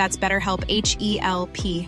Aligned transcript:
That's 0.00 0.16
BetterHelp 0.16 0.64
H 0.70 0.96
E 0.98 1.20
L 1.20 1.46
P. 1.52 1.86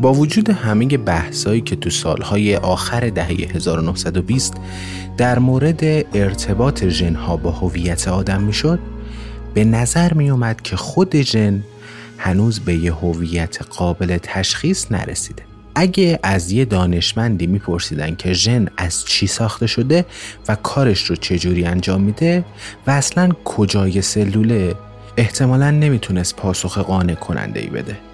با 0.00 0.12
وجود 0.12 0.50
همه 0.50 0.86
بحثایی 0.86 1.60
که 1.60 1.76
تو 1.76 1.90
سالهای 1.90 2.56
آخر 2.56 3.10
دهه 3.10 3.26
1920 3.26 4.54
در 5.16 5.38
مورد 5.38 5.84
ارتباط 6.16 6.84
ژنها 6.84 7.36
با 7.36 7.50
هویت 7.50 8.08
آدم 8.08 8.42
می‌شد 8.42 8.78
به 9.54 9.64
نظر 9.64 10.14
می 10.14 10.30
اومد 10.30 10.62
که 10.62 10.76
خود 10.76 11.16
ژن 11.20 11.62
هنوز 12.18 12.60
به 12.60 12.74
یه 12.74 12.94
هویت 12.94 13.58
قابل 13.62 14.18
تشخیص 14.22 14.92
نرسیده. 14.92 15.42
اگه 15.74 16.18
از 16.22 16.52
یه 16.52 16.64
دانشمندی 16.64 17.46
میپرسیدن 17.46 18.14
که 18.14 18.32
ژن 18.32 18.66
از 18.76 19.04
چی 19.04 19.26
ساخته 19.26 19.66
شده 19.66 20.06
و 20.48 20.54
کارش 20.54 21.04
رو 21.04 21.16
چجوری 21.16 21.64
انجام 21.64 22.00
میده 22.00 22.44
و 22.86 22.90
اصلا 22.90 23.28
کجای 23.44 24.02
سلوله 24.02 24.74
احتمالا 25.16 25.70
نمی‌تونست 25.70 26.36
پاسخ 26.36 26.78
قانع 26.78 27.14
کننده 27.14 27.60
ای 27.60 27.66
بده. 27.66 28.09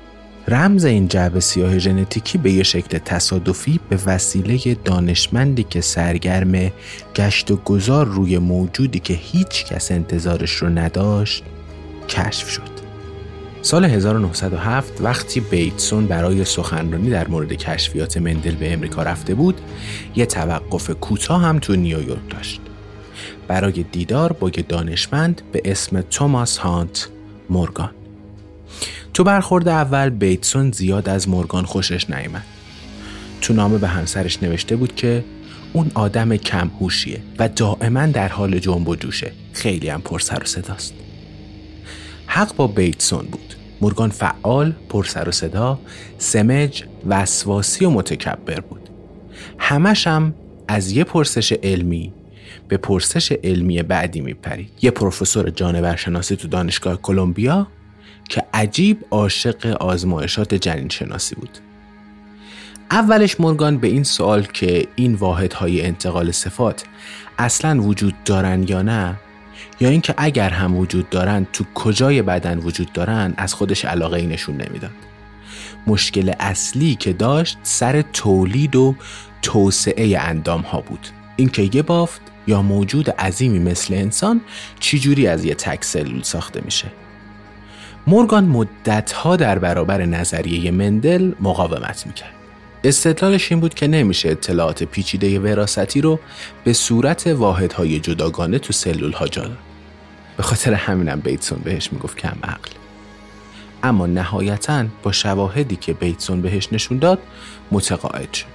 رمز 0.49 0.85
این 0.85 1.09
جعبه 1.09 1.41
سیاه 1.41 1.79
ژنتیکی 1.79 2.39
به 2.39 2.53
یه 2.53 2.63
شکل 2.63 2.99
تصادفی 2.99 3.81
به 3.89 3.99
وسیله 4.07 4.77
دانشمندی 4.85 5.63
که 5.63 5.81
سرگرم 5.81 6.73
گشت 7.17 7.51
و 7.51 7.57
گذار 7.57 8.07
روی 8.07 8.39
موجودی 8.39 8.99
که 8.99 9.15
هیچ 9.15 9.65
کس 9.65 9.91
انتظارش 9.91 10.51
رو 10.51 10.69
نداشت 10.69 11.45
کشف 12.09 12.49
شد. 12.49 12.77
سال 13.63 13.85
1907 13.85 15.01
وقتی 15.01 15.41
بیتسون 15.41 16.07
برای 16.07 16.45
سخنرانی 16.45 17.11
در 17.11 17.29
مورد 17.29 17.53
کشفیات 17.53 18.17
مندل 18.17 18.55
به 18.55 18.73
امریکا 18.73 19.03
رفته 19.03 19.35
بود، 19.35 19.61
یه 20.17 20.27
توقف 20.27 20.91
کوتاه 20.91 21.43
هم 21.43 21.59
تو 21.59 21.77
نیویورک 21.77 22.31
داشت. 22.31 22.61
برای 23.49 23.85
دیدار 23.93 24.33
با 24.33 24.49
یه 24.49 24.65
دانشمند 24.69 25.43
به 25.53 25.63
اسم 25.65 26.01
توماس 26.01 26.59
هانت 26.59 27.09
مورگان. 27.51 27.91
تو 29.17 29.25
برخورد 29.25 29.69
اول 29.69 30.11
بیتسون 30.11 30.71
زیاد 30.71 31.09
از 31.09 31.29
مورگان 31.29 31.65
خوشش 31.65 32.11
نیامد. 32.11 32.45
تو 33.41 33.55
نامه 33.55 33.79
به 33.79 33.89
همسرش 33.89 34.43
نوشته 34.43 34.77
بود 34.77 34.95
که 34.95 35.25
اون 35.73 35.91
آدم 35.95 36.37
کم 36.37 36.71
هوشیه 36.81 37.21
و 37.39 37.49
دائما 37.49 38.07
در 38.07 38.29
حال 38.29 38.59
جنب 38.59 38.89
و 38.89 38.97
جوشه. 38.97 39.33
خیلی 39.53 39.89
هم 39.89 40.01
پر 40.01 40.19
سر 40.19 40.43
و 40.43 40.47
صداست. 40.47 40.95
حق 42.27 42.57
با 42.57 42.67
بیتسون 42.67 43.27
بود. 43.27 43.55
مورگان 43.81 44.11
فعال، 44.11 44.73
پر 44.89 45.05
سر 45.05 45.29
و 45.29 45.33
صدا، 45.33 45.79
سمج، 46.19 46.85
وسواسی 47.07 47.85
و 47.85 47.91
متکبر 47.91 48.61
بود. 48.61 48.89
همش 49.59 50.07
هم 50.07 50.35
از 50.69 50.93
یه 50.93 51.05
پرسش 51.05 51.53
علمی 51.53 52.13
به 52.69 52.77
پرسش 52.77 53.33
علمی 53.33 53.83
بعدی 53.83 54.21
میپرید. 54.21 54.71
یه 54.83 54.91
پروفسور 54.91 55.51
جانورشناسی 55.51 56.37
تو 56.37 56.49
دانشگاه 56.49 56.97
کلمبیا 56.97 57.67
که 58.29 58.43
عجیب 58.55 59.05
عاشق 59.11 59.67
آزمایشات 59.67 60.55
جنین 60.55 60.89
شناسی 60.89 61.35
بود. 61.35 61.59
اولش 62.91 63.41
مورگان 63.41 63.79
به 63.79 63.89
این 63.89 64.03
سوال 64.03 64.43
که 64.43 64.87
این 64.97 65.15
واحدهای 65.15 65.83
انتقال 65.83 66.31
صفات 66.31 66.85
اصلا 67.39 67.83
وجود 67.83 68.15
دارن 68.25 68.65
یا 68.69 68.83
نه 68.83 69.17
یا 69.81 69.89
اینکه 69.89 70.15
اگر 70.17 70.51
هم 70.51 70.77
وجود 70.77 71.11
دارن 71.11 71.47
تو 71.53 71.65
کجای 71.75 72.23
بدن 72.23 72.59
وجود 72.59 72.93
دارن 72.93 73.35
از 73.37 73.55
خودش 73.55 73.85
علاقه 73.85 74.17
ای 74.19 74.27
نشون 74.27 74.55
نمی‌داد. 74.55 74.91
مشکل 75.87 76.33
اصلی 76.41 76.95
که 76.95 77.13
داشت 77.13 77.59
سر 77.63 78.03
تولید 78.03 78.77
و 78.77 78.95
توسعه 79.43 80.19
اندام 80.19 80.61
ها 80.61 80.81
بود. 80.81 81.07
اینکه 81.37 81.71
یه 81.73 81.83
بافت 81.83 82.21
یا 82.47 82.63
موجود 82.63 83.11
عظیمی 83.11 83.59
مثل 83.59 83.95
انسان 83.95 84.41
چجوری 84.81 85.27
از 85.27 85.45
یه 85.45 85.55
تک 85.55 85.85
سلول 85.85 86.23
ساخته 86.23 86.61
میشه. 86.65 86.87
مورگان 88.07 88.45
مدتها 88.45 89.37
در 89.37 89.59
برابر 89.59 90.05
نظریه 90.05 90.71
مندل 90.71 91.33
مقاومت 91.41 92.07
می‌کرد. 92.07 92.33
استدلالش 92.85 93.53
این 93.53 93.61
بود 93.61 93.75
که 93.75 93.87
نمیشه 93.87 94.29
اطلاعات 94.31 94.85
پیچیده 94.85 95.41
وراستی 95.41 96.01
رو 96.01 96.21
به 96.65 96.73
صورت 96.73 97.27
واحدهای 97.27 98.01
جداگانه 98.01 98.59
تو 98.59 98.73
سلول 98.73 99.13
ها. 99.13 99.27
به 100.37 100.43
خاطر 100.43 100.75
همینم 100.75 101.21
بیتسون 101.21 101.59
بهش 101.65 101.93
می‌گفت 101.93 102.17
کم 102.17 102.37
عقل. 102.43 102.71
اما 103.83 104.07
نهایتا 104.07 104.85
با 105.03 105.13
شواهدی 105.13 105.77
که 105.77 105.93
بیتسون 105.93 106.43
بهش 106.43 106.69
نشون 106.73 106.99
داد 106.99 107.19
متقاعد 107.73 108.33
شد. 108.33 108.47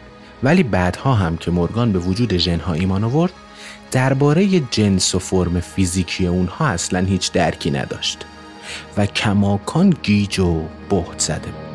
ولی 0.44 0.64
بعدها 0.64 1.14
هم 1.14 1.38
که 1.38 1.52
مورگان 1.52 1.92
به 1.92 2.00
وجود 2.00 2.38
ژنها 2.38 2.74
ایمان 2.74 3.04
آورد 3.04 3.34
درباره 3.92 4.60
جنس 4.60 5.16
و 5.16 5.20
فرم 5.20 5.60
فیزیکی 5.60 6.28
اونها 6.28 6.68
اصلا 6.68 7.00
هیچ 7.00 7.32
درکی 7.32 7.72
نداشت. 7.72 8.26
و 8.98 9.06
کماکان 9.06 9.90
گیج 10.04 10.40
و 10.40 10.62
بهت 10.90 11.20
زده 11.20 11.40
بود. 11.40 11.72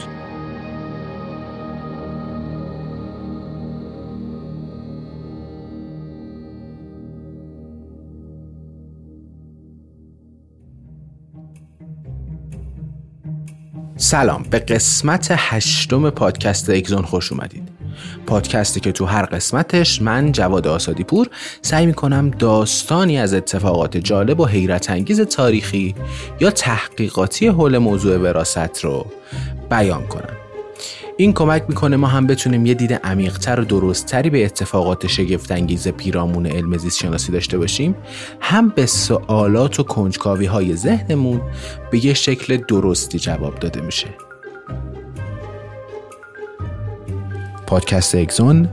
سلام 13.96 14.43
به 14.43 14.58
قسمت 14.58 15.28
هشتم 15.31 16.10
پادکست 16.10 16.70
اگزون 16.70 17.02
خوش 17.02 17.32
اومدید. 17.32 17.75
پادکستی 18.26 18.81
که 18.81 18.93
تو 18.93 19.04
هر 19.04 19.22
قسمتش 19.22 20.02
من 20.02 20.32
جواد 20.32 20.66
آسادی 20.66 21.04
پور 21.04 21.26
سعی 21.62 21.87
می‌کنم 21.87 22.31
داستانی 22.31 23.19
از 23.19 23.34
اتفاقات 23.34 23.96
جالب 23.96 24.40
و 24.40 24.46
حیرت 24.46 24.90
انگیز 24.90 25.20
تاریخی 25.20 25.94
یا 26.40 26.50
تحقیقاتی 26.50 27.46
حول 27.46 27.78
موضوع 27.78 28.16
وراست 28.16 28.84
رو 28.84 29.06
بیان 29.70 30.06
کنم. 30.06 30.37
این 31.19 31.32
کمک 31.32 31.64
می‌کنه 31.69 31.96
ما 31.96 32.06
هم 32.06 32.26
بتونیم 32.26 32.66
یه 32.66 32.75
دید 32.75 32.93
عمیقتر 32.93 33.60
و 33.60 33.64
درستتری 33.64 34.31
به 34.31 34.44
اتفاقات 34.44 35.06
شگفتانگیز 35.06 35.88
پیرامون 35.88 36.46
علم 36.46 36.76
زیست 36.76 36.98
شناسی 36.98 37.32
داشته 37.32 37.58
باشیم. 37.58 37.94
هم 38.40 38.69
به 38.69 38.87
سوالات 38.87 39.81
و 39.81 39.82
کنجکاوی 39.82 40.46
های 40.46 40.76
ذهنمون 40.76 41.40
به 41.90 42.04
یه 42.04 42.14
شکل 42.14 42.56
درستی 42.56 43.19
جواب 43.19 43.58
داده 43.58 43.81
میشه. 43.81 44.25
پادکست 47.66 48.14
اگزون 48.14 48.68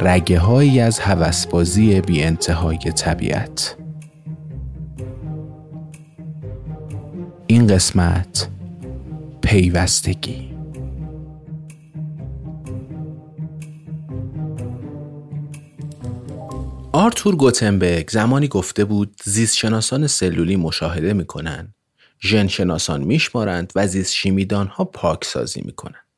رگه 0.00 0.38
هایی 0.38 0.80
از 0.80 0.98
هوسبازی 0.98 2.00
بی 2.00 2.22
انتهای 2.22 2.78
طبیعت. 2.78 3.76
این 7.46 7.66
قسمت 7.66 8.48
پیوستگی. 9.42 10.50
آرتور 16.92 17.36
گوتنبرگ 17.36 18.10
زمانی 18.10 18.48
گفته 18.48 18.84
بود 18.84 19.16
زیست 19.24 19.56
شناسان 19.56 20.06
سلولی 20.06 20.56
مشاهده 20.56 21.12
می‌کنن 21.12 21.74
ژن 22.22 22.46
شناسان 22.46 23.04
میشمارند 23.04 23.72
و 23.74 23.86
زیست 23.86 24.12
شیمیدان 24.12 24.66
ها 24.66 24.84
پاکسازی 24.84 25.62
می‌کنند. 25.64 26.09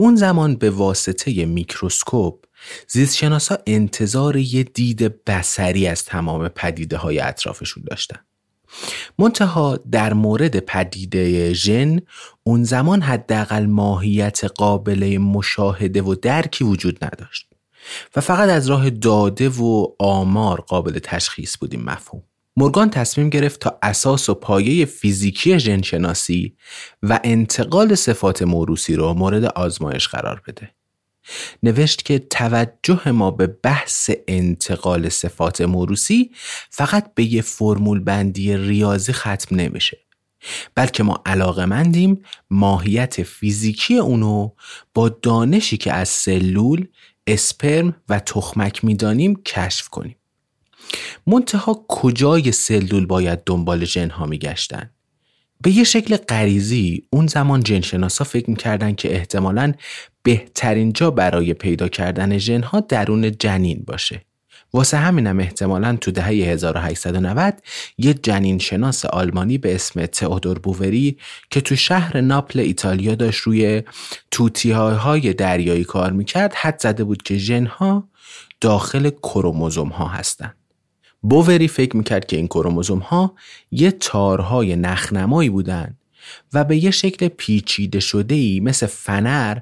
اون 0.00 0.16
زمان 0.16 0.56
به 0.56 0.70
واسطه 0.70 1.44
میکروسکوپ 1.44 2.44
زیست 2.88 3.16
شناسا 3.16 3.58
انتظار 3.66 4.36
یه 4.36 4.62
دید 4.62 5.24
بسری 5.24 5.86
از 5.86 6.04
تمام 6.04 6.48
پدیده 6.48 6.96
های 6.96 7.20
اطرافشون 7.20 7.84
داشتن. 7.90 8.20
منتها 9.18 9.76
در 9.76 10.12
مورد 10.12 10.58
پدیده 10.58 11.52
ژن 11.52 12.00
اون 12.42 12.64
زمان 12.64 13.02
حداقل 13.02 13.66
ماهیت 13.66 14.44
قابل 14.44 15.18
مشاهده 15.18 16.02
و 16.02 16.14
درکی 16.14 16.64
وجود 16.64 17.04
نداشت 17.04 17.52
و 18.16 18.20
فقط 18.20 18.48
از 18.48 18.66
راه 18.70 18.90
داده 18.90 19.48
و 19.48 19.86
آمار 19.98 20.60
قابل 20.60 20.98
تشخیص 20.98 21.56
بودیم 21.56 21.82
مفهوم. 21.82 22.22
مورگان 22.60 22.90
تصمیم 22.90 23.30
گرفت 23.30 23.60
تا 23.60 23.78
اساس 23.82 24.28
و 24.28 24.34
پایه 24.34 24.84
فیزیکی 24.84 25.58
ژنشناسی 25.58 26.56
و 27.02 27.20
انتقال 27.24 27.94
صفات 27.94 28.42
موروسی 28.42 28.96
رو 28.96 29.14
مورد 29.14 29.44
آزمایش 29.44 30.08
قرار 30.08 30.42
بده. 30.46 30.70
نوشت 31.62 32.04
که 32.04 32.18
توجه 32.18 33.10
ما 33.10 33.30
به 33.30 33.46
بحث 33.46 34.10
انتقال 34.28 35.08
صفات 35.08 35.60
موروسی 35.60 36.30
فقط 36.70 37.14
به 37.14 37.24
یه 37.24 37.42
فرمول 37.42 38.00
بندی 38.00 38.56
ریاضی 38.56 39.12
ختم 39.12 39.56
نمیشه 39.56 39.98
بلکه 40.74 41.02
ما 41.02 41.22
علاقه 41.26 41.64
مندیم 41.64 42.22
ماهیت 42.50 43.22
فیزیکی 43.22 43.98
اونو 43.98 44.50
با 44.94 45.08
دانشی 45.08 45.76
که 45.76 45.92
از 45.92 46.08
سلول، 46.08 46.86
اسپرم 47.26 47.96
و 48.08 48.18
تخمک 48.18 48.84
می‌دانیم 48.84 49.42
کشف 49.42 49.88
کنیم 49.88 50.19
منتها 51.26 51.84
کجای 51.88 52.52
سلول 52.52 53.06
باید 53.06 53.38
دنبال 53.46 53.84
جنها 53.84 54.26
میگشتن؟ 54.26 54.90
به 55.62 55.70
یه 55.70 55.84
شکل 55.84 56.16
غریزی 56.16 57.02
اون 57.10 57.26
زمان 57.26 57.62
جنشناسا 57.62 58.24
فکر 58.24 58.50
می‌کردن 58.50 58.94
که 58.94 59.14
احتمالا 59.14 59.72
بهترین 60.22 60.92
جا 60.92 61.10
برای 61.10 61.54
پیدا 61.54 61.88
کردن 61.88 62.38
ژنها 62.38 62.80
درون 62.80 63.32
جنین 63.38 63.84
باشه. 63.86 64.24
واسه 64.72 64.96
همینم 64.96 65.40
احتمالا 65.40 65.96
تو 66.00 66.10
دهه 66.10 66.26
1890 66.26 67.54
یه 67.98 68.14
جنین 68.14 68.58
شناس 68.58 69.04
آلمانی 69.04 69.58
به 69.58 69.74
اسم 69.74 70.06
تئودور 70.06 70.58
بووری 70.58 71.16
که 71.50 71.60
تو 71.60 71.76
شهر 71.76 72.20
ناپل 72.20 72.60
ایتالیا 72.60 73.14
داشت 73.14 73.40
روی 73.40 73.82
توتیهای 74.30 75.32
دریایی 75.32 75.84
کار 75.84 76.12
می‌کرد 76.12 76.54
حد 76.54 76.80
زده 76.80 77.04
بود 77.04 77.22
که 77.22 77.38
ژنها 77.38 78.08
داخل 78.60 79.10
کروموزوم 79.10 79.88
ها 79.88 80.06
هستن. 80.08 80.54
بووری 81.20 81.68
فکر 81.68 81.96
می‌کرد 81.96 82.26
که 82.26 82.36
این 82.36 82.46
کروموزوم 82.46 82.98
ها 82.98 83.34
یه 83.70 83.90
تارهای 83.90 84.76
نخنمایی 84.76 85.50
بودن 85.50 85.96
و 86.52 86.64
به 86.64 86.84
یه 86.84 86.90
شکل 86.90 87.28
پیچیده 87.28 88.00
شده 88.00 88.34
ای 88.34 88.60
مثل 88.60 88.86
فنر 88.86 89.58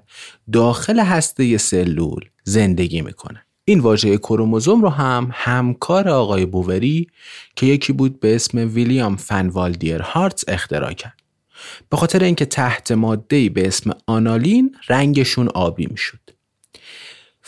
داخل 0.53 1.01
هسته 1.01 1.59
سلول 1.59 2.25
زندگی 2.45 3.01
می‌کنه. 3.01 3.43
این 3.65 3.81
واژه 3.81 4.19
کروموزوم 4.19 4.83
رو 4.83 4.89
هم 4.89 5.31
همکار 5.33 6.09
آقای 6.09 6.47
بووری 6.47 7.07
که 7.57 7.67
یکی 7.67 7.93
بود 7.93 8.21
به 8.21 8.35
اسم 8.35 8.59
ویلیام 8.75 9.17
فنوالدیر 9.17 10.03
هارتز 10.03 10.45
اختراع 10.49 10.93
کرد. 10.93 11.21
به 11.91 11.97
خاطر 11.97 12.25
اینکه 12.25 12.45
تحت 12.45 12.93
ماده 12.93 13.49
به 13.49 13.67
اسم 13.67 13.91
آنالین 14.07 14.77
رنگشون 14.89 15.49
آبی 15.49 15.87
می‌شد. 15.91 16.28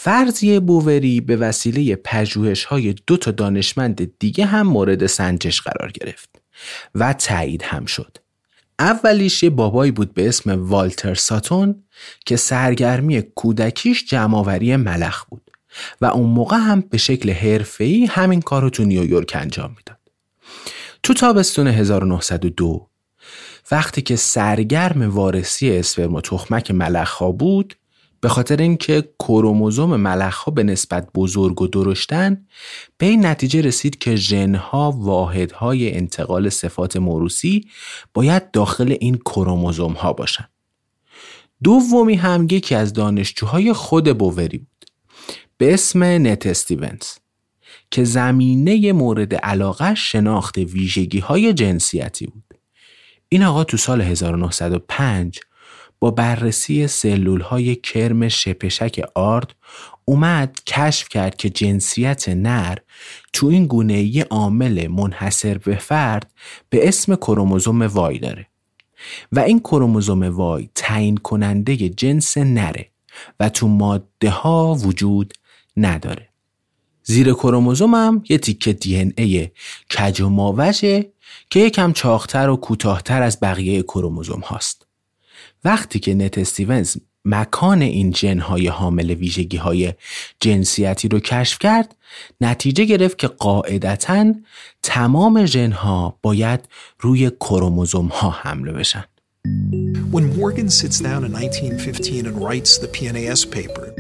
فرضیه 0.03 0.61
بووری 0.61 1.21
به 1.21 1.37
وسیله 1.37 1.97
پژوهش 1.97 2.65
های 2.65 2.95
دو 3.07 3.17
تا 3.17 3.31
دانشمند 3.31 4.19
دیگه 4.19 4.47
هم 4.47 4.67
مورد 4.67 5.07
سنجش 5.07 5.61
قرار 5.61 5.91
گرفت 5.91 6.43
و 6.95 7.13
تایید 7.13 7.63
هم 7.63 7.85
شد. 7.85 8.17
اولیش 8.79 9.43
یه 9.43 9.51
بابایی 9.51 9.93
بود 9.93 10.15
به 10.15 10.29
اسم 10.29 10.69
والتر 10.69 11.15
ساتون 11.15 11.83
که 12.27 12.37
سرگرمی 12.37 13.23
کودکیش 13.23 14.05
جمعآوری 14.05 14.77
ملخ 14.77 15.25
بود 15.25 15.51
و 16.01 16.07
اون 16.07 16.31
موقع 16.31 16.57
هم 16.57 16.81
به 16.81 16.99
شکل 16.99 17.31
حرفه‌ای 17.31 18.07
همین 18.07 18.41
کار 18.41 18.63
رو 18.63 18.71
تو 18.71 18.85
نیویورک 18.85 19.33
انجام 19.35 19.75
می‌داد. 19.77 19.99
تو 21.03 21.15
تابستون 21.15 21.67
1902 21.67 22.89
وقتی 23.71 24.03
که 24.03 24.17
سرگرم 24.17 25.11
وارسی 25.11 25.77
اسپرم 25.77 26.15
و 26.15 26.21
تخمک 26.21 26.71
ملخ 26.71 27.11
ها 27.11 27.33
بود 27.33 27.77
به 28.21 28.29
خاطر 28.29 28.57
اینکه 28.57 29.09
کروموزوم 29.19 29.97
ملخها 29.97 30.53
به 30.53 30.63
نسبت 30.63 31.09
بزرگ 31.15 31.63
و 31.63 31.67
درشتن 31.67 32.47
به 32.99 33.07
این 33.07 33.27
نتیجه 33.27 33.61
رسید 33.61 33.99
که 33.99 34.17
ژنها 34.17 34.91
واحدهای 34.91 35.97
انتقال 35.97 36.49
صفات 36.49 36.97
موروسی 36.97 37.69
باید 38.15 38.51
داخل 38.51 38.97
این 39.01 39.17
کروموزوم 39.17 39.93
ها 39.93 40.13
باشن. 40.13 40.49
دومی 41.65 42.15
هم 42.15 42.47
یکی 42.51 42.75
از 42.75 42.93
دانشجوهای 42.93 43.73
خود 43.73 44.19
بووری 44.19 44.59
بود 44.59 44.85
به 45.59 45.75
اسم 45.75 46.03
نت 46.03 46.47
استیونز 46.47 47.03
که 47.91 48.05
زمینه 48.05 48.93
مورد 48.93 49.35
علاقه 49.35 49.95
شناخت 49.95 50.59
ویژگی 50.59 51.19
های 51.19 51.53
جنسیتی 51.53 52.27
بود. 52.27 52.55
این 53.29 53.43
آقا 53.43 53.65
تو 53.65 53.77
سال 53.77 54.01
1905 54.01 55.41
با 56.01 56.11
بررسی 56.11 56.87
سلول 56.87 57.41
های 57.41 57.77
کرم 57.77 58.29
شپشک 58.29 59.01
آرد 59.15 59.55
اومد 60.05 60.59
کشف 60.67 61.09
کرد 61.09 61.37
که 61.37 61.51
جنسیت 61.51 62.29
نر 62.29 62.77
تو 63.33 63.47
این 63.47 63.67
گونه 63.67 63.95
ای 63.95 64.21
عامل 64.21 64.89
منحصر 64.89 65.59
به 65.59 65.77
فرد 65.77 66.31
به 66.71 66.89
اسم 66.89 67.17
کروموزوم 67.17 67.83
وای 67.83 68.19
داره 68.19 68.47
و 69.33 69.41
این 69.41 69.59
کروموزوم 69.59 70.23
وای 70.23 70.69
تعیین 70.75 71.17
کننده 71.17 71.77
جنس 71.77 72.39
نره 72.39 72.91
و 73.41 73.49
تو 73.49 73.69
ماده 73.69 74.31
ها 74.31 74.75
وجود 74.75 75.35
نداره. 75.77 76.29
زیر 77.03 77.33
کروموزوم 77.33 77.95
هم 77.95 78.25
یه 78.29 78.39
تیکه 78.39 78.73
دی 78.73 79.01
ان 79.01 79.13
ای 79.17 79.49
کج 79.99 80.21
و 80.21 80.29
ماوجه 80.29 81.13
که 81.51 81.61
یکم 81.61 81.93
چاختر 81.93 82.49
و 82.49 82.57
کوتاهتر 82.57 83.23
از 83.23 83.41
بقیه 83.41 83.83
کروموزوم 83.83 84.41
هاست. 84.41 84.90
وقتی 85.65 85.99
که 85.99 86.15
نت 86.15 86.39
استیونز 86.39 86.97
مکان 87.25 87.83
این 87.83 88.13
ژنهای 88.13 88.69
حامل 88.69 89.11
ویژگی 89.11 89.57
های 89.57 89.93
جنسیتی 90.41 91.09
رو 91.09 91.21
کشف 91.21 91.59
کرد 91.59 91.97
نتیجه 92.41 92.85
گرفت 92.85 93.19
که 93.19 93.29
قاعدتا 93.29 94.35
تمام 94.83 95.47
ژنها 95.47 96.19
باید 96.23 96.61
روی 97.01 97.31
کروموزوم 97.31 98.07
ها 98.07 98.31
حمله 98.31 98.73
بشن 98.73 99.05
When 100.11 100.37
Morgan 100.37 100.69
sits 100.69 100.99
down 100.99 101.25
in 101.25 101.33
1915 101.33 102.27
and 102.27 102.37
writes 102.43 102.79
the 102.79 102.89
PNAS 102.89 103.51
paper, 103.51 103.95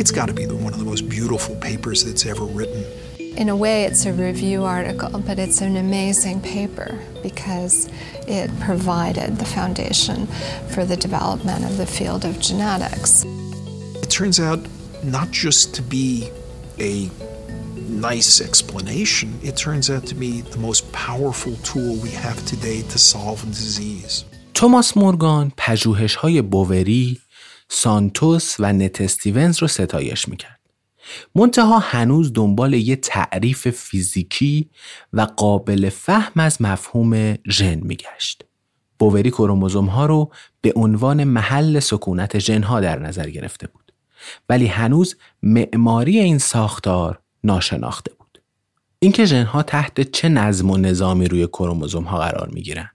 it's 0.00 0.12
got 0.12 0.28
to 0.28 0.32
be 0.32 0.46
one 0.46 0.72
of 0.72 0.78
the 0.78 0.84
most 0.84 1.08
beautiful 1.08 1.54
papers 1.56 2.04
that's 2.04 2.24
ever 2.24 2.44
written. 2.44 2.82
In 3.41 3.49
a 3.49 3.55
way, 3.55 3.83
it's 3.83 4.05
a 4.05 4.13
review 4.13 4.63
article, 4.63 5.19
but 5.27 5.37
it's 5.39 5.59
an 5.61 5.75
amazing 5.75 6.39
paper 6.41 6.89
because 7.21 7.89
it 8.27 8.49
provided 8.59 9.29
the 9.41 9.49
foundation 9.57 10.27
for 10.73 10.85
the 10.85 10.95
development 10.95 11.65
of 11.65 11.73
the 11.77 11.85
field 11.85 12.23
of 12.23 12.39
genetics. 12.39 13.25
It 14.03 14.09
turns 14.09 14.39
out 14.39 14.59
not 15.03 15.31
just 15.31 15.73
to 15.75 15.81
be 15.81 16.29
a 16.79 17.09
nice 18.09 18.41
explanation, 18.41 19.27
it 19.43 19.55
turns 19.57 19.89
out 19.89 20.05
to 20.11 20.15
be 20.15 20.41
the 20.41 20.61
most 20.67 20.89
powerful 20.91 21.55
tool 21.69 21.95
we 22.05 22.11
have 22.25 22.37
today 22.45 22.79
to 22.93 22.97
solve 22.97 23.43
a 23.43 23.47
disease. 23.47 24.25
توماس 24.53 24.97
مورگان 24.97 25.51
پژوهش 25.57 26.15
های 26.15 26.41
بووری، 26.41 27.19
سانتوس 27.69 28.55
و 28.59 28.73
نت 28.73 29.01
استیونز 29.01 29.57
رو 29.61 29.67
ستایش 29.67 30.27
میکرد. 30.27 30.58
منتها 31.34 31.78
هنوز 31.78 32.32
دنبال 32.32 32.74
یه 32.74 32.96
تعریف 32.96 33.68
فیزیکی 33.68 34.70
و 35.12 35.20
قابل 35.20 35.88
فهم 35.88 36.32
از 36.36 36.62
مفهوم 36.62 37.34
ژن 37.50 37.80
میگشت. 37.82 38.44
بووری 38.98 39.30
کروموزوم 39.30 39.86
ها 39.86 40.06
رو 40.06 40.32
به 40.60 40.72
عنوان 40.76 41.24
محل 41.24 41.80
سکونت 41.80 42.38
ژنها 42.38 42.80
در 42.80 42.98
نظر 42.98 43.30
گرفته 43.30 43.66
بود 43.66 43.92
ولی 44.48 44.66
هنوز 44.66 45.16
معماری 45.42 46.18
این 46.18 46.38
ساختار 46.38 47.20
ناشناخته 47.44 48.14
بود. 48.14 48.42
اینکه 48.98 49.24
ژنها 49.24 49.62
تحت 49.62 50.00
چه 50.00 50.28
نظم 50.28 50.70
و 50.70 50.76
نظامی 50.76 51.28
روی 51.28 51.46
کروموزوم 51.46 52.04
ها 52.04 52.18
قرار 52.18 52.48
می 52.48 52.62
گیرن 52.62 52.90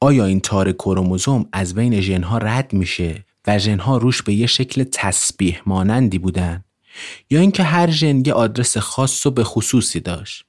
آیا 0.00 0.24
این 0.24 0.40
تار 0.40 0.72
کروموزوم 0.72 1.48
از 1.52 1.74
بین 1.74 2.00
ژنها 2.00 2.38
رد 2.38 2.72
میشه 2.72 3.24
و 3.46 3.58
ژنها 3.58 3.96
روش 3.96 4.22
به 4.22 4.32
یه 4.32 4.46
شکل 4.46 4.84
تسبیح 4.92 5.60
مانندی 5.66 6.18
بودن؟ 6.18 6.64
یا 7.30 7.40
اینکه 7.40 7.62
هر 7.62 7.90
ژن 7.90 8.22
یه 8.26 8.32
آدرس 8.32 8.78
خاص 8.78 9.26
و 9.26 9.30
به 9.30 9.44
خصوصی 9.44 10.00
داشت 10.00 10.44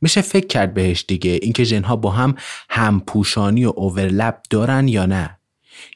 میشه 0.00 0.20
فکر 0.20 0.46
کرد 0.46 0.74
بهش 0.74 1.04
دیگه 1.08 1.38
اینکه 1.42 1.64
ژنها 1.64 1.96
با 1.96 2.10
هم 2.10 2.34
همپوشانی 2.70 3.64
و 3.64 3.72
اوورلپ 3.76 4.36
دارن 4.50 4.88
یا 4.88 5.06
نه 5.06 5.38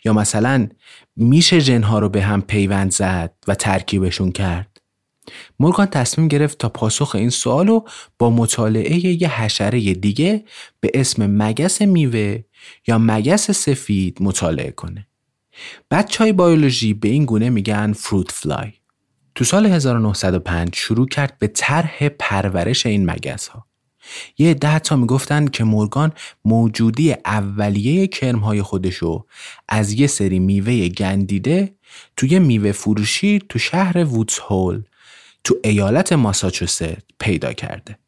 یا 0.05 0.13
مثلا 0.13 0.69
میشه 1.17 1.59
ژنها 1.59 1.99
رو 1.99 2.09
به 2.09 2.23
هم 2.23 2.43
پیوند 2.43 2.93
زد 2.93 3.35
و 3.49 3.55
ترکیبشون 3.55 4.33
کرد 4.33 4.81
مورگان 5.61 5.87
تصمیم 5.87 6.29
گرفت 6.29 6.59
تا 6.59 6.69
پاسخ 6.69 7.15
این 7.15 7.31
سوال 7.31 7.67
رو 7.67 7.89
با 8.19 8.31
مطالعه 8.31 9.23
یه 9.23 9.41
حشره 9.41 9.95
دیگه 9.95 10.45
به 10.81 10.91
اسم 10.95 11.27
مگس 11.27 11.83
میوه 11.83 12.43
یا 12.87 12.99
مگس 12.99 13.51
سفید 13.51 14.19
مطالعه 14.21 14.71
کنه. 14.71 15.07
بچه 15.91 16.25
های 16.25 16.33
بیولوژی 16.33 16.95
به 16.95 17.09
این 17.09 17.25
گونه 17.25 17.51
میگن 17.51 17.93
فروت 17.93 18.33
فلای. 18.33 18.73
تو 19.35 19.45
سال 19.45 19.67
1905 19.67 20.71
شروع 20.75 21.09
کرد 21.09 21.39
به 21.39 21.47
طرح 21.47 22.09
پرورش 22.09 22.87
این 22.87 23.11
مگس 23.11 23.49
ها. 23.49 23.67
یه 24.39 24.55
ده 24.55 24.79
تا 24.79 24.97
می‌گفتن 24.97 25.47
که 25.47 25.65
مورگان 25.65 26.13
موجودی 26.45 27.13
اولیه 27.13 28.07
کرمهای 28.07 28.63
خودشو 28.63 29.27
از 29.69 29.93
یه 29.93 30.07
سری 30.07 30.39
میوه 30.39 30.89
گندیده 30.89 31.75
توی 32.17 32.39
میوه 32.39 32.73
فروشی 32.73 33.39
تو 33.49 33.59
شهر 33.59 34.05
وودز 34.05 34.39
هول 34.39 34.83
تو 35.45 35.55
ایالت 35.65 36.13
ماساچوست 36.13 36.85
پیدا 37.19 37.53
کرده. 37.53 37.99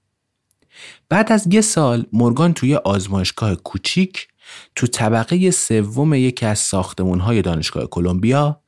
بعد 1.09 1.33
از 1.33 1.49
یه 1.51 1.61
سال 1.61 2.07
مورگان 2.13 2.53
توی 2.55 2.75
آزمایشگاه 2.75 3.55
کوچیک 3.55 4.29
تو 4.75 4.87
طبقه 4.87 5.51
سوم 5.51 6.15
یکی 6.15 6.47
از 6.47 6.75
های 7.21 7.43
دانشگاه 7.43 7.87
کلمبیا 7.87 8.61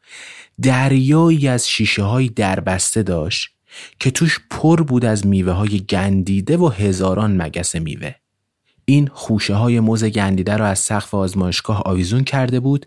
دریایی 0.63 1.49
از 1.49 1.69
شیشه 1.69 2.03
های 2.03 2.29
دربسته 2.29 3.03
داشت 3.03 3.51
که 4.01 4.11
توش 4.11 4.41
پر 4.51 4.83
بود 4.83 5.05
از 5.05 5.27
میوه 5.27 5.53
های 5.53 5.81
گندیده 5.81 6.57
و 6.57 6.69
هزاران 6.69 7.43
مگس 7.43 7.77
میوه. 7.77 8.15
این 8.85 9.09
خوشه 9.13 9.55
های 9.55 9.81
موز 9.81 10.05
گندیده 10.05 10.57
را 10.57 10.67
از 10.67 10.79
سقف 10.79 11.15
آزمایشگاه 11.15 11.83
آویزون 11.85 12.25
کرده 12.25 12.61
بود 12.61 12.87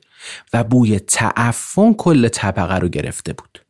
و 0.54 0.63
بوی 0.63 1.00
تعفن 1.00 1.94
کل 1.94 2.28
طبقه 2.28 2.75
رو 2.75 2.88
گرفته 2.88 3.34
بود. 3.34 3.62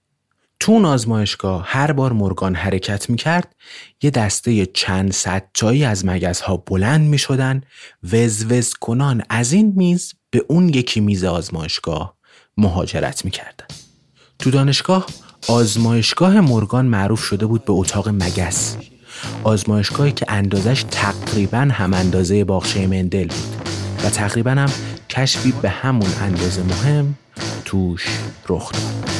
تو 0.60 0.88
آزمایشگاه 0.88 1.63
هر 1.67 1.91
بار 1.91 2.13
مرگان 2.13 2.55
حرکت 2.55 3.10
می‌کرد 3.10 3.55
یه 4.01 4.10
دسته 4.10 4.65
چند 4.65 5.12
صد 5.12 5.50
تایی 5.53 5.84
از 5.84 6.05
مگس 6.05 6.41
ها 6.41 6.58
بلند 6.58 7.08
می 7.08 7.17
شدن 7.17 7.62
وز 8.12 8.46
وز 8.46 8.74
کنان 8.74 9.24
از 9.29 9.53
این 9.53 9.74
میز 9.75 10.13
به 10.29 10.46
اون 10.48 10.70
یکی 10.70 11.00
میز 11.00 11.24
آزمایشگاه 11.24 12.17
مهاجرت 12.58 13.25
می‌کردن. 13.25 13.65
تو 14.41 14.51
دانشگاه 14.51 15.05
آزمایشگاه 15.48 16.39
مرگان 16.39 16.86
معروف 16.86 17.24
شده 17.24 17.45
بود 17.45 17.65
به 17.65 17.74
اتاق 17.74 18.10
مگس. 18.10 18.77
آزمایشگاهی 19.43 20.12
که 20.12 20.25
اندازش 20.29 20.86
تقریبا 20.91 21.57
هم 21.57 21.93
اندازه 21.93 22.43
باغچه 22.43 22.88
مندل 22.88 23.27
بود 23.27 23.55
و 24.03 24.10
تقریبا 24.10 24.51
هم 24.51 24.69
کشفی 25.10 25.53
به 25.62 25.69
همون 25.69 26.10
اندازه 26.21 26.63
مهم 26.63 27.15
توش 27.65 28.07
رخ 28.50 28.71
داد. 28.71 29.12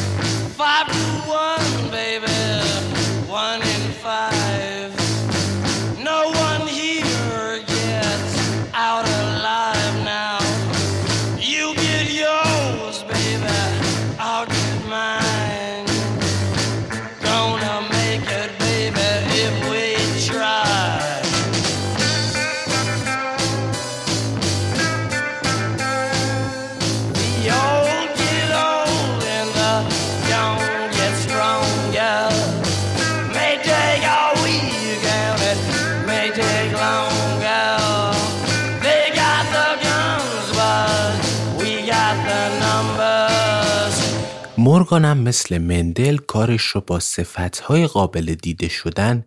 مورگانم 44.91 45.17
مثل 45.17 45.57
مندل 45.57 46.17
کارش 46.17 46.63
رو 46.63 46.81
با 46.81 47.00
صفتهای 47.00 47.88
قابل 47.88 48.33
دیده 48.33 48.67
شدن 48.67 49.25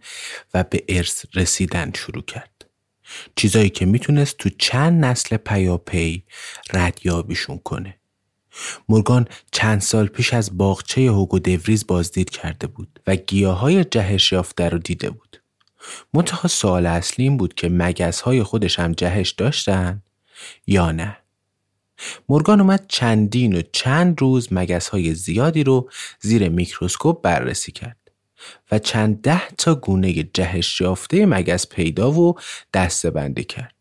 و 0.54 0.64
به 0.64 0.84
ارث 0.88 1.24
رسیدن 1.34 1.92
شروع 1.96 2.22
کرد. 2.22 2.64
چیزایی 3.36 3.70
که 3.70 3.86
می‌تونست 3.86 4.36
تو 4.36 4.50
چند 4.58 5.04
نسل 5.04 5.36
پیاپی 5.36 6.24
ردیابیشون 6.72 7.58
کنه. 7.58 7.98
مورگان 8.88 9.28
چند 9.52 9.80
سال 9.80 10.06
پیش 10.06 10.34
از 10.34 10.58
باغچه 10.58 11.00
هوگو 11.00 11.38
دوریز 11.38 11.86
بازدید 11.86 12.30
کرده 12.30 12.66
بود 12.66 13.00
و 13.06 13.16
گیاهای 13.16 13.84
جهش 13.84 14.32
یافته 14.32 14.68
رو 14.68 14.78
دیده 14.78 15.10
بود. 15.10 15.42
منتها 16.14 16.48
سوال 16.48 16.86
اصلی 16.86 17.24
این 17.24 17.36
بود 17.36 17.54
که 17.54 17.68
مگس 17.68 18.20
های 18.20 18.42
خودش 18.42 18.78
هم 18.78 18.92
جهش 18.92 19.30
داشتن 19.30 20.02
یا 20.66 20.92
نه. 20.92 21.23
مورگان 22.28 22.60
اومد 22.60 22.84
چندین 22.88 23.56
و 23.56 23.62
چند 23.72 24.20
روز 24.20 24.48
مگس 24.50 24.88
های 24.88 25.14
زیادی 25.14 25.64
رو 25.64 25.90
زیر 26.20 26.48
میکروسکوپ 26.48 27.22
بررسی 27.22 27.72
کرد 27.72 27.96
و 28.72 28.78
چند 28.78 29.20
ده 29.20 29.48
تا 29.58 29.74
گونه 29.74 30.12
جهش 30.12 30.80
یافته 30.80 31.26
مگس 31.26 31.68
پیدا 31.68 32.12
و 32.12 32.34
دسته 32.74 33.10
بندی 33.10 33.44
کرد. 33.44 33.74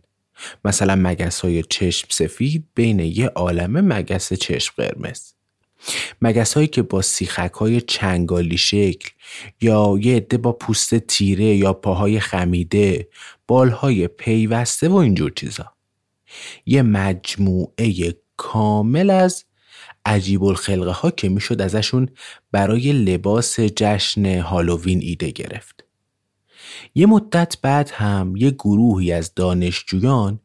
مثلا 0.65 0.96
مگس 0.96 1.39
های 1.39 1.63
چشم 1.63 2.08
سفید 2.12 2.67
بین 2.75 3.00
یه 3.00 3.27
عالمه 3.27 3.82
مگس 3.82 4.34
چشم 4.34 4.74
قرمز. 4.77 5.34
مگس 6.22 6.53
هایی 6.53 6.67
که 6.67 6.82
با 6.82 7.01
سیخک 7.01 7.53
های 7.53 7.82
چنگالی 7.82 8.58
شکل 8.58 9.10
یا 9.62 9.96
یه 10.01 10.15
عده 10.15 10.38
با 10.38 10.51
پوست 10.51 10.96
تیره 10.96 11.46
یا 11.46 11.74
پاهای 11.74 12.20
خمیده 12.20 13.08
بالهای 13.48 14.08
پیوسته 14.08 14.89
و 14.89 14.96
اینجور 14.96 15.32
چیزا 15.36 15.73
یه 16.65 16.81
مجموعه 16.81 18.15
کامل 18.37 19.09
از 19.09 19.45
عجیب 20.05 20.43
الخلقه 20.43 20.91
ها 20.91 21.11
که 21.11 21.29
می‌شد 21.29 21.61
ازشون 21.61 22.09
برای 22.51 22.91
لباس 22.91 23.59
جشن 23.59 24.39
هالووین 24.39 24.99
ایده 25.01 25.31
گرفت. 25.31 25.83
یه 26.95 27.05
مدت 27.05 27.57
بعد 27.61 27.89
هم 27.89 28.33
یه 28.37 28.51
گروهی 28.51 29.11
از 29.11 29.33
دانشجویان 29.35 30.39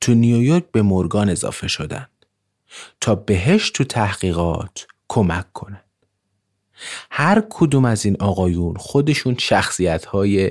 تو 0.00 0.14
نیویورک 0.14 0.64
به 0.72 0.82
مورگان 0.82 1.28
اضافه 1.28 1.68
شدند 1.68 2.26
تا 3.00 3.14
بهش 3.14 3.70
تو 3.70 3.84
تحقیقات 3.84 4.86
کمک 5.08 5.52
کنند. 5.52 5.82
هر 7.10 7.42
کدوم 7.50 7.84
از 7.84 8.04
این 8.04 8.16
آقایون 8.20 8.76
خودشون 8.76 9.36
شخصیت 9.38 10.04
های 10.04 10.50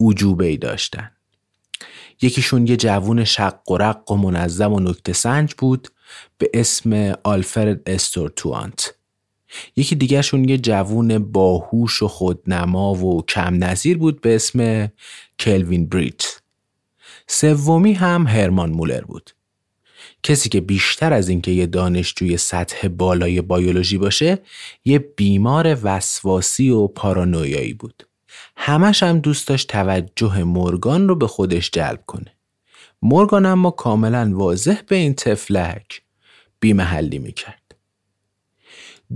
عجوبه 0.00 0.56
داشتن. 0.56 1.10
یکیشون 2.22 2.66
یه 2.66 2.76
جوون 2.76 3.24
شق 3.24 3.70
و 3.70 3.76
رق 3.76 4.10
و 4.10 4.16
منظم 4.16 4.72
و 4.72 4.80
نکته 4.80 5.12
سنج 5.12 5.54
بود 5.58 5.88
به 6.38 6.50
اسم 6.54 7.14
آلفرد 7.24 7.90
استورتوانت 7.90 8.94
یکی 9.76 9.94
دیگرشون 9.94 10.48
یه 10.48 10.58
جوون 10.58 11.18
باهوش 11.18 12.02
و 12.02 12.08
خودنما 12.08 12.94
و 12.94 13.22
کم 13.26 13.64
نظیر 13.64 13.98
بود 13.98 14.20
به 14.20 14.34
اسم 14.34 14.88
کلوین 15.38 15.88
بریت. 15.88 16.40
سومی 17.26 17.92
هم 17.92 18.26
هرمان 18.26 18.70
مولر 18.70 19.00
بود. 19.00 19.30
کسی 20.22 20.48
که 20.48 20.60
بیشتر 20.60 21.12
از 21.12 21.28
اینکه 21.28 21.50
یه 21.50 21.66
دانشجوی 21.66 22.36
سطح 22.36 22.88
بالای 22.88 23.40
بیولوژی 23.40 23.98
باشه 23.98 24.38
یه 24.84 24.98
بیمار 24.98 25.78
وسواسی 25.82 26.70
و 26.70 26.86
پارانویایی 26.86 27.74
بود. 27.74 28.07
همش 28.60 29.02
هم 29.02 29.18
دوست 29.18 29.48
داشت 29.48 29.68
توجه 29.68 30.42
مورگان 30.42 31.08
رو 31.08 31.14
به 31.14 31.26
خودش 31.26 31.70
جلب 31.70 32.02
کنه 32.06 32.36
مورگان 33.02 33.46
اما 33.46 33.70
کاملا 33.70 34.30
واضح 34.34 34.80
به 34.88 34.96
این 34.96 35.14
تفلک 35.14 36.02
بیمحلی 36.60 37.18
می‌کرد. 37.18 37.74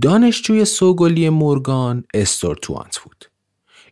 دانشجوی 0.01 0.65
سوگلی 0.65 1.29
مورگان 1.29 2.03
استورتوانت 2.13 2.99
بود. 2.99 3.25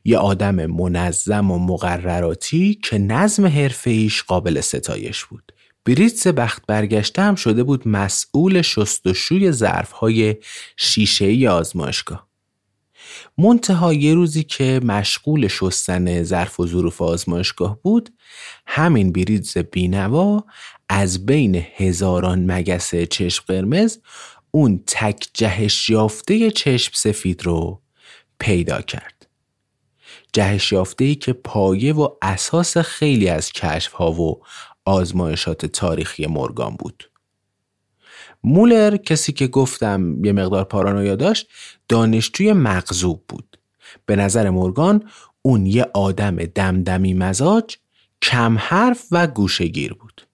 یه 0.05 0.17
آدم 0.17 0.65
منظم 0.65 1.51
و 1.51 1.60
مقرراتی 1.60 2.79
که 2.84 2.98
نظم 2.98 3.48
حرفه‌ایش 3.48 4.24
قابل 4.24 4.62
ستایش 4.62 5.25
بود. 5.25 5.51
بریتز 5.86 6.27
بخت 6.27 6.65
برگشته 6.67 7.22
هم 7.22 7.36
شده 7.36 7.63
بود 7.63 7.88
مسئول 7.88 8.62
شستشوی 8.62 9.51
ظرفهای 9.51 10.36
شیشه 10.77 11.50
آزمایشگاه. 11.50 12.31
منتها 13.38 13.94
یه 13.94 14.13
روزی 14.13 14.44
که 14.44 14.80
مشغول 14.84 15.48
شستن 15.48 16.24
ظرف 16.24 16.60
و 16.60 16.68
ظروف 16.68 17.01
آزمایشگاه 17.01 17.82
بود 17.82 18.10
همین 18.68 19.12
بریتز 19.12 19.58
بینوا 19.58 20.44
از 20.89 21.25
بین 21.25 21.65
هزاران 21.75 22.51
مگس 22.51 22.96
چشم 22.96 23.44
قرمز 23.48 23.98
اون 24.51 24.84
تک 24.88 25.27
جهش 25.34 25.89
یافته 25.89 26.51
چشم 26.51 26.91
سفید 26.96 27.46
رو 27.46 27.82
پیدا 28.39 28.82
کرد. 28.82 29.27
جهش 30.34 30.72
یافته 30.72 31.06
ای 31.06 31.15
که 31.15 31.34
پایه 31.34 31.94
و 31.94 32.10
اساس 32.22 32.77
خیلی 32.77 33.30
از 33.30 33.51
کشف 33.51 33.91
ها 33.91 34.12
و 34.12 34.44
آزمایشات 34.86 35.65
تاریخی 35.65 36.25
مورگان 36.25 36.75
بود. 36.75 37.11
مولر 38.44 38.98
کسی 38.98 39.34
که 39.34 39.48
گفتم 39.48 40.26
یه 40.26 40.32
مقدار 40.32 40.64
پارانویا 40.64 41.16
داشت 41.16 41.48
دانشجوی 41.88 42.54
مغزوب 42.54 43.24
بود. 43.28 43.60
به 44.06 44.16
نظر 44.16 44.50
مورگان 44.50 45.10
اون 45.42 45.66
یه 45.66 45.86
آدم 45.94 46.36
دمدمی 46.36 47.14
مزاج 47.14 47.76
کم 48.22 48.58
حرف 48.58 49.06
و 49.12 49.28
گوشگیر 49.28 49.94
بود. 49.94 50.28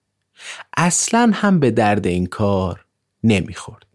اصلا 0.76 1.30
هم 1.34 1.60
به 1.60 1.70
درد 1.70 2.06
این 2.06 2.26
کار 2.26 2.84
نمی‌خورد. 3.24 3.88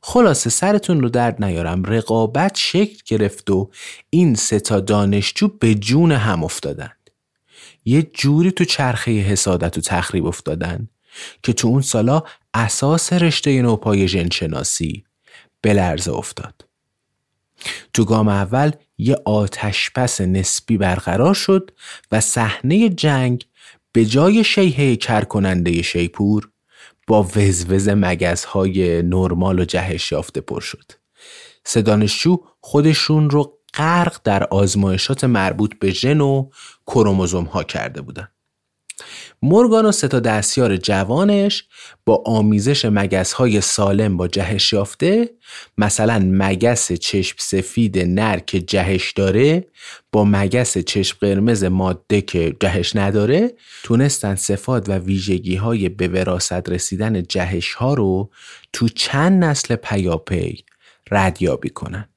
خلاصه 0.00 0.50
سرتون 0.50 1.00
رو 1.00 1.08
درد 1.08 1.44
نیارم 1.44 1.84
رقابت 1.84 2.56
شکل 2.56 2.98
گرفت 3.06 3.50
و 3.50 3.70
این 4.10 4.34
سه 4.34 4.60
تا 4.60 4.80
دانشجو 4.80 5.48
به 5.48 5.74
جون 5.74 6.12
هم 6.12 6.44
افتادند 6.44 7.10
یه 7.84 8.02
جوری 8.02 8.52
تو 8.52 8.64
چرخه 8.64 9.10
حسادت 9.10 9.78
و 9.78 9.80
تخریب 9.80 10.26
افتادن 10.26 10.88
که 11.42 11.52
تو 11.52 11.68
اون 11.68 11.82
سالا 11.82 12.22
اساس 12.54 13.12
رشته 13.12 13.62
نوپای 13.62 14.08
ژنشناسی 14.08 15.04
به 15.60 15.72
لرزه 15.72 16.12
افتاد 16.12 16.64
تو 17.92 18.04
گام 18.04 18.28
اول 18.28 18.72
یه 18.98 19.16
آتشپس 19.24 20.20
نسبی 20.20 20.76
برقرار 20.76 21.34
شد 21.34 21.70
و 22.12 22.20
صحنه 22.20 22.88
جنگ 22.88 23.46
به 23.92 24.04
جای 24.04 24.44
شیهه 24.44 24.96
کرکننده 24.96 25.82
شیپور 25.82 26.48
با 27.06 27.22
وزوز 27.22 27.88
مگز 27.88 28.44
های 28.44 29.02
نرمال 29.02 29.58
و 29.58 29.64
جهش 29.64 30.12
یافته 30.12 30.40
پر 30.40 30.60
شد. 30.60 30.92
سه 31.64 31.82
دانشجو 31.82 32.38
خودشون 32.60 33.30
رو 33.30 33.58
غرق 33.74 34.20
در 34.24 34.44
آزمایشات 34.44 35.24
مربوط 35.24 35.78
به 35.78 35.90
ژن 35.90 36.20
و 36.20 36.50
کروموزوم 36.86 37.44
ها 37.44 37.64
کرده 37.64 38.00
بودن. 38.00 38.28
مورگان 39.42 39.86
و 39.86 39.92
سه 39.92 40.08
تا 40.08 40.20
دستیار 40.20 40.76
جوانش 40.76 41.64
با 42.04 42.22
آمیزش 42.26 42.84
مگس 42.84 43.32
های 43.32 43.60
سالم 43.60 44.16
با 44.16 44.28
جهش 44.28 44.72
یافته 44.72 45.30
مثلا 45.78 46.18
مگس 46.24 46.92
چشم 46.92 47.36
سفید 47.40 47.98
نر 47.98 48.38
که 48.38 48.60
جهش 48.60 49.12
داره 49.12 49.66
با 50.12 50.24
مگس 50.24 50.78
چشم 50.78 51.16
قرمز 51.20 51.64
ماده 51.64 52.20
که 52.20 52.56
جهش 52.60 52.96
نداره 52.96 53.54
تونستن 53.82 54.34
صفات 54.34 54.88
و 54.88 54.92
ویژگی 54.98 55.56
های 55.56 55.88
به 55.88 56.08
وراست 56.08 56.68
رسیدن 56.68 57.22
جهش 57.22 57.72
ها 57.72 57.94
رو 57.94 58.30
تو 58.72 58.88
چند 58.88 59.44
نسل 59.44 59.76
پیاپی 59.76 60.64
ردیابی 61.10 61.70
کنن. 61.70 62.08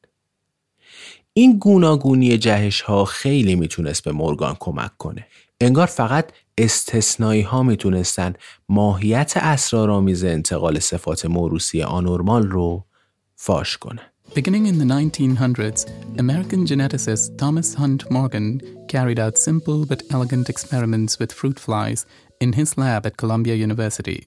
این 1.33 1.57
گوناگونی 1.57 2.37
جهش 2.37 2.81
ها 2.81 3.05
خیلی 3.05 3.55
می‌تونست 3.55 4.03
به 4.03 4.11
مورگان 4.11 4.55
کمک 4.59 4.97
کنه. 4.97 5.27
انگار 5.61 5.87
فقط 5.87 6.31
استثنایی 6.57 7.41
ها 7.41 7.63
می‌تونستن 7.63 8.33
ماهیت 8.69 9.33
اسرارآمیز 9.37 10.23
انتقال 10.23 10.79
صفات 10.79 11.25
موروسی 11.25 11.81
آنورمال 11.81 12.47
رو 12.47 12.85
فاش 13.35 13.77
کنن. 13.77 13.99
Beginning 14.33 14.65
in 14.65 14.77
the 14.79 14.85
1900s, 14.85 15.85
American 16.17 16.65
geneticist 16.65 17.37
Thomas 17.37 17.75
Hunt 17.75 18.01
Morgan 18.11 18.59
carried 18.87 19.19
out 19.19 19.37
simple 19.37 19.85
but 19.85 20.03
elegant 20.15 20.49
experiments 20.49 21.19
with 21.19 21.31
fruit 21.31 21.59
flies 21.59 22.05
in 22.43 22.51
his 22.53 22.77
lab 22.77 23.05
at 23.05 23.17
Columbia 23.17 23.55
University. 23.67 24.19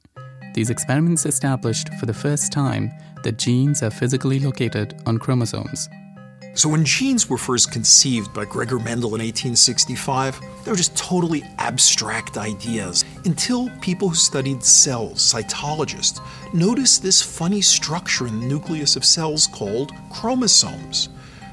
These 0.54 0.70
experiments 0.70 1.26
established 1.26 1.88
for 1.98 2.06
the 2.06 2.20
first 2.24 2.46
time 2.52 2.84
that 3.24 3.38
genes 3.44 3.82
are 3.82 3.90
physically 4.00 4.38
located 4.48 4.88
on 5.08 5.18
chromosomes. 5.24 5.80
So 6.58 6.68
when 6.68 6.84
genes 6.84 7.30
were 7.30 7.38
first 7.38 7.70
conceived 7.70 8.34
by 8.34 8.44
Gregor 8.44 8.80
Mendel 8.80 9.14
in 9.14 9.22
1865, 9.22 10.40
they 10.64 10.72
were 10.72 10.76
just 10.76 10.96
totally 10.96 11.44
abstract 11.58 12.36
ideas 12.36 13.04
until 13.24 13.70
people 13.78 14.08
who 14.08 14.16
studied 14.16 14.64
cells, 14.64 15.20
cytologists, 15.20 16.20
noticed 16.52 17.00
this 17.00 17.22
funny 17.22 17.60
structure 17.60 18.26
in 18.26 18.40
the 18.40 18.46
nucleus 18.46 18.96
of 18.96 19.04
cells 19.04 19.46
called 19.46 19.92
chromosomes. 20.10 21.10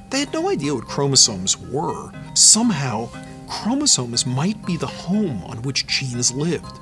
They 0.09 0.21
had 0.21 0.33
no 0.33 0.49
idea 0.49 0.73
what 0.73 0.87
chromosomes 0.87 1.55
were. 1.55 2.11
Somehow, 2.33 3.07
chromosomes 3.47 4.25
might 4.25 4.65
be 4.65 4.75
the 4.75 4.87
home 4.87 5.43
on 5.43 5.61
which 5.61 5.85
genes 5.85 6.31
lived. 6.31 6.79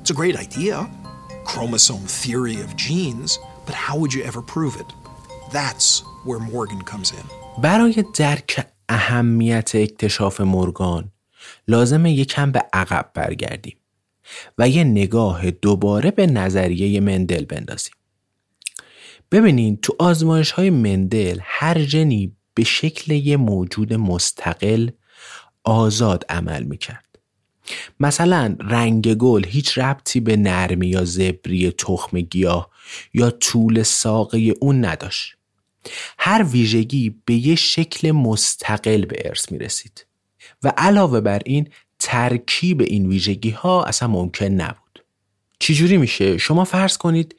It's 0.00 0.10
a 0.10 0.14
great 0.14 0.34
idea, 0.34 0.90
chromosome 1.44 2.08
theory 2.08 2.60
of 2.60 2.74
genes, 2.74 3.38
but 3.66 3.76
how 3.76 3.96
would 3.96 4.12
you 4.12 4.24
ever 4.24 4.42
prove 4.42 4.80
it? 4.80 4.92
That's 5.52 6.02
where 6.26 6.40
Morgan 6.40 6.82
comes 6.92 7.10
in. 7.10 7.26
برای 7.62 8.04
درک 8.18 8.66
اهمیت 8.88 9.70
اکتشاف 9.74 10.40
مورگان 10.40 11.12
لازمه 11.68 12.12
یکم 12.12 12.52
به 12.52 12.64
عقب 12.72 13.10
برگردیم 13.14 13.76
و 14.58 14.68
یه 14.68 14.84
نگاه 14.84 15.50
دوباره 15.50 16.10
به 16.10 16.26
نظریه 16.26 17.00
مندل 17.00 17.44
بندازیم. 17.44 17.94
ببینین 19.32 19.76
تو 19.76 19.96
آزمایش 19.98 20.50
های 20.50 20.70
مندل 20.70 21.38
هر 21.42 21.84
جنی 21.84 22.36
به 22.54 22.64
شکل 22.64 23.12
یه 23.12 23.36
موجود 23.36 23.92
مستقل 23.94 24.90
آزاد 25.64 26.24
عمل 26.28 26.62
می‌کرد. 26.62 27.18
مثلا 28.00 28.56
رنگ 28.60 29.14
گل 29.14 29.46
هیچ 29.46 29.78
ربطی 29.78 30.20
به 30.20 30.36
نرمی 30.36 30.86
یا 30.86 31.04
زبری 31.04 31.70
تخم 31.70 32.20
گیاه 32.20 32.70
یا 33.14 33.30
طول 33.30 33.82
ساقه 33.82 34.54
اون 34.60 34.84
نداشت. 34.84 35.35
هر 36.18 36.42
ویژگی 36.42 37.14
به 37.24 37.34
یه 37.34 37.54
شکل 37.54 38.10
مستقل 38.10 39.04
به 39.04 39.22
ارث 39.24 39.52
می 39.52 39.58
رسید 39.58 40.06
و 40.62 40.72
علاوه 40.76 41.20
بر 41.20 41.40
این 41.44 41.68
ترکیب 41.98 42.80
این 42.80 43.08
ویژگی 43.08 43.50
ها 43.50 43.84
اصلا 43.84 44.08
ممکن 44.08 44.46
نبود. 44.46 45.04
چجوری 45.58 45.96
میشه؟ 45.96 46.38
شما 46.38 46.64
فرض 46.64 46.96
کنید 46.96 47.36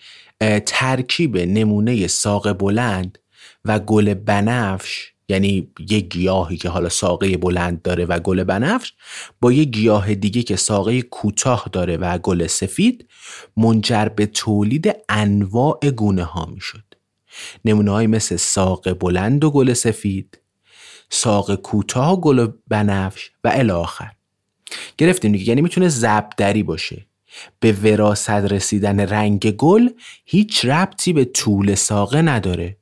ترکیب 0.65 1.37
نمونه 1.37 2.07
ساق 2.07 2.51
بلند 2.51 3.19
و 3.65 3.79
گل 3.79 4.13
بنفش 4.13 5.11
یعنی 5.29 5.67
یه 5.89 5.99
گیاهی 5.99 6.57
که 6.57 6.69
حالا 6.69 6.89
ساقه 6.89 7.37
بلند 7.37 7.81
داره 7.81 8.05
و 8.05 8.19
گل 8.19 8.43
بنفش 8.43 8.93
با 9.41 9.51
یه 9.51 9.63
گیاه 9.63 10.15
دیگه 10.15 10.43
که 10.43 10.55
ساقه 10.55 11.01
کوتاه 11.01 11.69
داره 11.71 11.97
و 11.97 12.17
گل 12.17 12.47
سفید 12.47 13.07
منجر 13.57 14.05
به 14.05 14.25
تولید 14.25 14.95
انواع 15.09 15.79
گونه 15.95 16.23
ها 16.23 16.45
می‌شد. 16.45 16.86
نمونه 17.65 18.07
مثل 18.07 18.35
ساق 18.35 18.93
بلند 18.93 19.43
و 19.43 19.51
گل 19.51 19.73
سفید 19.73 20.39
ساق 21.09 21.55
کوتاه 21.55 22.13
و 22.13 22.21
گل 22.21 22.47
بنفش 22.67 23.31
و 23.43 23.51
الی 23.53 23.71
آخر. 23.71 24.11
گرفتیم 24.97 25.31
دیگه 25.31 25.49
یعنی 25.49 25.61
می‌تونه 25.61 25.89
زبدری 25.89 26.63
باشه. 26.63 27.05
به 27.59 27.71
وراست 27.71 28.29
رسیدن 28.29 28.99
رنگ 28.99 29.51
گل 29.51 29.89
هیچ 30.25 30.65
ربطی 30.65 31.13
به 31.13 31.25
طول 31.25 31.75
ساقه 31.75 32.21
نداره 32.21 32.77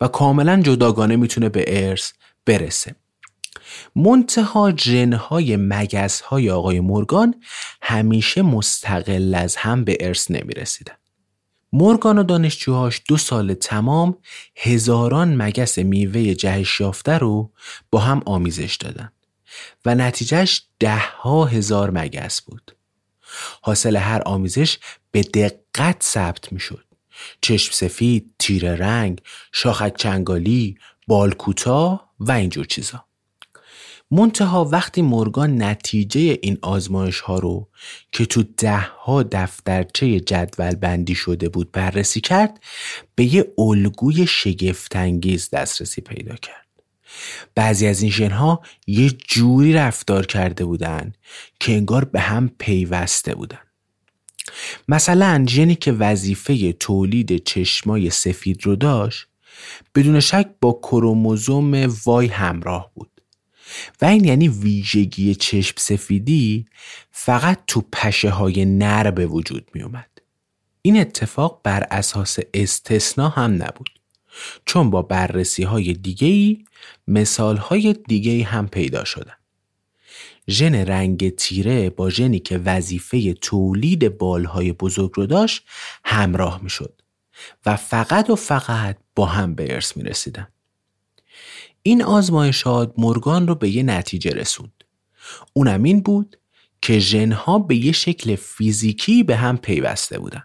و 0.00 0.08
کاملا 0.08 0.62
جداگانه 0.62 1.16
می‌تونه 1.16 1.48
به 1.48 1.64
ارث 1.88 2.12
برسه. 2.46 2.94
منتها 3.96 4.72
جنهای 4.72 5.56
مگزهای 5.56 6.50
آقای 6.50 6.80
مورگان 6.80 7.34
همیشه 7.82 8.42
مستقل 8.42 9.34
از 9.34 9.56
هم 9.56 9.84
به 9.84 9.96
ارث 10.00 10.30
نمی 10.30 10.52
رسیدن. 10.52 10.94
مورگان 11.72 12.18
و 12.18 12.22
دانشجوهاش 12.22 13.02
دو 13.08 13.16
سال 13.16 13.54
تمام 13.54 14.18
هزاران 14.56 15.42
مگس 15.42 15.78
میوه 15.78 16.34
جهش 16.34 16.80
یافته 16.80 17.18
رو 17.18 17.50
با 17.90 17.98
هم 18.00 18.22
آمیزش 18.26 18.76
دادن 18.80 19.12
و 19.84 19.94
نتیجهش 19.94 20.62
ده 20.78 20.98
ها 20.98 21.44
هزار 21.44 21.90
مگس 21.90 22.40
بود. 22.42 22.76
حاصل 23.62 23.96
هر 23.96 24.22
آمیزش 24.26 24.78
به 25.10 25.22
دقت 25.22 26.02
ثبت 26.02 26.52
می 26.52 26.60
شد. 26.60 26.84
چشم 27.40 27.72
سفید، 27.72 28.34
تیر 28.38 28.74
رنگ، 28.74 29.20
شاخک 29.52 29.96
چنگالی، 29.96 30.78
بال 31.06 31.32
کوتاه 31.32 32.10
و 32.20 32.32
اینجور 32.32 32.64
چیزا. 32.64 33.04
منتها 34.10 34.64
وقتی 34.64 35.02
مورگان 35.02 35.62
نتیجه 35.62 36.38
این 36.42 36.58
آزمایش 36.62 37.20
ها 37.20 37.38
رو 37.38 37.68
که 38.12 38.26
تو 38.26 38.42
ده 38.42 38.78
ها 38.78 39.22
دفترچه 39.22 40.20
جدول 40.20 40.74
بندی 40.74 41.14
شده 41.14 41.48
بود 41.48 41.72
بررسی 41.72 42.20
کرد 42.20 42.60
به 43.14 43.34
یه 43.34 43.52
الگوی 43.58 44.26
شگفتانگیز 44.26 45.50
دسترسی 45.50 46.00
پیدا 46.00 46.34
کرد. 46.34 46.66
بعضی 47.54 47.86
از 47.86 48.02
این 48.02 48.10
ژنها 48.10 48.60
یه 48.86 49.10
جوری 49.10 49.72
رفتار 49.72 50.26
کرده 50.26 50.64
بودن 50.64 51.12
که 51.60 51.72
انگار 51.72 52.04
به 52.04 52.20
هم 52.20 52.50
پیوسته 52.58 53.34
بودن. 53.34 53.58
مثلا 54.88 55.44
ژنی 55.48 55.74
که 55.74 55.92
وظیفه 55.92 56.72
تولید 56.72 57.44
چشمای 57.44 58.10
سفید 58.10 58.66
رو 58.66 58.76
داشت 58.76 59.26
بدون 59.94 60.20
شک 60.20 60.46
با 60.60 60.80
کروموزوم 60.82 61.88
وای 62.04 62.26
همراه 62.26 62.90
بود 62.94 63.19
و 64.02 64.04
این 64.04 64.24
یعنی 64.24 64.48
ویژگی 64.48 65.34
چشم 65.34 65.74
سفیدی 65.78 66.66
فقط 67.10 67.58
تو 67.66 67.84
پشه 67.92 68.30
های 68.30 68.64
نر 68.64 69.10
به 69.10 69.26
وجود 69.26 69.70
می 69.74 69.82
اومد. 69.82 70.10
این 70.82 71.00
اتفاق 71.00 71.60
بر 71.64 71.86
اساس 71.90 72.38
استثنا 72.54 73.28
هم 73.28 73.52
نبود 73.62 73.90
چون 74.64 74.90
با 74.90 75.02
بررسی 75.02 75.62
های 75.62 75.92
دیگه 75.92 76.28
ای 76.28 76.64
مثال 77.08 77.56
های 77.56 77.96
دیگه 78.08 78.44
هم 78.44 78.68
پیدا 78.68 79.04
شدن. 79.04 79.34
ژن 80.50 80.74
رنگ 80.74 81.34
تیره 81.34 81.90
با 81.90 82.10
ژنی 82.10 82.38
که 82.38 82.58
وظیفه 82.58 83.32
تولید 83.32 84.18
بالهای 84.18 84.72
بزرگ 84.72 85.10
رو 85.14 85.26
داشت 85.26 85.66
همراه 86.04 86.62
می 86.62 86.70
شد 86.70 87.02
و 87.66 87.76
فقط 87.76 88.30
و 88.30 88.36
فقط 88.36 88.96
با 89.14 89.26
هم 89.26 89.54
به 89.54 89.74
ارث 89.74 89.96
می 89.96 90.02
رسیدن. 90.02 90.48
این 91.82 92.02
آزمایشات 92.02 92.92
مورگان 92.96 93.46
رو 93.46 93.54
به 93.54 93.70
یه 93.70 93.82
نتیجه 93.82 94.30
رسوند. 94.30 94.84
اونم 95.52 95.82
این 95.82 96.00
بود 96.00 96.36
که 96.82 96.98
ژنها 96.98 97.58
به 97.58 97.76
یه 97.76 97.92
شکل 97.92 98.36
فیزیکی 98.36 99.22
به 99.22 99.36
هم 99.36 99.56
پیوسته 99.56 100.18
بودن. 100.18 100.42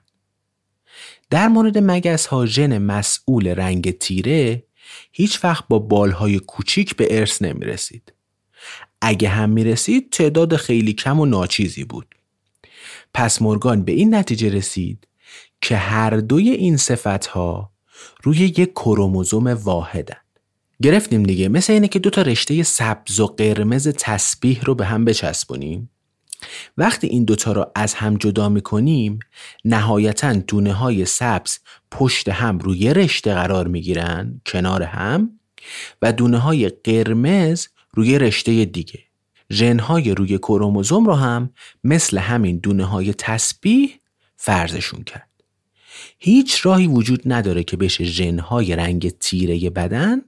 در 1.29 1.47
مورد 1.47 1.77
مگس 1.77 2.25
ها 2.25 2.45
ژن 2.45 2.77
مسئول 2.77 3.47
رنگ 3.47 3.91
تیره 3.91 4.63
هیچ 5.11 5.43
وقت 5.43 5.67
با 5.67 5.79
بالهای 5.79 6.39
کوچیک 6.39 6.95
به 6.95 7.19
ارث 7.19 7.41
نمی 7.41 7.65
رسید. 7.65 8.13
اگه 9.01 9.29
هم 9.29 9.49
می 9.49 9.63
رسید 9.63 10.09
تعداد 10.09 10.55
خیلی 10.55 10.93
کم 10.93 11.19
و 11.19 11.25
ناچیزی 11.25 11.83
بود. 11.83 12.15
پس 13.13 13.41
مورگان 13.41 13.83
به 13.83 13.91
این 13.91 14.15
نتیجه 14.15 14.49
رسید 14.49 15.07
که 15.61 15.75
هر 15.77 16.17
دوی 16.17 16.49
این 16.49 16.77
صفت 16.77 17.25
ها 17.25 17.71
روی 18.23 18.37
یک 18.37 18.71
کروموزوم 18.71 19.47
واحدن. 19.47 20.24
گرفتیم 20.81 21.23
دیگه. 21.23 21.49
مثل 21.49 21.73
اینه 21.73 21.87
که 21.87 21.99
دو 21.99 22.09
تا 22.09 22.21
رشته 22.21 22.63
سبز 22.63 23.19
و 23.19 23.27
قرمز 23.27 23.87
تسبیح 23.87 24.61
رو 24.63 24.75
به 24.75 24.85
هم 24.85 25.05
بچسبونیم. 25.05 25.89
وقتی 26.77 27.07
این 27.07 27.25
دوتا 27.25 27.51
رو 27.51 27.71
از 27.75 27.93
هم 27.93 28.17
جدا 28.17 28.49
می‌کنیم 28.49 29.19
نهایتا 29.65 30.33
دونه 30.33 30.73
های 30.73 31.05
سبز 31.05 31.59
پشت 31.91 32.29
هم 32.29 32.57
روی 32.57 32.93
رشته 32.93 33.33
قرار 33.33 33.67
می‌گیرن 33.67 34.41
کنار 34.45 34.83
هم 34.83 35.39
و 36.01 36.13
دونه 36.13 36.37
های 36.37 36.69
قرمز 36.69 37.67
روی 37.93 38.19
رشته 38.19 38.65
دیگه. 38.65 38.99
ژنهای 39.53 40.15
روی 40.15 40.37
کروموزوم 40.37 41.05
رو 41.05 41.13
هم 41.13 41.49
مثل 41.83 42.17
همین 42.17 42.57
دونه 42.57 42.85
های 42.85 43.13
تسبیح 43.13 43.99
فرضشون 44.35 45.03
کرد. 45.03 45.29
هیچ 46.19 46.65
راهی 46.65 46.87
وجود 46.87 47.21
نداره 47.25 47.63
که 47.63 47.77
بشه 47.77 48.03
ژنهای 48.03 48.75
رنگ 48.75 49.09
تیره 49.09 49.69
بدن 49.69 50.21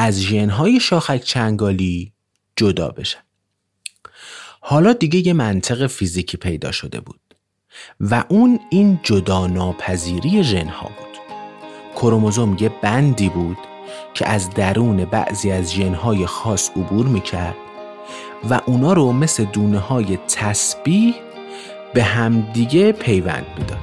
از 0.00 0.20
ژنهای 0.20 0.80
شاخک 0.80 1.22
چنگالی 1.24 2.12
جدا 2.56 2.88
بشن 2.88 3.20
حالا 4.60 4.92
دیگه 4.92 5.26
یه 5.26 5.32
منطق 5.32 5.86
فیزیکی 5.86 6.36
پیدا 6.36 6.72
شده 6.72 7.00
بود 7.00 7.20
و 8.00 8.24
اون 8.28 8.60
این 8.70 9.00
جدا 9.02 9.46
ناپذیری 9.46 10.44
ژنها 10.44 10.88
بود 10.88 11.18
کروموزوم 11.94 12.56
یه 12.60 12.68
بندی 12.82 13.28
بود 13.28 13.56
که 14.14 14.28
از 14.28 14.50
درون 14.50 15.04
بعضی 15.04 15.50
از 15.50 15.72
ژنهای 15.72 16.26
خاص 16.26 16.70
عبور 16.70 17.06
می‌کرد 17.06 17.56
و 18.50 18.60
اونا 18.66 18.92
رو 18.92 19.12
مثل 19.12 19.44
دونه 19.44 19.78
های 19.78 20.16
تسبیح 20.16 21.14
به 21.94 22.02
همدیگه 22.02 22.92
پیوند 22.92 23.46
می‌داد. 23.58 23.78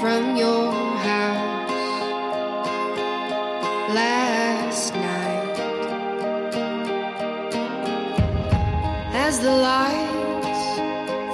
From 0.00 0.36
your 0.36 0.72
house 1.08 1.70
last 3.94 4.94
night. 4.94 5.58
As 9.14 9.40
the 9.40 9.54
lights 9.70 10.64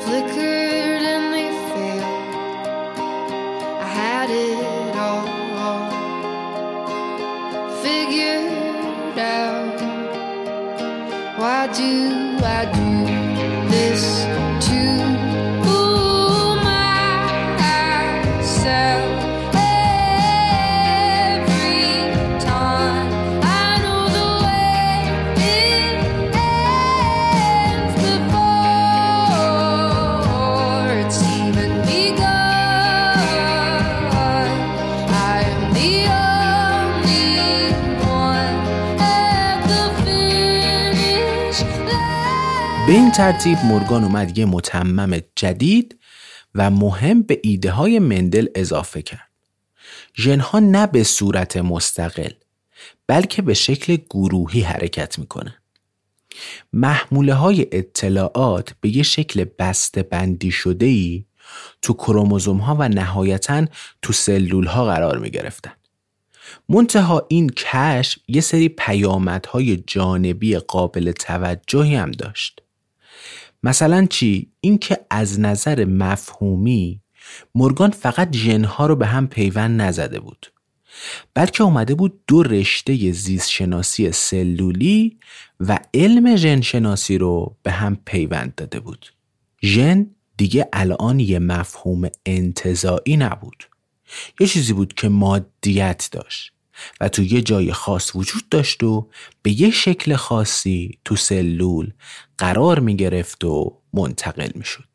flickered 0.04 1.02
and 1.12 1.34
they 1.34 1.50
failed 1.70 2.26
I 3.80 3.88
had 4.00 4.30
it 4.30 4.96
all 5.06 5.26
figured 7.82 9.18
out. 9.18 9.80
Why 11.40 11.66
do 11.66 11.92
I 12.58 12.60
do 12.78 12.90
this 13.70 14.41
ترتیب 43.16 43.58
مورگان 43.64 44.04
اومد 44.04 44.38
یه 44.38 44.44
متمم 44.44 45.20
جدید 45.36 45.98
و 46.54 46.70
مهم 46.70 47.22
به 47.22 47.40
ایده 47.42 47.70
های 47.70 47.98
مندل 47.98 48.46
اضافه 48.54 49.02
کرد. 49.02 49.30
ژنها 50.16 50.58
نه 50.58 50.86
به 50.86 51.04
صورت 51.04 51.56
مستقل 51.56 52.30
بلکه 53.06 53.42
به 53.42 53.54
شکل 53.54 53.96
گروهی 54.10 54.60
حرکت 54.60 55.18
می‌کنن. 55.18 55.54
محموله 56.72 57.34
های 57.34 57.66
اطلاعات 57.72 58.74
به 58.80 58.96
یه 58.96 59.02
شکل 59.02 59.44
بسته 59.58 60.02
بندی 60.02 60.50
شده 60.50 60.86
ای 60.86 61.24
تو 61.82 61.94
کروموزوم 61.94 62.58
ها 62.58 62.76
و 62.78 62.88
نهایتا 62.88 63.66
تو 64.02 64.12
سلول 64.12 64.66
ها 64.66 64.84
قرار 64.84 65.18
می 65.18 65.30
گرفتن. 65.30 65.72
منتها 66.68 67.26
این 67.28 67.50
کشف 67.50 68.18
یه 68.28 68.40
سری 68.40 68.68
پیامدهای 68.68 69.76
جانبی 69.76 70.56
قابل 70.56 71.12
توجهی 71.12 71.94
هم 71.94 72.10
داشت. 72.10 72.61
مثلا 73.62 74.06
چی؟ 74.10 74.52
اینکه 74.60 74.98
از 75.10 75.40
نظر 75.40 75.84
مفهومی 75.84 77.00
مورگان 77.54 77.90
فقط 77.90 78.36
ژنها 78.36 78.86
رو 78.86 78.96
به 78.96 79.06
هم 79.06 79.26
پیوند 79.26 79.82
نزده 79.82 80.20
بود. 80.20 80.52
بلکه 81.34 81.62
اومده 81.62 81.94
بود 81.94 82.20
دو 82.26 82.42
رشته 82.42 83.12
زیستشناسی 83.12 84.12
سلولی 84.12 85.18
و 85.60 85.78
علم 85.94 86.36
ژن 86.36 86.60
شناسی 86.60 87.18
رو 87.18 87.56
به 87.62 87.70
هم 87.70 87.98
پیوند 88.04 88.54
داده 88.54 88.80
بود. 88.80 89.12
ژن 89.62 90.06
دیگه 90.36 90.68
الان 90.72 91.20
یه 91.20 91.38
مفهوم 91.38 92.08
انتظاعی 92.26 93.16
نبود. 93.16 93.64
یه 94.40 94.46
چیزی 94.46 94.72
بود 94.72 94.94
که 94.94 95.08
مادیت 95.08 96.08
داشت. 96.12 96.51
و 97.00 97.08
تو 97.08 97.22
یه 97.22 97.42
جای 97.42 97.72
خاص 97.72 98.16
وجود 98.16 98.48
داشت 98.48 98.82
و 98.82 99.08
به 99.42 99.60
یه 99.60 99.70
شکل 99.70 100.16
خاصی 100.16 100.98
تو 101.04 101.16
سلول 101.16 101.92
قرار 102.38 102.78
می 102.78 102.96
گرفت 102.96 103.44
و 103.44 103.78
منتقل 103.92 104.50
می 104.54 104.64
شد. 104.64 104.92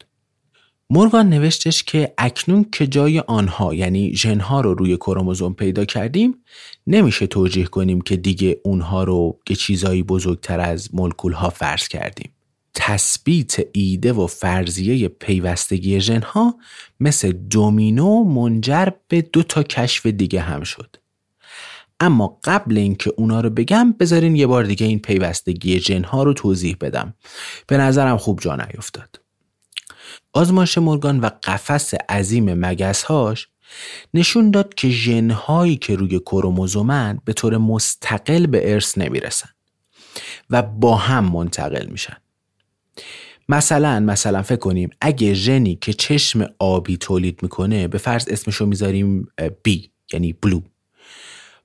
مورگان 0.90 1.30
نوشتش 1.30 1.84
که 1.84 2.14
اکنون 2.18 2.66
که 2.72 2.88
جای 2.88 3.20
آنها 3.20 3.74
یعنی 3.74 4.16
ژنها 4.16 4.62
رو 4.62 4.74
روی 4.74 4.98
کروموزوم 4.98 5.54
پیدا 5.54 5.86
کردیم 5.86 6.44
نمیشه 6.88 7.28
توجیه 7.28 7.66
کنیم 7.66 8.02
که 8.02 8.16
دیگه 8.16 8.62
اونها 8.64 9.04
رو 9.04 9.40
که 9.46 9.56
چیزایی 9.56 10.04
بزرگتر 10.04 10.60
از 10.60 10.96
مولکول 10.96 11.34
ها 11.34 11.50
فرض 11.50 11.88
کردیم. 11.88 12.32
تثبیت 12.74 13.56
ایده 13.72 14.14
و 14.14 14.28
فرضیه 14.28 15.08
پیوستگی 15.08 16.02
ژنها 16.02 16.56
مثل 17.00 17.32
دومینو 17.32 18.24
منجر 18.24 18.90
به 19.08 19.22
دو 19.22 19.44
تا 19.44 19.64
کشف 19.64 20.06
دیگه 20.06 20.42
هم 20.42 20.64
شد. 20.64 20.96
اما 22.00 22.40
قبل 22.44 22.78
اینکه 22.78 23.14
اونا 23.18 23.42
رو 23.42 23.50
بگم 23.50 23.92
بذارین 23.92 24.36
یه 24.36 24.48
بار 24.48 24.64
دیگه 24.64 24.86
این 24.86 25.00
پیوستگی 25.00 25.80
جنها 25.80 26.24
رو 26.24 26.34
توضیح 26.34 26.78
بدم. 26.82 27.14
به 27.68 27.78
نظرم 27.78 28.18
خوب 28.18 28.40
جا 28.40 28.56
نیفتاد. 28.56 29.20
آزمایش 30.34 30.78
مورگان 30.78 31.20
و 31.20 31.30
قفس 31.44 31.94
عظیم 31.94 32.54
مگسهاش 32.54 33.48
نشون 34.14 34.52
داد 34.52 34.74
که 34.74 34.90
ژنهایی 34.90 35.76
که 35.76 35.96
روی 35.96 36.20
کروموزومن 36.20 37.20
به 37.26 37.34
طور 37.34 37.58
مستقل 37.58 38.46
به 38.46 38.74
ارث 38.74 38.98
نمی‌رسن 38.98 39.50
و 40.50 40.62
با 40.62 40.96
هم 40.96 41.26
منتقل 41.32 41.88
میشن. 41.88 42.18
مثلا 43.50 44.00
مثلا 44.00 44.42
فکر 44.42 44.60
کنیم 44.60 44.90
اگه 45.02 45.34
ژنی 45.34 45.76
که 45.76 45.94
چشم 45.94 46.50
آبی 46.60 46.98
تولید 46.98 47.40
می‌کنه 47.44 47.88
به 47.88 47.98
فرض 47.98 48.28
اسمشو 48.28 48.66
می‌ذاریم 48.66 49.28
بی 49.64 49.92
یعنی 50.14 50.34
بلو 50.34 50.62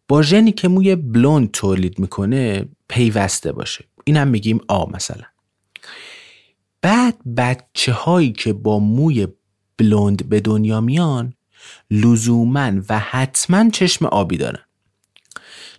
با 0.09 0.23
ژنی 0.23 0.53
که 0.53 0.69
موی 0.69 0.97
بلوند 0.97 1.51
تولید 1.51 1.99
می‌کنه 1.99 2.69
پیوسته 2.89 3.53
باشه. 3.53 3.85
این 4.05 4.17
هم 4.17 4.29
میگیم 4.29 4.61
آ 4.69 4.87
مثلا. 4.87 5.25
بعد 6.83 7.17
بچه 7.37 7.93
هایی 7.93 8.33
که 8.33 8.53
با 8.53 8.79
موی 8.79 9.29
بلوند 9.77 10.29
به 10.29 10.41
دنیا 10.41 10.81
میان 10.81 11.35
لزوما 11.91 12.73
و 12.89 12.99
حتما 12.99 13.71
چشم 13.71 14.07
آبی 14.07 14.37
دارن. 14.37 14.65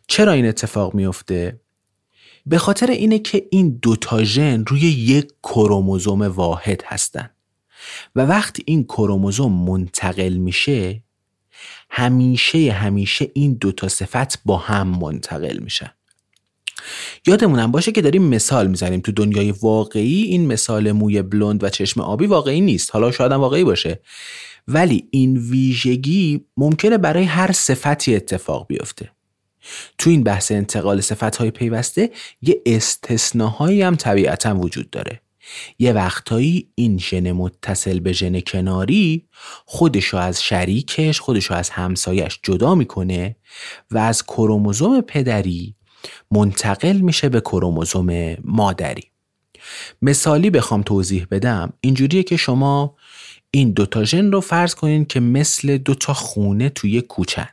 چرا 0.07 0.31
این 0.31 0.45
اتفاق 0.45 0.93
میفته؟ 0.93 1.59
به 2.45 2.57
خاطر 2.57 2.87
اینه 2.87 3.19
که 3.19 3.47
این 3.51 3.79
دوتا 3.81 4.23
ژن 4.23 4.63
روی 4.67 4.81
یک 4.81 5.27
کروموزوم 5.43 6.21
واحد 6.21 6.83
هستن. 6.85 7.29
و 8.15 8.21
وقتی 8.21 8.63
این 8.65 8.83
کروموزوم 8.83 9.65
منتقل 9.65 10.33
میشه 10.33 11.03
همیشه 11.95 12.71
همیشه 12.71 13.31
این 13.33 13.53
دوتا 13.53 13.87
صفت 13.87 14.39
با 14.45 14.57
هم 14.57 14.87
منتقل 14.87 15.57
میشن. 15.59 15.91
یادمونم 17.27 17.71
باشه 17.71 17.91
که 17.91 18.01
داریم 18.01 18.23
مثال 18.23 18.67
می‌زنیم. 18.67 19.01
تو 19.01 19.11
دنیای 19.11 19.51
واقعی 19.51 20.23
این 20.23 20.47
مثال 20.47 20.91
موی 20.91 21.21
بلوند 21.21 21.63
و 21.63 21.69
چشم 21.69 22.01
آبی 22.01 22.25
واقعی 22.25 22.61
نیست. 22.61 22.91
حالا 22.93 23.11
شاید 23.11 23.31
واقعی 23.31 23.63
باشه. 23.63 23.99
ولی 24.67 25.07
این 25.11 25.37
ویژگی 25.37 26.45
ممکنه 26.57 26.97
برای 26.97 27.23
هر 27.23 27.51
صفتی 27.51 28.15
اتفاق 28.15 28.67
بیفته. 28.67 29.11
تو 29.97 30.09
این 30.09 30.23
بحث 30.23 30.51
انتقال 30.51 31.01
صفت 31.01 31.49
پیوسته 31.49 32.11
یه 32.41 32.61
استثناهایی 32.65 33.81
هم 33.81 33.95
طبیعتا 33.95 34.55
وجود 34.55 34.89
داره. 34.89 35.22
یه 35.79 35.93
وقتایی 35.93 36.69
این 36.75 36.99
ژن 36.99 37.31
متصل 37.31 37.99
به 37.99 38.11
ژن 38.11 38.39
کناری 38.39 39.27
خودشو 39.65 40.17
از 40.17 40.43
شریکش 40.43 41.19
خودشو 41.19 41.53
از 41.53 41.69
همسایش 41.69 42.39
جدا 42.43 42.75
می‌کنه 42.75 43.35
و 43.91 43.97
از 43.97 44.23
کروموزوم 44.23 45.01
پدری 45.01 45.75
منتقل 46.31 46.97
میشه 46.97 47.29
به 47.29 47.41
کروموزوم 47.41 48.35
مادری. 48.43 49.03
مثالی 50.01 50.49
بخوام 50.49 50.81
توضیح 50.81 51.27
بدم. 51.31 51.73
اینجوریه 51.81 52.23
که 52.23 52.37
شما 52.37 52.95
این 53.51 53.71
دوتا 53.71 54.03
ژن 54.03 54.31
رو 54.31 54.41
فرض 54.41 54.75
کنین 54.75 55.05
که 55.05 55.19
مثل 55.19 55.77
دوتا 55.77 56.13
خونه 56.13 56.69
توی 56.69 57.01
کوچن 57.01 57.47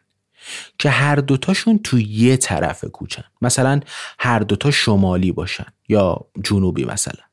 که 0.79 0.91
هر 0.91 1.17
دوتاشون 1.17 1.79
توی 1.79 2.03
یه 2.05 2.37
طرف 2.37 2.85
کوچن. 2.85 3.25
مثلا 3.43 3.81
هر 4.19 4.39
دوتا 4.39 4.71
شمالی 4.71 5.33
باشن 5.33 5.67
یا 5.89 6.27
جنوبی 6.45 6.85
مثلا. 6.85 7.30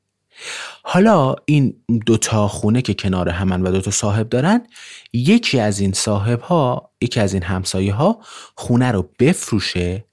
حالا 0.84 1.36
این 1.46 1.74
دوتا 2.06 2.48
خونه 2.48 2.82
که 2.82 2.94
کنار 2.94 3.30
همن 3.30 3.62
و 3.62 3.72
دوتا 3.72 3.92
صاحب 3.92 4.30
دارن 4.30 4.68
یکی 5.14 5.60
از 5.60 5.80
این 5.80 5.94
صاحب 5.94 6.42
ها 6.42 6.92
یکی 7.02 7.20
از 7.20 7.34
این 7.34 7.44
همسایه 7.44 7.94
ها 7.94 8.20
خونه 8.56 8.92
رو 8.92 9.10
بفروشه 9.20 10.06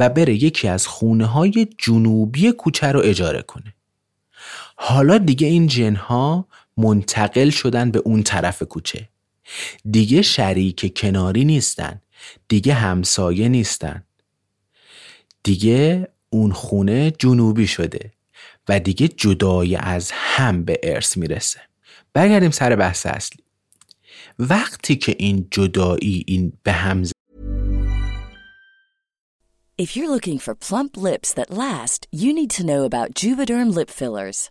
و 0.00 0.08
بره 0.08 0.34
یکی 0.34 0.68
از 0.68 0.86
خونه 0.86 1.26
های 1.26 1.68
جنوبی 1.78 2.52
کوچه 2.52 2.92
رو 2.92 3.00
اجاره 3.04 3.42
کنه. 3.42 3.74
حالا 4.76 5.18
دیگه 5.18 5.46
این 5.46 5.66
جن 5.66 5.94
ها 5.94 6.48
منتقل 6.76 7.50
شدن 7.50 7.90
به 7.90 7.98
اون 7.98 8.22
طرف 8.22 8.62
کوچه. 8.62 9.08
دیگه 9.90 10.22
شریک 10.22 10.98
کناری 10.98 11.44
نیستن 11.44 12.00
دیگه 12.48 12.74
همسایه 12.74 13.48
نیستن. 13.48 14.04
دیگه 15.42 16.08
اون 16.30 16.52
خونه 16.52 17.10
جنوبی 17.10 17.66
شده. 17.66 18.12
و 18.68 18.80
دیگه 18.80 19.08
جدای 19.08 19.76
از 19.76 20.10
هم 20.14 20.64
به 20.64 20.80
ارث 20.82 21.16
می‌رسه 21.16 21.60
برگردیم 22.12 22.50
سر 22.50 22.76
بحث 22.76 23.06
اصلی 23.06 23.44
وقتی 24.38 24.96
که 24.96 25.16
این 25.18 25.48
جدایی 25.50 26.24
این 26.26 26.52
به 26.62 26.72
هم 26.72 27.04
If 29.80 29.94
you're 29.94 30.10
looking 30.10 30.40
for 30.40 30.54
plump 30.56 30.96
lips 30.96 31.32
that 31.38 31.52
last, 31.52 32.08
you 32.10 32.32
need 32.34 32.50
to 32.58 32.66
know 32.70 32.82
about 32.84 33.14
Juvederm 33.14 33.68
lip 33.78 33.90
fillers. 33.90 34.50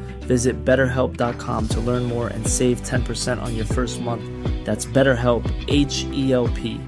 Visit 0.33 0.55
betterhelp.com 0.67 1.61
to 1.73 1.79
learn 1.87 2.03
more 2.15 2.27
and 2.35 2.43
save 2.59 2.77
10% 2.83 3.41
on 3.45 3.51
your 3.57 3.69
first 3.77 3.95
month. 4.07 4.25
That's 4.65 4.85
BetterHelp, 4.95 5.43
H 5.67 5.95
E 6.21 6.23
L 6.43 6.47
P. 6.57 6.79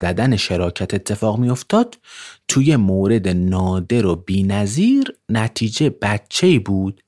ددن 0.00 0.36
شراکت 0.36 0.94
اتفاق 0.94 1.38
می 1.38 1.50
افتاد 1.50 1.98
توی 2.48 2.76
مورد 2.76 3.28
نادر 3.28 4.06
و 4.06 4.16
بینظیر 4.16 5.16
نتیجه 5.28 5.90
بچه 5.90 6.58
بود 6.58 7.02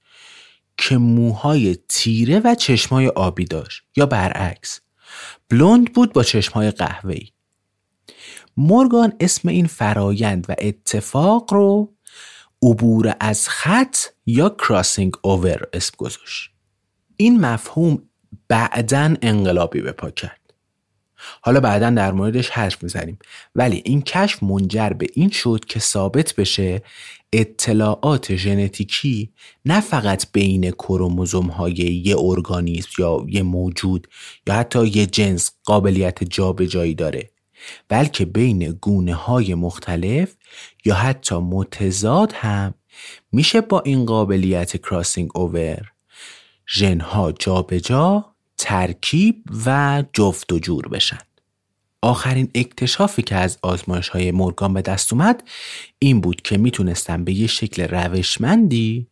که 0.77 0.97
موهای 0.97 1.77
تیره 1.89 2.41
و 2.45 2.55
چشمای 2.55 3.09
آبی 3.09 3.45
داشت 3.45 3.83
یا 3.97 4.07
برعکس 4.07 4.81
بلوند 5.49 5.93
بود 5.93 6.13
با 6.13 6.23
چشمای 6.23 6.71
قهوه‌ای 6.71 7.29
مورگان 8.57 9.13
اسم 9.21 9.49
این 9.49 9.67
فرایند 9.67 10.47
و 10.49 10.55
اتفاق 10.59 11.53
رو 11.53 11.95
عبور 12.63 13.15
از 13.21 13.49
خط 13.49 13.97
یا 14.27 14.49
کراسینگ 14.49 15.15
اوور 15.23 15.63
اسم 15.73 15.95
گذاشت. 15.99 16.51
این 17.17 17.41
مفهوم 17.41 18.03
بعدا 18.49 19.15
انقلابی 19.23 19.81
به 19.81 19.93
پا 19.93 20.11
کرد. 20.11 20.39
حالا 21.43 21.61
بعدا 21.61 21.91
در 21.91 22.13
موردش 22.13 22.51
حرف 22.51 22.83
می‌زنیم. 22.83 23.19
ولی 23.55 23.83
این 23.85 24.03
کشف 24.03 24.43
منجر 24.43 24.91
به 24.91 25.07
این 25.15 25.31
شد 25.31 25.65
که 25.65 25.81
ثابت 25.81 26.35
بشه 26.35 26.83
اطلاعات 27.33 28.37
ژنتیکی 28.37 29.33
نه 29.65 29.81
فقط 29.81 30.27
بین 30.33 30.71
کروموزوم 30.71 31.47
های 31.47 32.03
یه 32.05 32.17
ارگانیسم 32.19 32.91
یا 32.99 33.27
یه 33.29 33.43
موجود 33.43 34.09
یا 34.47 34.55
حتی 34.55 34.87
یه 34.87 35.07
جنس 35.07 35.51
قابلیت 35.65 36.25
جابجایی 36.25 36.95
داره. 36.95 37.31
بلکه 37.89 38.25
بین 38.25 38.73
گونه 38.73 39.15
های 39.15 39.55
مختلف 39.55 40.37
یا 40.85 40.95
حتی 40.95 41.35
متضاد 41.35 42.33
هم 42.33 42.75
میشه 43.33 43.61
با 43.61 43.81
این 43.81 44.07
قابلیت 44.07 44.77
کراسینگ 44.77 45.31
اوور 45.35 45.93
ژنها 46.69 47.33
جابجا 47.33 48.35
ترکیب 48.59 49.45
و 49.67 50.05
جفت 50.13 50.53
و 50.53 50.59
جور 50.59 50.89
بشن. 50.89 51.19
آخرین 52.03 52.51
اکتشافی 52.55 53.23
که 53.23 53.35
از 53.35 53.59
آزمایش 53.63 54.09
های 54.09 54.31
مورگان 54.31 54.75
به 54.75 54.83
دست 54.83 55.13
اومد 55.13 55.43
این 55.99 56.21
بود 56.21 56.43
که 56.43 56.59
می‌تونستن 56.59 57.25
به 57.25 57.33
یه 57.33 57.47
شکل 57.47 57.83
روشمندی 57.83 59.07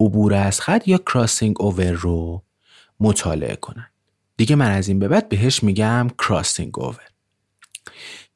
عبور 0.00 0.34
از 0.34 0.60
خط 0.60 0.88
یا 0.88 0.98
کراسینگ 0.98 1.62
اوور 1.62 1.90
رو 1.90 2.42
مطالعه 3.00 3.56
کنن. 3.56 3.86
دیگه 4.36 4.56
من 4.56 4.70
از 4.70 4.88
این 4.88 4.98
به 4.98 5.08
بعد 5.08 5.28
بهش 5.28 5.62
میگم 5.62 6.08
کراسینگ 6.18 6.78
اوور 6.78 7.13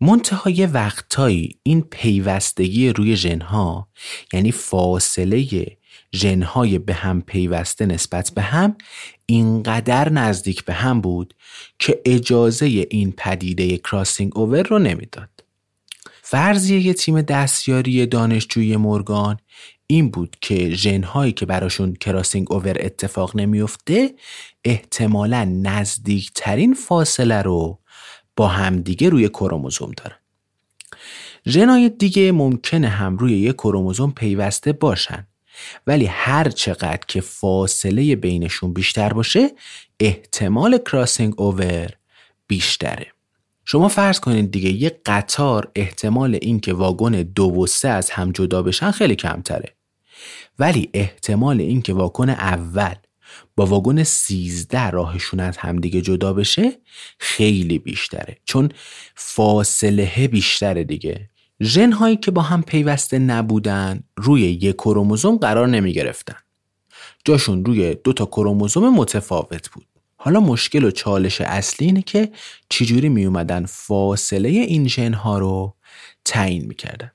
منتهای 0.00 0.66
وقتهایی 0.66 1.58
این 1.62 1.82
پیوستگی 1.82 2.88
روی 2.88 3.16
ژنها 3.16 3.88
یعنی 4.32 4.52
فاصله 4.52 5.66
ژنهای 6.14 6.78
به 6.78 6.94
هم 6.94 7.22
پیوسته 7.22 7.86
نسبت 7.86 8.30
به 8.34 8.42
هم 8.42 8.76
اینقدر 9.26 10.08
نزدیک 10.08 10.64
به 10.64 10.72
هم 10.72 11.00
بود 11.00 11.34
که 11.78 12.00
اجازه 12.04 12.66
این 12.90 13.12
پدیده 13.12 13.78
کراسینگ 13.78 14.38
اوور 14.38 14.62
رو 14.62 14.78
نمی‌داد. 14.78 15.28
فرضیه 16.22 16.80
یه 16.80 16.94
تیم 16.94 17.22
دستیاری 17.22 18.06
دانشجوی 18.06 18.76
مورگان 18.76 19.38
این 19.86 20.10
بود 20.10 20.36
که 20.40 20.70
ژنهایی 20.70 21.32
که 21.32 21.46
براشون 21.46 21.94
کراسینگ 21.94 22.52
اوور 22.52 22.76
اتفاق 22.80 23.36
نمیفته 23.36 24.14
احتمالا 24.64 25.44
نزدیکترین 25.44 26.74
فاصله 26.74 27.42
رو 27.42 27.78
با 28.38 28.48
همدیگه 28.48 29.08
روی 29.08 29.28
کروموزوم 29.28 29.90
دارن. 29.96 30.16
ژنهای 31.46 31.88
دیگه 31.88 32.32
ممکنه 32.32 32.88
هم 32.88 33.16
روی 33.16 33.38
یک 33.38 33.54
کروموزوم 33.54 34.10
پیوسته 34.10 34.72
باشن 34.72 35.26
ولی 35.86 36.06
هر 36.06 36.50
چقدر 36.50 37.00
که 37.08 37.20
فاصله 37.20 38.16
بینشون 38.16 38.72
بیشتر 38.72 39.12
باشه 39.12 39.50
احتمال 40.00 40.78
کراسینگ 40.78 41.40
اوور 41.40 41.90
بیشتره 42.46 43.06
شما 43.64 43.88
فرض 43.88 44.20
کنید 44.20 44.50
دیگه 44.50 44.70
یه 44.70 45.00
قطار 45.06 45.70
احتمال 45.74 46.38
اینکه 46.42 46.72
واگن 46.72 47.10
دو 47.10 47.50
و 47.50 47.66
سه 47.66 47.88
از 47.88 48.10
هم 48.10 48.32
جدا 48.32 48.62
بشن 48.62 48.90
خیلی 48.90 49.16
کمتره 49.16 49.74
ولی 50.58 50.90
احتمال 50.94 51.60
اینکه 51.60 51.92
واگن 51.92 52.30
اول 52.30 52.94
با 53.58 53.66
واگن 53.66 54.02
13 54.02 54.90
راهشون 54.90 55.40
از 55.40 55.56
همدیگه 55.56 56.00
جدا 56.00 56.32
بشه 56.32 56.72
خیلی 57.18 57.78
بیشتره 57.78 58.36
چون 58.44 58.68
فاصله 59.14 60.28
بیشتره 60.28 60.84
دیگه 60.84 61.30
ژن 61.62 61.92
هایی 61.92 62.16
که 62.16 62.30
با 62.30 62.42
هم 62.42 62.62
پیوسته 62.62 63.18
نبودن 63.18 64.00
روی 64.16 64.40
یک 64.40 64.76
کروموزوم 64.76 65.36
قرار 65.36 65.66
نمی 65.66 65.92
گرفتن. 65.92 66.36
جاشون 67.24 67.64
روی 67.64 67.94
دو 67.94 68.12
تا 68.12 68.26
کروموزوم 68.26 68.94
متفاوت 68.94 69.70
بود. 69.70 69.86
حالا 70.16 70.40
مشکل 70.40 70.84
و 70.84 70.90
چالش 70.90 71.40
اصلی 71.40 71.86
اینه 71.86 72.02
که 72.02 72.32
چجوری 72.68 73.08
می 73.08 73.24
اومدن 73.24 73.66
فاصله 73.66 74.48
این 74.48 74.88
ژن 74.88 75.12
ها 75.12 75.38
رو 75.38 75.74
تعیین 76.24 76.64
می‌کردن. 76.64 77.10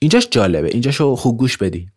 اینجاش 0.00 0.28
جالبه 0.30 0.68
اینجاشو 0.68 1.16
خوب 1.16 1.38
گوش 1.38 1.56
بدین. 1.56 1.90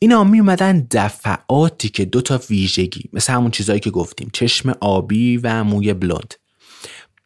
اینا 0.00 0.24
می 0.24 0.40
اومدن 0.40 0.86
دفعاتی 0.90 1.88
که 1.88 2.04
دو 2.04 2.20
تا 2.20 2.40
ویژگی 2.50 3.10
مثل 3.12 3.32
همون 3.32 3.50
چیزایی 3.50 3.80
که 3.80 3.90
گفتیم 3.90 4.30
چشم 4.32 4.74
آبی 4.80 5.36
و 5.36 5.64
موی 5.64 5.94
بلوند 5.94 6.34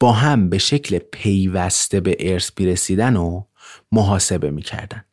با 0.01 0.13
هم 0.13 0.51
به 0.51 0.59
شکل 0.59 0.99
پیوسته 0.99 2.01
به 2.01 2.17
ارث 2.21 2.51
می‌رسیدن 2.59 3.17
و 3.17 3.45
محاسبه 3.93 4.51
می‌کردن. 4.51 5.05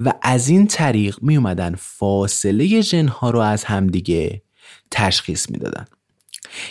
و 0.00 0.14
از 0.22 0.48
این 0.48 0.66
طریق 0.66 1.18
می 1.22 1.36
اومدن 1.36 1.74
فاصله 1.74 2.80
ژنها 2.80 3.30
رو 3.30 3.38
از 3.38 3.64
همدیگه 3.64 4.42
تشخیص 4.90 5.50
می‌دادن. 5.50 5.84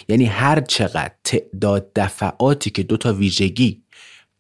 یعنی 0.08 0.26
هر 0.26 0.62
چقدر 0.62 1.14
تعداد 1.24 1.92
دفعاتی 1.96 2.70
که 2.70 2.84
دو 2.84 2.98
تا 2.98 3.14
ویژگی 3.14 3.84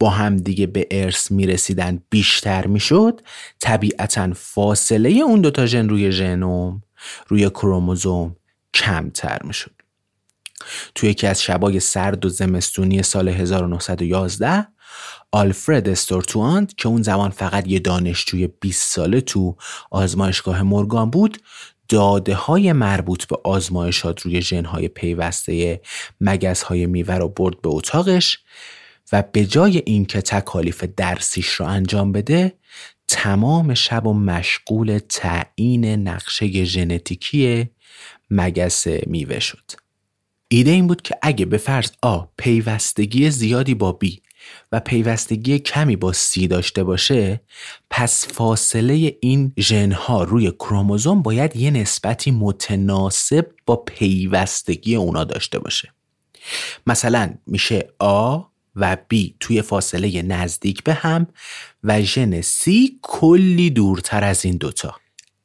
با 0.01 0.09
همدیگه 0.09 0.67
به 0.67 0.87
ارث 0.91 1.31
می‌رسیدن 1.31 2.01
بیشتر 2.09 2.67
می‌شد 2.67 3.21
طبیعتا 3.59 4.33
فاصله 4.33 5.09
اون 5.09 5.41
دوتا 5.41 5.65
ژن 5.65 5.89
روی 5.89 6.11
ژنوم 6.11 6.83
روی 7.27 7.49
کروموزوم 7.49 8.35
کمتر 8.73 9.39
می‌شد. 9.43 9.71
توی 10.95 11.09
یکی 11.09 11.27
از 11.27 11.41
شبای 11.41 11.79
سرد 11.79 12.25
و 12.25 12.29
زمستونی 12.29 13.03
سال 13.03 13.29
1911 13.29 14.67
آلفرد 15.31 15.89
استورتواند 15.89 16.75
که 16.75 16.87
اون 16.87 17.01
زمان 17.01 17.29
فقط 17.29 17.67
یه 17.67 17.79
دانشجوی 17.79 18.47
20 18.47 18.93
ساله 18.93 19.21
تو 19.21 19.55
آزمایشگاه 19.91 20.63
مورگان 20.63 21.09
بود 21.09 21.37
داده 21.89 22.35
های 22.35 22.73
مربوط 22.73 23.25
به 23.25 23.37
آزمایشات 23.43 24.21
روی 24.21 24.41
ژنهای 24.41 24.87
پیوسته 24.87 25.81
مگس 26.21 26.63
های 26.63 26.85
میوه 26.85 27.15
رو 27.15 27.27
برد 27.27 27.61
به 27.61 27.69
اتاقش 27.69 28.39
و 29.11 29.23
به 29.31 29.45
جای 29.45 29.81
اینکه 29.85 30.21
تکالیف 30.21 30.83
درسیش 30.83 31.47
رو 31.47 31.65
انجام 31.65 32.11
بده 32.11 32.53
تمام 33.07 33.73
شب 33.73 34.07
و 34.07 34.13
مشغول 34.13 34.99
تعیین 35.09 35.85
نقشه 35.85 36.63
ژنتیکی 36.63 37.69
مگس 38.29 38.87
میوه 38.87 39.39
شد. 39.39 39.71
ایده 40.47 40.71
این 40.71 40.87
بود 40.87 41.01
که 41.01 41.15
اگه 41.21 41.45
به 41.45 41.57
فرض 41.57 41.91
آ 42.01 42.23
پیوستگی 42.37 43.31
زیادی 43.31 43.73
با 43.73 43.91
بی 43.91 44.21
و 44.71 44.79
پیوستگی 44.79 45.59
کمی 45.59 45.95
با 45.95 46.13
سی 46.13 46.47
داشته 46.47 46.83
باشه 46.83 47.41
پس 47.89 48.27
فاصله 48.27 49.17
این 49.21 49.53
ژنها 49.59 50.23
روی 50.23 50.51
کروموزوم 50.51 51.21
باید 51.21 51.55
یه 51.55 51.71
نسبتی 51.71 52.31
متناسب 52.31 53.47
با 53.65 53.75
پیوستگی 53.75 54.95
اونا 54.95 55.23
داشته 55.23 55.59
باشه. 55.59 55.93
مثلا 56.87 57.33
میشه 57.47 57.89
آ 57.99 58.39
و 58.75 58.97
بی 59.07 59.35
توی 59.39 59.61
فاصله 59.61 60.21
نزدیک 60.21 60.83
به 60.83 60.93
هم 60.93 61.27
و 61.83 62.01
ژن 62.01 62.41
سی 62.41 62.99
کلی 63.01 63.69
دورتر 63.69 64.23
از 64.23 64.45
این 64.45 64.57
دوتا. 64.57 64.95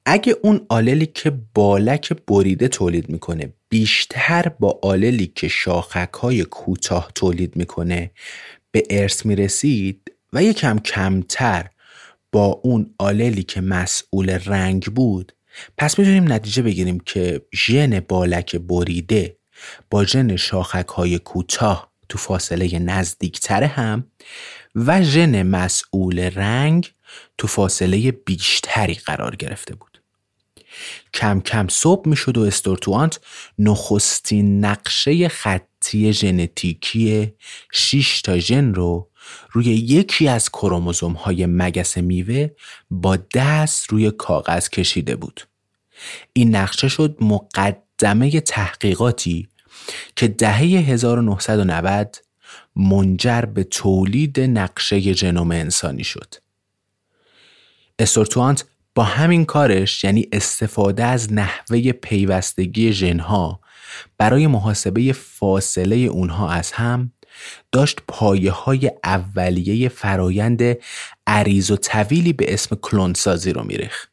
اگه 0.07 0.37
اون 0.43 0.67
آللی 0.69 1.07
که 1.07 1.33
بالک 1.55 2.13
بریده 2.13 2.69
تولید 2.69 3.09
می‌کنه 3.09 3.53
بیشتر 3.69 4.49
با 4.49 4.81
آللی 4.83 5.33
که 5.35 5.49
شاخک 5.49 6.13
های 6.13 6.45
کوتاه 6.45 7.11
تولید 7.15 7.57
می‌کنه 7.57 8.11
به 8.71 8.83
ارث 8.91 9.27
می‌رسید 9.27 10.13
و 10.33 10.43
یکم 10.43 10.79
کمتر 10.79 11.71
با 12.33 12.45
اون 12.45 12.95
آللی 12.99 13.43
که 13.43 13.61
مسئول 13.61 14.31
رنگ 14.31 14.85
بود 14.85 15.33
پس 15.79 15.99
می‌تونیم 15.99 16.33
نتیجه 16.33 16.63
بگیریم 16.63 17.01
که 17.01 17.43
ژن 17.55 18.01
بالک 18.01 18.57
بریده 18.57 19.37
با 19.91 20.05
ژن 20.05 20.37
شاخک 20.37 20.89
های 20.89 21.19
کوتاه 21.19 21.93
تو 22.09 22.19
فاصله 22.19 22.79
نزدیکتر 22.79 23.65
هم 23.65 24.07
و 24.75 25.03
ژن 25.03 25.43
مسئول 25.43 26.21
رنگ 26.21 26.93
تو 27.39 27.47
فاصله 27.47 28.13
بیشتری 28.13 28.95
قرار 28.95 29.37
گرفته 29.37 29.75
بود 29.75 30.03
کم 31.15 31.41
کم 31.41 31.69
صبح 31.69 32.09
می‌شد 32.09 32.39
و 32.39 32.43
استورتوانت 32.43 33.21
نخستین 33.59 34.65
نقشه 34.65 35.29
خطی 35.29 36.13
ژنتیکی 36.13 37.33
6 37.73 38.23
تا 38.23 38.39
ژن 38.39 38.75
رو 38.75 39.11
روی 39.51 39.65
یکی 39.65 40.29
از 40.29 40.51
کروموزوم 40.51 41.13
های 41.13 41.47
مگس 41.47 41.99
میوه 41.99 42.49
با 42.91 43.19
دست 43.35 43.93
روی 43.93 44.11
کاغذ 44.11 44.69
کشیده 44.69 45.17
بود. 45.17 45.41
این 46.33 46.57
نقشه 46.57 46.89
شد 46.89 47.17
مقدمه 47.21 48.41
تحقیقاتی 48.41 49.49
که 50.17 50.29
دهه 50.29 50.61
1990 50.61 52.17
منجر 52.77 53.41
به 53.41 53.65
تولید 53.65 54.41
نقشه 54.41 55.13
ژنوم 55.13 55.51
انسانی 55.51 56.05
شد. 56.05 56.35
استورتوانت 57.99 58.65
با 58.95 59.05
همین 59.05 59.45
کارش 59.45 60.05
یعنی 60.05 60.29
استفاده 60.33 61.05
از 61.05 61.33
نحوه 61.33 61.93
پیوستگی 61.93 62.93
ژنها 62.93 63.61
برای 64.19 64.47
محاسبه 64.47 65.13
فاصله 65.13 65.97
اونها 65.97 66.51
از 66.51 66.73
هم 66.73 67.13
داشت 67.73 68.01
پایه 68.09 68.53
های 68.53 68.93
اولیه 69.05 69.89
فرایند 69.89 70.63
عریض 71.27 71.71
و 71.71 71.77
طویلی 71.77 72.33
به 72.33 72.55
اسم 72.55 72.77
کلونسازی 72.77 73.53
رو 73.53 73.65
میریخ. 73.65 74.07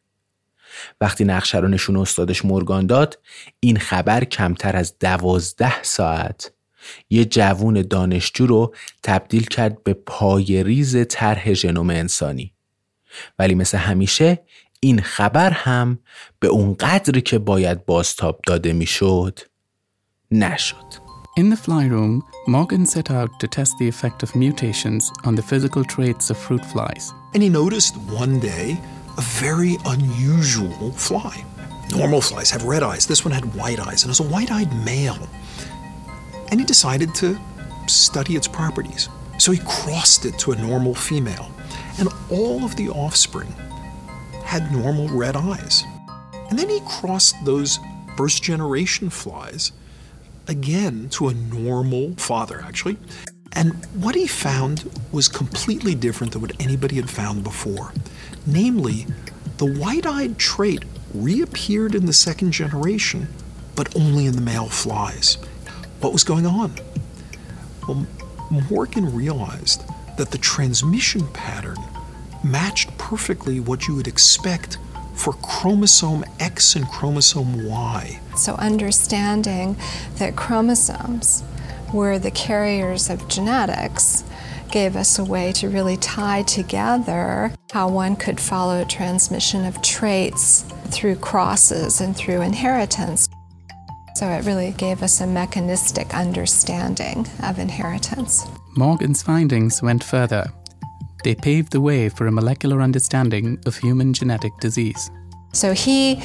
وقتی 1.02 1.24
نقشه 1.24 1.58
رو 1.58 1.68
نشون 1.68 1.98
استادش 1.98 2.46
مورگان 2.46 2.86
داد 2.86 3.20
این 3.60 3.80
خبر 3.80 4.24
کمتر 4.24 4.76
از 4.76 4.98
دوازده 5.00 5.84
ساعت 5.84 6.52
یه 7.10 7.26
جوون 7.26 7.82
دانشجو 7.82 8.48
رو 8.48 8.76
تبدیل 9.04 9.46
کرد 9.46 9.84
به 9.84 9.94
پای 9.94 10.64
ریز 10.64 11.08
طرح 11.10 11.54
ژنوم 11.54 11.90
انسانی 11.90 12.54
ولی 13.40 13.56
مثل 13.56 13.78
همیشه 13.78 14.40
این 14.80 15.02
خبر 15.02 15.52
هم 15.52 16.00
به 16.40 16.48
اون 16.48 16.74
قدری 16.74 17.22
که 17.22 17.40
باید 17.40 17.86
بازتاب 17.86 18.40
داده 18.48 18.74
می‌شد 18.74 19.40
نشد. 20.32 21.04
In 21.40 21.50
the 21.50 21.58
fly 21.58 21.86
room, 21.88 22.22
Morgan 22.48 22.86
set 22.86 23.10
out 23.10 23.32
to 23.40 23.48
test 23.48 23.74
the 23.80 23.88
effect 23.88 24.22
of 24.22 24.36
mutations 24.36 25.12
on 25.26 25.34
the 25.36 25.42
physical 25.42 25.84
traits 25.84 26.30
of 26.30 26.38
fruit 26.38 26.64
flies. 26.74 27.12
And 27.34 27.42
he 27.42 27.50
noticed 27.50 27.94
one 28.22 28.40
day 28.40 28.78
a 29.18 29.22
very 29.22 29.78
unusual 29.86 30.92
fly. 30.94 31.44
Normal 31.92 32.22
flies 32.22 32.50
have 32.52 32.64
red 32.64 32.84
eyes. 32.84 33.06
This 33.06 33.24
one 33.24 33.32
had 33.32 33.54
white 33.56 33.80
eyes, 33.80 34.04
and 34.04 34.10
it 34.10 34.20
was 34.20 34.20
a 34.20 34.32
white 34.32 34.52
eyed 34.52 34.74
male. 34.86 35.28
And 36.50 36.60
he 36.60 36.66
decided 36.66 37.14
to 37.16 37.38
study 37.88 38.36
its 38.36 38.48
properties. 38.48 39.10
So 39.38 39.52
he 39.52 39.60
crossed 39.66 40.26
it 40.26 40.38
to 40.40 40.52
a 40.52 40.56
normal 40.56 40.96
female. 40.96 41.52
And 42.00 42.08
all 42.32 42.64
of 42.64 42.76
the 42.76 42.90
offspring 42.90 43.54
had 44.44 44.72
normal 44.72 45.08
red 45.10 45.36
eyes. 45.36 45.84
And 46.50 46.58
then 46.58 46.70
he 46.70 46.80
crossed 46.88 47.36
those 47.46 47.80
first 48.16 48.44
generation 48.44 49.10
flies 49.10 49.72
again 50.48 51.10
to 51.10 51.30
a 51.30 51.34
normal 51.34 52.16
father, 52.16 52.62
actually. 52.62 52.98
And 53.54 53.74
what 53.96 54.16
he 54.16 54.28
found 54.28 54.90
was 55.12 55.28
completely 55.28 55.96
different 55.96 56.34
than 56.34 56.42
what 56.42 56.60
anybody 56.60 56.96
had 56.96 57.10
found 57.10 57.44
before. 57.44 57.92
Namely, 58.46 59.08
the 59.58 59.66
white 59.66 60.06
eyed 60.06 60.38
trait 60.38 60.84
reappeared 61.14 61.96
in 61.96 62.06
the 62.06 62.14
second 62.14 62.52
generation, 62.52 63.28
but 63.76 63.96
only 63.96 64.26
in 64.26 64.36
the 64.36 64.42
male 64.42 64.68
flies. 64.68 65.36
What 66.02 66.14
was 66.14 66.24
going 66.24 66.46
on? 66.46 66.74
Well, 67.88 68.06
Morgan 68.70 69.16
realized 69.16 69.84
that 70.18 70.32
the 70.32 70.38
transmission 70.38 71.28
pattern 71.30 71.78
matched 72.44 72.98
perfectly 72.98 73.60
what 73.60 73.88
you 73.88 73.96
would 73.96 74.08
expect 74.08 74.78
for 75.16 75.34
chromosome 75.34 76.26
X 76.40 76.76
and 76.76 76.88
chromosome 76.88 77.66
Y. 77.66 78.20
So, 78.36 78.56
understanding 78.56 79.78
that 80.18 80.36
chromosomes 80.36 81.44
were 81.94 82.20
the 82.20 82.32
carriers 82.32 83.10
of 83.10 83.28
genetics 83.28 84.24
gave 84.74 84.96
us 84.96 85.20
a 85.20 85.24
way 85.24 85.52
to 85.52 85.70
really 85.70 85.96
tie 85.98 86.42
together 86.42 87.54
how 87.72 87.88
one 87.88 88.16
could 88.16 88.40
follow 88.40 88.84
transmission 88.84 89.66
of 89.66 89.80
traits 89.84 90.64
through 90.88 91.16
crosses 91.16 92.02
and 92.02 92.18
through 92.18 92.42
inheritance. 92.42 93.30
So 94.16 94.28
it 94.28 94.44
really 94.46 94.72
gave 94.72 95.04
us 95.04 95.22
a 95.22 95.28
mechanistic 95.28 96.16
understanding 96.16 97.28
of 97.44 97.60
inheritance. 97.60 98.48
Morgan's 98.76 99.22
findings 99.22 99.84
went 99.84 100.04
further. 100.04 100.52
They 101.24 101.36
paved 101.36 101.72
the 101.72 101.80
way 101.80 102.10
for 102.10 102.26
a 102.26 102.32
molecular 102.32 102.82
understanding 102.82 103.60
of 103.68 103.78
human 103.78 104.12
genetic 104.12 104.54
disease. 104.60 105.12
So 105.52 105.74
he, 105.74 106.20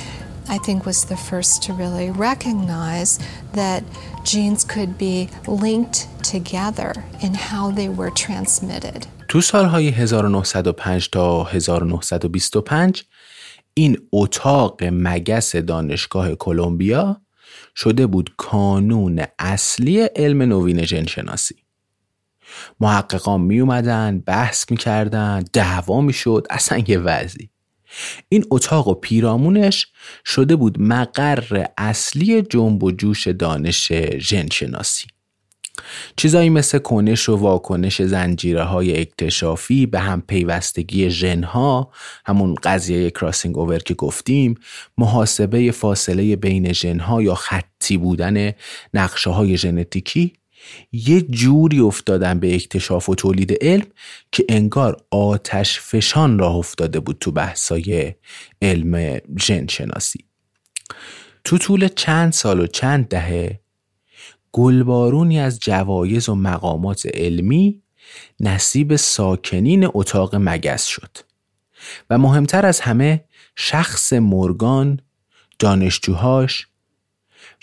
I 0.48 0.58
think, 0.58 0.86
was 0.86 1.04
the 1.04 1.16
first 1.30 1.62
to 1.64 1.72
really 1.72 2.10
recognize 2.10 3.18
that 3.52 3.82
genes 4.24 4.64
could 4.64 4.92
be 4.98 5.28
linked 5.46 5.98
together 6.34 6.90
in 7.24 7.32
how 7.34 7.70
they 7.70 7.88
were 7.88 8.10
transmitted. 8.10 9.06
تو 9.28 9.40
سالهای 9.40 9.88
1905 9.88 11.08
تا 11.12 11.44
1925 11.44 13.04
این 13.74 13.98
اتاق 14.12 14.84
مگس 14.84 15.56
دانشگاه 15.56 16.34
کلمبیا 16.34 17.20
شده 17.74 18.06
بود 18.06 18.34
کانون 18.36 19.24
اصلی 19.38 20.00
علم 20.00 20.42
نوین 20.42 20.84
ژنشناسی 20.84 21.54
محققان 22.80 23.40
می 23.40 23.60
اومدن 23.60 24.18
بحث 24.18 24.70
می‌کردن 24.70 25.44
دعوا 25.52 26.00
می‌شد 26.00 26.46
اصلا 26.50 26.82
یه 26.86 26.98
وضعی 26.98 27.50
این 28.28 28.44
اتاق 28.50 28.88
و 28.88 28.94
پیرامونش 28.94 29.86
شده 30.24 30.56
بود 30.56 30.80
مقر 30.80 31.64
اصلی 31.78 32.42
جنب 32.42 32.84
و 32.84 32.90
جوش 32.90 33.28
دانش 33.28 33.92
ژنشناسی. 34.18 35.06
چیزایی 36.16 36.50
مثل 36.50 36.78
کنش 36.78 37.28
و 37.28 37.36
واکنش 37.36 38.02
زنجیره 38.02 38.62
های 38.62 39.00
اکتشافی 39.00 39.86
به 39.86 40.00
هم 40.00 40.20
پیوستگی 40.20 41.10
ژن 41.10 41.42
ها 41.42 41.90
همون 42.26 42.54
قضیه 42.54 43.10
کراسینگ 43.10 43.58
اوور 43.58 43.78
که 43.78 43.94
گفتیم 43.94 44.54
محاسبه 44.98 45.70
فاصله 45.70 46.36
بین 46.36 46.72
ژن 46.72 46.98
ها 47.00 47.22
یا 47.22 47.34
خطی 47.34 47.96
بودن 47.96 48.52
نقشه 48.94 49.30
های 49.30 49.56
ژنتیکی 49.56 50.32
یه 50.92 51.20
جوری 51.20 51.80
افتادن 51.80 52.40
به 52.40 52.54
اکتشاف 52.54 53.08
و 53.08 53.14
تولید 53.14 53.64
علم 53.64 53.86
که 54.32 54.44
انگار 54.48 54.96
آتش 55.10 55.80
فشان 55.80 56.38
راه 56.38 56.56
افتاده 56.56 57.00
بود 57.00 57.16
تو 57.20 57.30
بحثای 57.30 58.14
علم 58.62 59.20
ژن 59.40 59.66
شناسی 59.66 60.24
تو 61.44 61.58
طول 61.58 61.88
چند 61.88 62.32
سال 62.32 62.60
و 62.60 62.66
چند 62.66 63.08
دهه 63.08 63.60
گلبارونی 64.52 65.40
از 65.40 65.60
جوایز 65.60 66.28
و 66.28 66.34
مقامات 66.34 67.06
علمی 67.14 67.82
نصیب 68.40 68.96
ساکنین 68.96 69.88
اتاق 69.94 70.34
مگس 70.34 70.84
شد 70.84 71.16
و 72.10 72.18
مهمتر 72.18 72.66
از 72.66 72.80
همه 72.80 73.24
شخص 73.56 74.12
مورگان 74.12 75.00
دانشجوهاش 75.58 76.66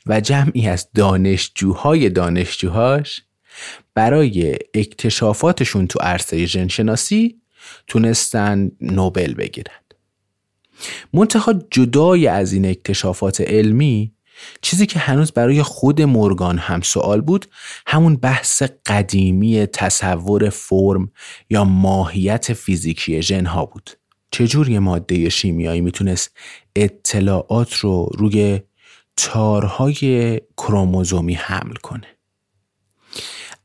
و 0.05 0.21
جمعی 0.21 0.67
از 0.67 0.87
دانشجوهای 0.95 2.09
دانشجوهاش 2.09 3.21
برای 3.93 4.57
اکتشافاتشون 4.73 5.87
تو 5.87 5.99
عرصه 5.99 6.45
ژنشناسی 6.45 7.41
تونستن 7.87 8.71
نوبل 8.81 9.33
بگیرند. 9.33 9.93
منتها 11.13 11.53
جدای 11.71 12.27
از 12.27 12.53
این 12.53 12.65
اکتشافات 12.65 13.41
علمی 13.41 14.11
چیزی 14.61 14.85
که 14.85 14.99
هنوز 14.99 15.31
برای 15.31 15.63
خود 15.63 16.01
مورگان 16.01 16.57
هم 16.57 16.81
سوال 16.81 17.21
بود 17.21 17.45
همون 17.87 18.15
بحث 18.15 18.63
قدیمی 18.85 19.65
تصور 19.65 20.49
فرم 20.49 21.11
یا 21.49 21.63
ماهیت 21.63 22.53
فیزیکی 22.53 23.21
ژنها 23.21 23.65
بود 23.65 23.89
چجور 24.31 24.69
یه 24.69 24.79
ماده 24.79 25.29
شیمیایی 25.29 25.81
می‌تونست 25.81 26.37
اطلاعات 26.75 27.73
رو 27.73 28.09
روی 28.17 28.59
تارهای 29.17 30.41
کروموزومی 30.57 31.33
حمل 31.33 31.73
کنه. 31.73 32.07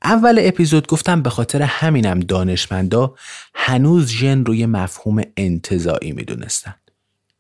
اول 0.05 0.39
اپیزود 0.43 0.87
گفتم 0.87 1.23
به 1.23 1.31
خاطر 1.31 1.63
همینم 1.63 2.21
دانشمندا 2.21 3.15
هنوز 3.55 4.11
ژن 4.11 4.45
روی 4.45 4.67
مفهوم 4.67 5.23
انتظایی 5.37 6.13
می‌دونستن. 6.13 6.75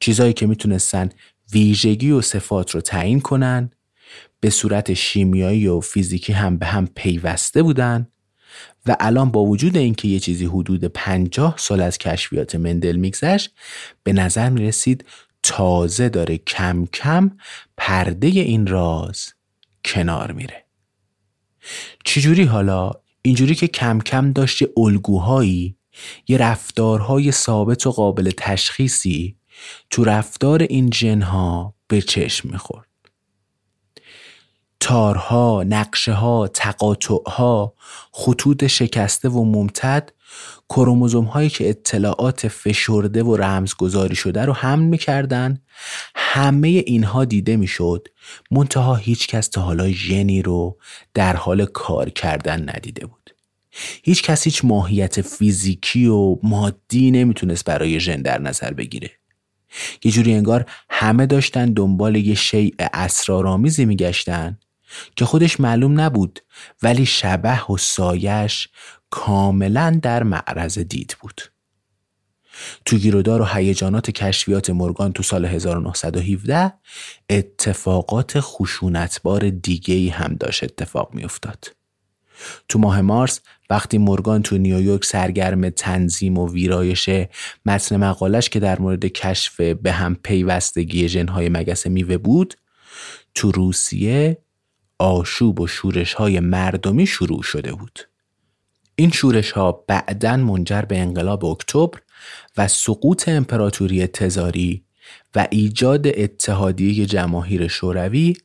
چیزایی 0.00 0.32
که 0.32 0.46
می‌تونستن 0.46 1.08
ویژگی 1.52 2.11
و 2.11 2.20
صفات 2.20 2.70
رو 2.70 2.80
تعیین 2.80 3.20
کنن 3.20 3.70
به 4.40 4.50
صورت 4.50 4.94
شیمیایی 4.94 5.66
و 5.66 5.80
فیزیکی 5.80 6.32
هم 6.32 6.56
به 6.56 6.66
هم 6.66 6.86
پیوسته 6.86 7.62
بودن 7.62 8.08
و 8.86 8.96
الان 9.00 9.30
با 9.30 9.44
وجود 9.44 9.76
اینکه 9.76 10.08
یه 10.08 10.18
چیزی 10.20 10.44
حدود 10.44 10.84
پنجاه 10.84 11.54
سال 11.58 11.80
از 11.80 11.98
کشفیات 11.98 12.54
مندل 12.54 12.96
میگذشت 12.96 13.54
به 14.02 14.12
نظر 14.12 14.48
می‌رسید 14.48 15.04
تازه 15.43 16.09
داره 16.09 16.38
کم 16.38 16.86
کم 16.86 17.30
پرده 17.76 18.26
این 18.26 18.66
راز 18.66 19.32
کنار 19.84 20.32
میره. 20.32 20.64
چجوری 22.05 22.45
حالا؟ 22.45 22.93
اینجوری 23.22 23.55
که 23.55 23.66
کم 23.66 24.01
کم 24.01 24.32
داشت 24.32 24.62
یه 24.62 24.68
الگوهایی 24.76 25.76
یه 26.28 26.38
رفتارهای 26.38 27.32
ثابت 27.32 27.86
و 27.86 27.91
قابل 27.91 28.30
تشخیصی 28.36 29.36
تو 29.91 30.05
رفتار 30.05 30.62
این 30.62 30.91
جنها 30.91 31.74
به 31.88 32.03
چشم 32.03 32.49
می‌خورد. 32.49 32.86
تارها، 34.80 35.64
نقشه 35.68 36.12
ها، 36.12 36.49
تقاطع 36.49 37.30
ها، 37.30 37.74
خطوط 38.12 38.66
شکسته 38.66 39.28
و 39.28 39.45
ممتد 39.45 40.12
کروموزوم 40.68 41.24
هایی 41.24 41.49
که 41.49 41.68
اطلاعات 41.68 42.49
فشرده 42.49 43.22
و 43.22 43.37
رمزگذاری 43.37 44.16
شده 44.16 44.45
رو 44.45 44.53
حمل 44.53 44.85
می‌کردن. 44.85 45.59
همه 46.14 46.68
اینها 46.68 47.24
دیده 47.24 47.57
می‌شد. 47.57 48.09
منتها 48.51 48.95
هیچ 48.95 49.26
کس 49.26 49.49
تا 49.49 49.61
حالا 49.61 49.91
ژنی 49.91 50.43
رو 50.43 50.78
در 51.14 51.37
حال 51.37 51.64
کار 51.64 52.11
کردن 52.11 52.68
ندیده 52.68 53.07
بود. 53.07 53.31
هیچ 54.03 54.22
کس 54.22 54.45
هیچ 54.45 54.64
ماهیت 54.64 55.20
فیزیکی 55.20 56.07
و 56.07 56.37
مادی 56.43 57.11
نمی‌تونست 57.11 57.64
برای 57.64 58.01
ژن 58.01 58.22
در 58.22 58.41
نظر 58.41 58.72
بگیره. 58.72 59.11
یه 60.05 60.12
جوری 60.12 60.35
انگار 60.35 60.66
همه 60.91 61.26
داشتن 61.26 61.72
دنبال 61.72 62.16
یه 62.16 62.35
شیء 62.35 62.70
اسرارآمیزی 62.78 63.85
میگشتن 63.85 64.59
که 65.16 65.24
خودش 65.24 65.61
معلوم 65.61 66.01
نبود 66.01 66.41
ولی 66.83 67.07
شبه 67.07 67.66
و 67.66 67.76
سایش 67.76 68.68
کاملا 69.11 69.98
در 70.02 70.22
معرض 70.22 70.78
دید 70.78 71.16
بود 71.20 71.42
تو 72.84 72.96
گیرودار 72.96 73.42
و 73.42 73.44
هیجانات 73.44 74.11
کشفیات 74.11 74.70
مورگان 74.70 75.12
تو 75.12 75.22
سال 75.22 75.44
1917 75.44 76.72
اتفاقات 77.30 78.40
خشونتبار 78.40 79.50
دیگه 79.50 79.94
ای 79.94 80.08
هم 80.08 80.34
داشت 80.34 80.64
اتفاق 80.64 81.14
میافتاد. 81.14 81.74
تو 82.68 82.78
ماه 82.78 83.00
مارس 83.00 83.40
وقتی 83.70 83.98
مورگان 83.98 84.42
تو 84.42 84.58
نیویورک 84.58 85.04
سرگرم 85.04 85.70
تنظیم 85.70 86.38
و 86.38 86.52
ویرایش 86.52 87.11
متن 87.66 87.96
مقالش 87.96 88.48
که 88.48 88.61
در 88.61 88.78
مورد 88.78 89.06
کشف 89.06 89.61
به 89.61 89.92
هم 89.92 90.14
پیوستگی 90.14 91.08
ژنهای 91.08 91.48
مگس 91.48 91.86
میوه 91.86 92.16
بود 92.16 92.54
تو 93.34 93.50
روسیه 93.50 94.38
آشوب 94.98 95.61
و 95.61 95.66
شورش 95.66 96.14
های 96.14 96.40
مردمی 96.40 97.06
شروع 97.06 97.42
شده 97.42 97.72
بود 97.72 98.09
این 99.01 99.11
شورش 99.11 99.53
ها 99.53 99.84
منجر 100.22 100.82
به 100.82 100.98
انقلاب 100.98 101.44
اکتبر 101.44 101.98
و 102.57 102.68
سقوط 102.68 103.28
امپراتوری 103.28 104.07
تزاری 104.07 104.84
و 105.34 105.46
ایجاد 105.51 106.07
اتحادیه 106.07 107.07
جماهیر 107.07 107.68
شوروی 107.68 108.36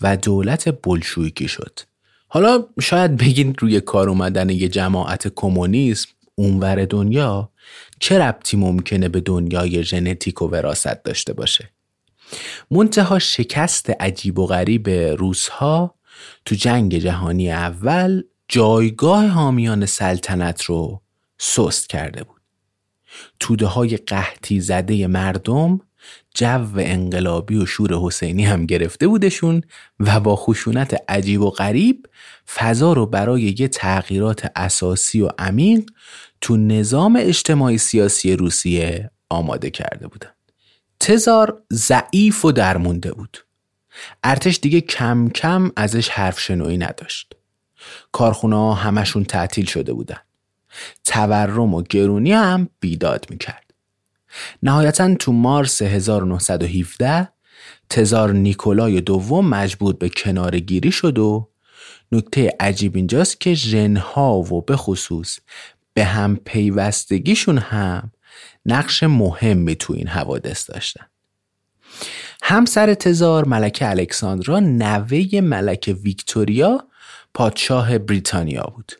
و 0.00 0.16
دولت 0.16 0.82
بلشویکی 0.82 1.48
شد. 1.48 1.80
حالا 2.28 2.64
شاید 2.80 3.16
بگین 3.16 3.54
روی 3.58 3.80
کار 3.80 4.08
اومدن 4.08 4.50
یه 4.50 4.68
جماعت 4.68 5.28
کمونیسم 5.34 6.08
اونور 6.34 6.84
دنیا 6.84 7.52
چه 8.00 8.18
ربطی 8.18 8.56
ممکنه 8.56 9.08
به 9.08 9.20
دنیای 9.20 9.84
ژنتیک 9.84 10.42
و 10.42 10.46
وراست 10.46 11.04
داشته 11.04 11.32
باشه؟ 11.32 11.70
منتها 12.70 13.18
شکست 13.18 13.90
عجیب 13.90 14.38
و 14.38 14.46
غریب 14.46 14.88
روسها 14.90 15.94
تو 16.44 16.54
جنگ 16.54 16.98
جهانی 16.98 17.52
اول 17.52 18.22
جایگاه 18.48 19.26
حامیان 19.26 19.86
سلطنت 19.86 20.62
رو 20.62 21.02
سست 21.38 21.88
کرده 21.88 22.24
بود. 22.24 22.40
توده 23.40 23.66
های 23.66 23.96
قحطی 23.96 24.60
زده 24.60 25.06
مردم 25.06 25.80
جو 26.34 26.68
انقلابی 26.76 27.56
و 27.56 27.66
شور 27.66 27.94
حسینی 27.94 28.44
هم 28.44 28.66
گرفته 28.66 29.08
بودشون 29.08 29.62
و 30.00 30.20
با 30.20 30.36
خشونت 30.36 31.04
عجیب 31.08 31.40
و 31.40 31.50
غریب 31.50 32.06
فضا 32.54 32.92
رو 32.92 33.06
برای 33.06 33.54
یه 33.58 33.68
تغییرات 33.68 34.50
اساسی 34.56 35.20
و 35.20 35.28
عمیق 35.38 35.90
تو 36.40 36.56
نظام 36.56 37.16
اجتماعی 37.20 37.78
سیاسی 37.78 38.36
روسیه 38.36 39.10
آماده 39.28 39.70
کرده 39.70 40.08
بودن. 40.08 40.30
تزار 41.00 41.62
ضعیف 41.72 42.44
و 42.44 42.52
درمونده 42.52 43.12
بود. 43.12 43.44
ارتش 44.24 44.58
دیگه 44.62 44.80
کم 44.80 45.28
کم 45.28 45.70
ازش 45.76 46.08
حرف 46.08 46.40
شنوی 46.40 46.78
نداشت. 46.78 47.37
کارخونه 48.12 48.56
ها 48.56 48.74
همشون 48.74 49.24
تعطیل 49.24 49.66
شده 49.66 49.92
بودن. 49.92 50.20
تورم 51.04 51.74
و 51.74 51.82
گرونی 51.82 52.32
هم 52.32 52.68
بیداد 52.80 53.26
می‌کرد. 53.30 53.74
نهایتا 54.62 55.14
تو 55.14 55.32
مارس 55.32 55.82
1917 55.82 57.28
تزار 57.90 58.32
نیکولای 58.32 59.00
دوم 59.00 59.48
مجبور 59.48 59.94
به 59.94 60.08
کنار 60.08 60.58
گیری 60.58 60.92
شد 60.92 61.18
و 61.18 61.48
نکته 62.12 62.56
عجیب 62.60 62.96
اینجاست 62.96 63.40
که 63.40 63.54
ژنها 63.54 64.34
و 64.34 64.62
به 64.62 64.76
خصوص 64.76 65.38
به 65.94 66.04
هم 66.04 66.36
پیوستگیشون 66.36 67.58
هم 67.58 68.12
نقش 68.66 69.02
مهمی 69.02 69.76
تو 69.76 69.92
این 69.92 70.08
حوادث 70.08 70.70
داشتن. 70.70 71.04
همسر 72.42 72.94
تزار 72.94 73.44
ملکه 73.44 73.90
الکساندرا 73.90 74.60
نوه 74.60 75.40
ملکه 75.40 75.92
ویکتوریا 75.92 76.88
پادشاه 77.34 77.98
بریتانیا 77.98 78.72
بود. 78.76 78.92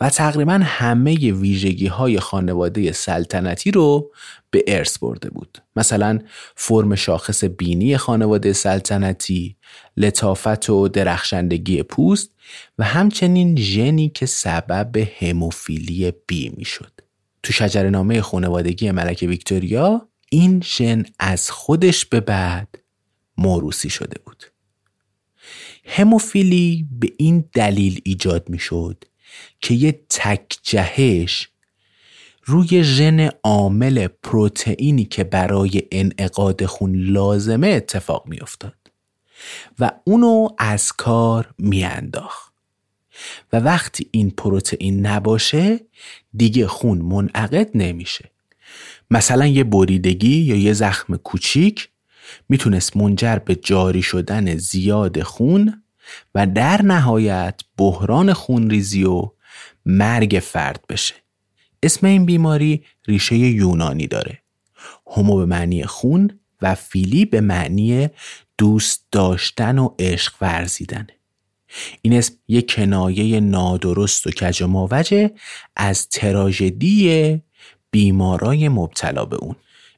و 0.00 0.10
تقریبا 0.10 0.60
همه 0.62 1.14
ویژگی 1.32 1.86
های 1.86 2.20
خانواده 2.20 2.92
سلطنتی 2.92 3.70
رو 3.70 4.12
به 4.50 4.64
ارث 4.66 4.98
برده 4.98 5.30
بود. 5.30 5.58
مثلا 5.76 6.18
فرم 6.56 6.94
شاخص 6.94 7.44
بینی 7.44 7.96
خانواده 7.96 8.52
سلطنتی 8.52 9.56
لطافت 9.96 10.70
و 10.70 10.88
درخشندگی 10.88 11.82
پوست 11.82 12.30
و 12.78 12.84
همچنین 12.84 13.56
ژنی 13.56 14.08
که 14.08 14.26
سبب 14.26 14.96
هموفیلی 14.96 16.12
بی 16.26 16.48
می 16.56 16.64
شد 16.64 16.92
تو 17.42 17.52
شجرنامه 17.52 18.20
خانوادگی 18.20 18.90
ملک 18.90 19.24
ویکتوریا 19.28 20.08
این 20.30 20.62
ژن 20.62 21.04
از 21.18 21.50
خودش 21.50 22.06
به 22.06 22.20
بعد 22.20 22.78
موروسی 23.38 23.90
شده 23.90 24.20
بود. 24.26 24.44
هموفیلی 25.86 26.88
به 27.00 27.12
این 27.18 27.44
دلیل 27.52 28.00
ایجاد 28.04 28.48
می 28.48 28.58
شد 28.58 29.04
که 29.60 29.74
یه 29.74 30.00
تک 30.10 30.58
جهش 30.62 31.48
روی 32.44 32.84
ژن 32.84 33.30
عامل 33.42 34.08
پروتئینی 34.22 35.04
که 35.04 35.24
برای 35.24 35.82
انعقاد 35.92 36.64
خون 36.64 36.94
لازمه 36.94 37.68
اتفاق 37.68 38.26
می 38.26 38.40
افتاد 38.40 38.74
و 39.78 39.92
اونو 40.04 40.48
از 40.58 40.92
کار 40.92 41.54
میانداخت. 41.58 42.52
و 43.52 43.56
وقتی 43.60 44.08
این 44.10 44.30
پروتئین 44.30 45.06
نباشه 45.06 45.80
دیگه 46.36 46.66
خون 46.66 46.98
منعقد 46.98 47.70
نمیشه. 47.74 48.30
مثلا 49.10 49.46
یه 49.46 49.64
بریدگی 49.64 50.36
یا 50.36 50.56
یه 50.56 50.72
زخم 50.72 51.16
کوچیک 51.16 51.88
می‌تونست 52.48 52.96
منجر 52.96 53.36
به 53.36 53.54
جاری 53.54 54.02
شدن 54.02 54.56
زیاد 54.56 55.22
خون 55.22 55.82
و 56.34 56.46
در 56.46 56.82
نهایت 56.82 57.60
بحران 57.76 58.32
خونریزی 58.32 59.04
و 59.04 59.30
مرگ 59.86 60.42
فرد 60.44 60.84
بشه. 60.88 61.14
اسم 61.82 62.06
این 62.06 62.26
بیماری 62.26 62.84
ریشه 63.06 63.36
یونانی 63.36 64.06
داره. 64.06 64.38
هومو 65.06 65.36
به 65.36 65.46
معنی 65.46 65.84
خون 65.84 66.40
و 66.62 66.74
فیلی 66.74 67.24
به 67.24 67.40
معنی 67.40 68.08
دوست 68.58 69.06
داشتن 69.12 69.78
و 69.78 69.94
عشق 69.98 70.34
ورزیدنه 70.40 71.16
این 72.02 72.12
اسم 72.12 72.34
یک 72.48 72.74
کنایه 72.74 73.40
نادرست 73.40 74.26
و 74.26 74.30
کج 74.30 74.64
از 75.76 76.08
تراژدی 76.08 77.42
بیمارای 77.90 78.68
مبتلا 78.68 79.24
به 79.24 79.36
اون. 79.36 79.56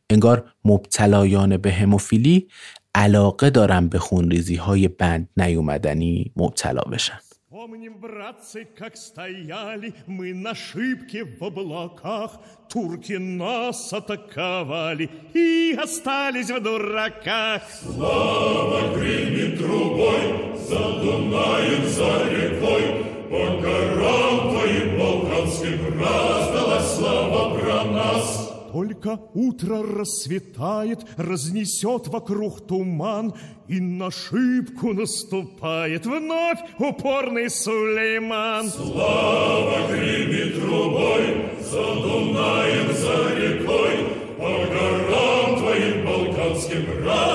انگار 0.09 0.45
مبتلایان 0.65 1.57
به 1.57 1.71
هموفیلی 1.71 2.47
علاقه 2.95 3.49
دارن 3.49 3.87
به 3.87 3.99
خونریزی 3.99 4.55
های 4.55 4.87
بند 4.87 5.29
نیومدنی 5.37 6.31
مبتلا 6.35 6.81
بشن 6.81 7.19
Помним, 7.53 7.99
братцы, 7.99 8.65
как 8.65 8.97
стояли 8.97 9.93
мы 10.07 10.33
на 10.33 10.55
шибке 10.55 11.23
в 11.23 11.43
облаках, 11.43 12.31
турки 12.67 13.13
нас 13.13 13.93
атаковали 13.93 15.07
и 15.35 15.77
остались 15.79 16.49
в 16.49 16.59
дураках. 16.59 17.61
Слава 17.79 18.95
гремит 18.95 19.59
трубой, 19.59 20.57
за 20.67 20.79
Дунаем, 21.03 21.87
за 21.87 22.27
рекой, 22.31 23.05
по 23.29 23.61
горам 23.61 24.49
твоим 24.49 24.97
балканским 24.97 25.99
раздалась 26.01 26.95
слава 26.95 27.59
про 27.59 27.83
нас. 27.83 28.46
Только 28.72 29.18
утро 29.34 29.82
рассветает, 29.82 31.00
разнесет 31.16 32.08
вокруг 32.08 32.66
туман, 32.66 33.34
И 33.66 33.80
на 33.80 34.10
шибку 34.10 34.92
наступает 34.92 36.06
вновь 36.06 36.58
упорный 36.78 37.50
Сулейман. 37.50 38.68
Слава 38.68 39.88
гремит 39.88 40.54
трубой, 40.60 41.50
за 41.62 41.94
Дунаем, 42.02 42.92
за 42.92 43.34
рекой, 43.36 44.06
По 44.36 44.50
горам 44.72 45.58
твоим 45.58 46.04
балканским 46.04 46.86
раздалась 46.98 47.27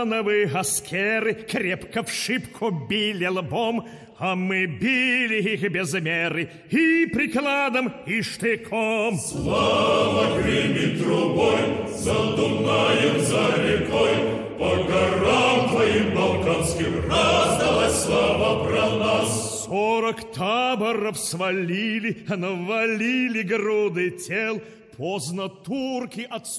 Сулеймановы 0.00 0.50
аскеры 0.54 1.34
крепко 1.34 2.02
в 2.02 2.10
шибку 2.10 2.70
били 2.70 3.26
лбом, 3.26 3.86
а 4.18 4.34
мы 4.34 4.64
били 4.64 5.42
их 5.42 5.70
без 5.70 5.92
меры 5.92 6.50
и 6.70 7.04
прикладом, 7.04 7.92
и 8.06 8.22
штыком. 8.22 9.18
Слава 9.18 10.40
гремит 10.40 11.02
трубой, 11.02 11.86
за 11.94 12.14
Дунаем, 12.14 13.20
за 13.20 13.48
рекой, 13.62 14.14
по 14.58 14.76
горам 14.84 15.68
твоим 15.68 16.14
балканским 16.14 17.00
раздалась 17.06 18.04
слава 18.04 18.64
про 18.64 18.90
нас. 18.96 19.66
Сорок 19.66 20.32
таборов 20.32 21.18
свалили, 21.18 22.24
навалили 22.26 23.42
груды 23.42 24.10
тел, 24.10 24.62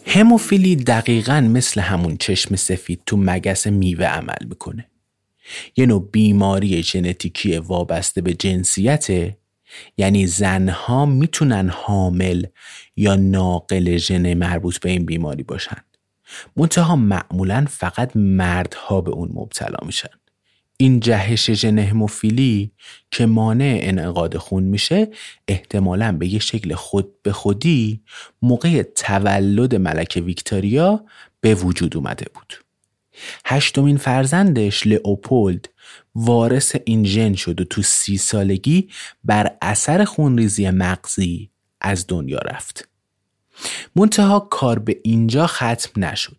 هموفیلی 0.08 0.76
دقیقا 0.76 1.42
مثل 1.42 1.82
همون 1.82 2.18
چشم 2.18 2.56
سفید 2.56 3.02
تو 3.06 3.18
مگس 3.20 3.68
میوه 3.68 4.06
عمل 4.06 4.46
می‌کنه. 4.50 4.88
یه 5.78 5.86
نوع 5.86 6.10
بیماری 6.12 6.84
ژنتیکی 6.84 7.58
وابسته 7.58 8.22
به 8.22 8.34
جنسیته 8.34 9.38
یعنی 9.98 10.28
زنها 10.28 11.06
می‌تونن 11.06 11.70
حامل 11.70 12.46
یا 12.96 13.16
ناقل 13.16 13.98
ژن 13.98 14.34
مربوط 14.34 14.80
به 14.80 14.90
این 14.90 15.06
بیماری 15.06 15.44
باشن. 15.44 15.78
منتها 16.58 16.96
معمولا 16.96 17.66
فقط 17.70 18.12
مردها 18.16 19.02
به 19.02 19.12
اون 19.12 19.30
مبتلا 19.34 19.78
میشن. 19.86 20.21
این 20.82 21.00
جهش 21.00 21.52
ژن 21.52 21.80
هموفیلی 21.80 22.72
که 23.12 23.26
مانع 23.26 23.80
انعقاد 23.82 24.38
خون 24.38 24.64
میشه 24.64 25.08
احتمالا 25.48 26.18
به 26.18 26.28
یه 26.28 26.40
شکل 26.40 26.76
خود 26.76 27.22
به 27.24 27.32
خودی 27.32 28.04
موقع 28.42 28.84
تولد 28.84 29.76
ملکه 29.76 30.22
ویکتوریا 30.22 31.06
به 31.42 31.56
وجود 31.56 31.98
اومده 31.98 32.26
بود. 32.34 32.54
هشتمین 33.46 33.98
فرزندش 33.98 34.88
لئوپولد 34.88 35.70
وارث 36.16 36.76
این 36.86 37.06
ژن 37.06 37.34
شد 37.34 37.62
و 37.62 37.64
تو 37.64 37.82
سی 37.82 38.18
سالگی 38.18 38.90
بر 39.24 39.58
اثر 39.62 40.04
خونریزی 40.04 40.70
مغزی 40.70 41.50
از 41.82 42.06
دنیا 42.08 42.40
رفت. 42.40 42.90
منتها 43.96 44.40
کار 44.40 44.80
به 44.80 45.00
اینجا 45.04 45.48
ختم 45.48 46.06
نشد. 46.06 46.38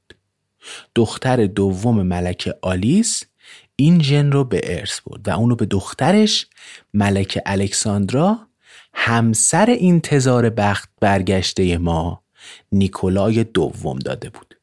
دختر 0.95 1.47
دوم 1.47 2.03
ملکه 2.03 2.55
آلیس 2.63 3.25
این 3.77 4.03
ژن 4.03 4.33
رو 4.33 4.45
به 4.45 4.61
ارث 4.65 5.01
برد 5.01 5.29
و 5.29 5.31
اونو 5.31 5.57
به 5.57 5.67
دخترش 5.67 6.47
ملکه 6.95 7.43
الکساندرا 7.47 8.39
همسر 8.95 9.71
این 9.71 10.01
تزار 10.01 10.51
بخت 10.51 10.91
برگشته 11.01 11.79
ما 11.79 12.23
نیکولای 12.73 13.45
دوم 13.45 13.99
داده 13.99 14.31
بود. 14.31 14.55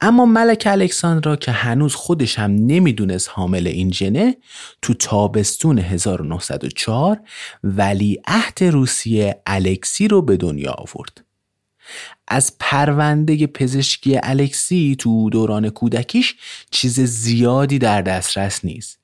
اما 0.00 0.26
ملک 0.26 0.62
الکساندرا 0.70 1.36
که 1.36 1.52
هنوز 1.52 1.94
خودش 1.94 2.38
هم 2.38 2.50
نمی‌دونست 2.50 3.30
حامل 3.32 3.66
این 3.66 3.92
ژنه 3.92 4.36
تو 4.82 4.94
تابستون 4.94 5.78
1904 5.78 7.20
ولی 7.64 8.20
عهد 8.26 8.64
روسیه 8.64 9.42
الکسی 9.46 10.08
رو 10.08 10.22
به 10.22 10.36
دنیا 10.36 10.72
آورد. 10.72 11.27
از 12.28 12.52
پرونده 12.60 13.46
پزشکی 13.46 14.18
الکسی 14.22 14.96
تو 14.98 15.30
دوران 15.30 15.70
کودکیش 15.70 16.34
چیز 16.70 17.00
زیادی 17.00 17.78
در 17.78 18.02
دسترس 18.02 18.64
نیست. 18.64 18.98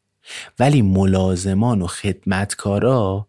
ولی 0.58 0.82
ملازمان 0.82 1.82
و 1.82 1.86
خدمتکارا 1.86 3.28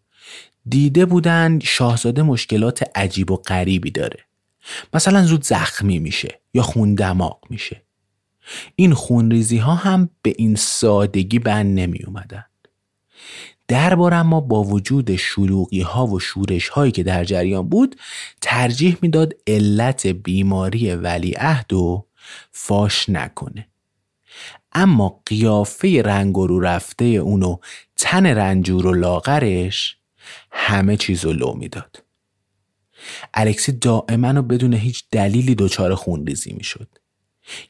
دیده 0.70 1.06
بودن 1.06 1.60
شاهزاده 1.60 2.22
مشکلات 2.22 2.84
عجیب 2.96 3.32
و 3.32 3.36
غریبی 3.36 3.92
داره. 3.92 4.20
مثلا 4.94 5.24
زود 5.24 5.44
زخمی 5.44 6.00
میشه 6.00 6.40
یا 6.54 6.62
خون 6.62 6.96
دماغ 6.96 7.40
میشه. 7.50 7.82
این 8.76 8.94
خونریزی 8.94 9.58
ها 9.58 9.76
هم 9.76 10.10
به 10.22 10.34
این 10.38 10.56
سادگی 10.56 11.40
بند 11.40 11.80
نمی 11.80 12.00
اومدن 12.08 12.46
دربار 13.68 14.14
اما 14.14 14.42
با 14.42 14.64
وجود 14.64 15.16
شلوغی 15.16 15.82
ها 15.82 16.08
و 16.08 16.20
شورش 16.20 16.70
هایی 16.70 16.92
که 16.92 17.04
در 17.04 17.24
جریان 17.24 17.70
بود 17.70 17.96
ترجیح 18.42 18.98
می‌داد 19.02 19.34
علت 19.48 20.08
بیماری 20.08 20.92
ولیعهد 20.92 21.74
و 21.74 22.06
فاش 22.52 23.10
نکنه. 23.10 23.68
اما 24.72 25.22
قیافه 25.26 26.02
رنگ 26.06 26.36
رو 26.36 26.60
رفته 26.60 27.06
اونو 27.06 27.58
تن 27.96 28.26
رنجور 28.26 28.88
و 28.88 28.94
لاغرش 28.94 29.98
همه 30.52 30.98
چیز 30.98 31.26
رو 31.26 31.34
لو 31.34 31.54
می‌داد. 31.54 32.04
الکسی 33.34 33.72
دائما 33.72 34.40
و 34.40 34.42
بدون 34.42 34.74
هیچ 34.74 35.04
دلیلی 35.12 35.56
دچار 35.56 35.96
خونریزی 35.96 36.54
می‌شد. 36.54 36.88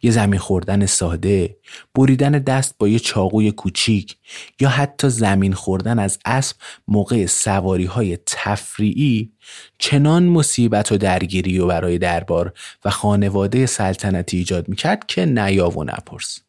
یه 0.01 0.11
زمین 0.11 0.39
خوردن 0.39 0.85
ساده، 0.85 1.57
بریدن 1.95 2.31
دست 2.31 2.75
با 2.79 2.87
یه 2.87 2.99
چاقوی 2.99 3.51
کوچیک 3.51 4.17
یا 4.59 4.69
حتی 4.69 5.09
زمین 5.09 5.53
خوردن 5.53 5.99
از 5.99 6.19
اسب 6.25 6.57
موقع 6.87 7.25
سواری 7.25 7.85
های 7.85 8.17
تفریعی 8.25 9.31
چنان 9.77 10.23
مصیبت 10.23 10.91
و 10.91 10.97
درگیری 10.97 11.59
و 11.59 11.67
برای 11.67 11.97
دربار 11.97 12.53
و 12.85 12.89
خانواده 12.89 13.65
سلطنتی 13.65 14.37
ایجاد 14.37 14.69
می‌کرد 14.69 15.05
که 15.07 15.25
نیا 15.25 15.69
و 15.69 15.83
نپرس. 15.83 16.39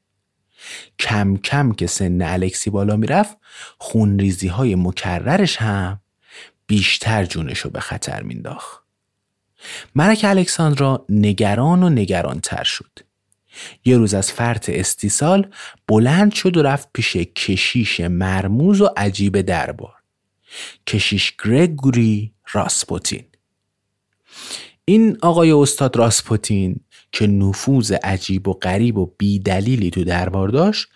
کم 0.98 1.36
کم 1.36 1.72
که 1.72 1.86
سن 1.86 2.22
الکسی 2.22 2.70
بالا 2.70 2.96
می‌رفت 2.96 3.36
خونریزی 3.78 4.48
های 4.48 4.74
مکررش 4.74 5.56
هم 5.56 6.00
بیشتر 6.66 7.24
جونشو 7.24 7.70
به 7.70 7.80
خطر 7.80 8.22
مینداخت. 8.22 8.82
ملک 9.94 10.24
الکساندرا 10.28 11.04
نگران 11.08 11.82
و 11.82 11.88
نگران 11.88 12.40
تر 12.40 12.64
شد. 12.64 13.05
یه 13.84 13.96
روز 13.96 14.14
از 14.14 14.32
فرط 14.32 14.70
استیصال 14.72 15.50
بلند 15.88 16.32
شد 16.32 16.56
و 16.56 16.62
رفت 16.62 16.88
پیش 16.92 17.16
کشیش 17.16 18.00
مرموز 18.00 18.80
و 18.80 18.88
عجیب 18.96 19.40
دربار. 19.40 19.94
کشیش 20.86 21.34
گرگوری 21.44 22.32
راسپوتین. 22.52 23.24
این 24.84 25.18
آقای 25.22 25.52
استاد 25.52 25.96
راسپوتین 25.96 26.80
که 27.12 27.26
نفوذ 27.26 27.92
عجیب 27.92 28.48
و 28.48 28.52
غریب 28.52 28.98
و 28.98 29.14
بیدلیلی 29.18 29.90
تو 29.90 30.04
دربار 30.04 30.48
داشت 30.48 30.88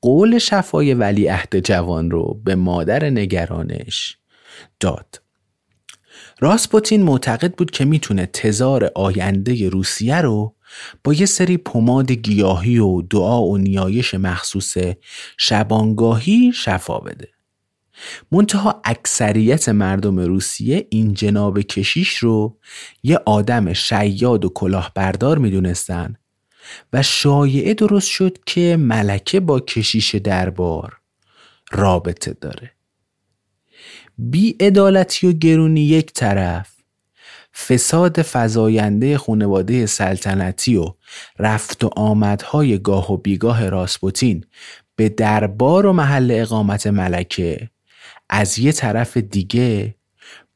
قول 0.00 0.38
شفای 0.38 0.94
ولی 0.94 1.26
عهد 1.26 1.58
جوان 1.58 2.10
رو 2.10 2.40
به 2.44 2.54
مادر 2.54 3.10
نگرانش 3.10 4.16
داد 4.80 5.22
راسپوتین 6.40 7.02
معتقد 7.02 7.54
بود 7.54 7.70
که 7.70 7.84
می‌تونه 7.84 8.26
تزار 8.26 8.90
آینده 8.94 9.68
روسیه 9.68 10.20
رو 10.20 10.54
با 11.04 11.14
یه 11.14 11.26
سری 11.26 11.56
پماد 11.56 12.12
گیاهی 12.12 12.78
و 12.78 13.02
دعا 13.02 13.42
و 13.42 13.58
نیایش 13.58 14.14
مخصوص 14.14 14.76
شبانگاهی 15.38 16.52
شفا 16.54 16.98
بده. 16.98 17.28
منتها 18.32 18.80
اکثریت 18.84 19.68
مردم 19.68 20.18
روسیه 20.20 20.86
این 20.90 21.14
جناب 21.14 21.60
کشیش 21.60 22.16
رو 22.16 22.58
یه 23.02 23.20
آدم 23.26 23.72
شیاد 23.72 24.44
و 24.44 24.48
کلاهبردار 24.48 25.38
می‌دونستن 25.38 26.16
و 26.92 27.02
شایعه 27.02 27.74
درست 27.74 28.08
شد 28.08 28.38
که 28.46 28.76
ملکه 28.80 29.40
با 29.40 29.60
کشیش 29.60 30.14
دربار 30.14 30.96
رابطه 31.72 32.32
داره. 32.32 32.70
بی 34.18 34.56
ادالتی 34.60 35.26
و 35.26 35.32
گرونی 35.32 35.80
یک 35.80 36.12
طرف 36.12 36.71
فساد 37.54 38.22
فزاینده 38.22 39.18
خانواده 39.18 39.86
سلطنتی 39.86 40.76
و 40.76 40.94
رفت 41.38 41.84
و 41.84 41.90
آمدهای 41.96 42.78
گاه 42.78 43.12
و 43.12 43.16
بیگاه 43.16 43.68
راسپوتین 43.68 44.44
به 44.96 45.08
دربار 45.08 45.86
و 45.86 45.92
محل 45.92 46.30
اقامت 46.34 46.86
ملکه 46.86 47.70
از 48.30 48.58
یه 48.58 48.72
طرف 48.72 49.16
دیگه 49.16 49.94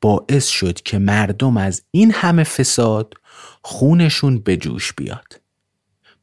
باعث 0.01 0.47
شد 0.47 0.81
که 0.83 0.99
مردم 0.99 1.57
از 1.57 1.83
این 1.91 2.11
همه 2.11 2.45
فساد 2.45 3.15
خونشون 3.63 4.39
به 4.39 4.57
جوش 4.57 4.93
بیاد. 4.93 5.41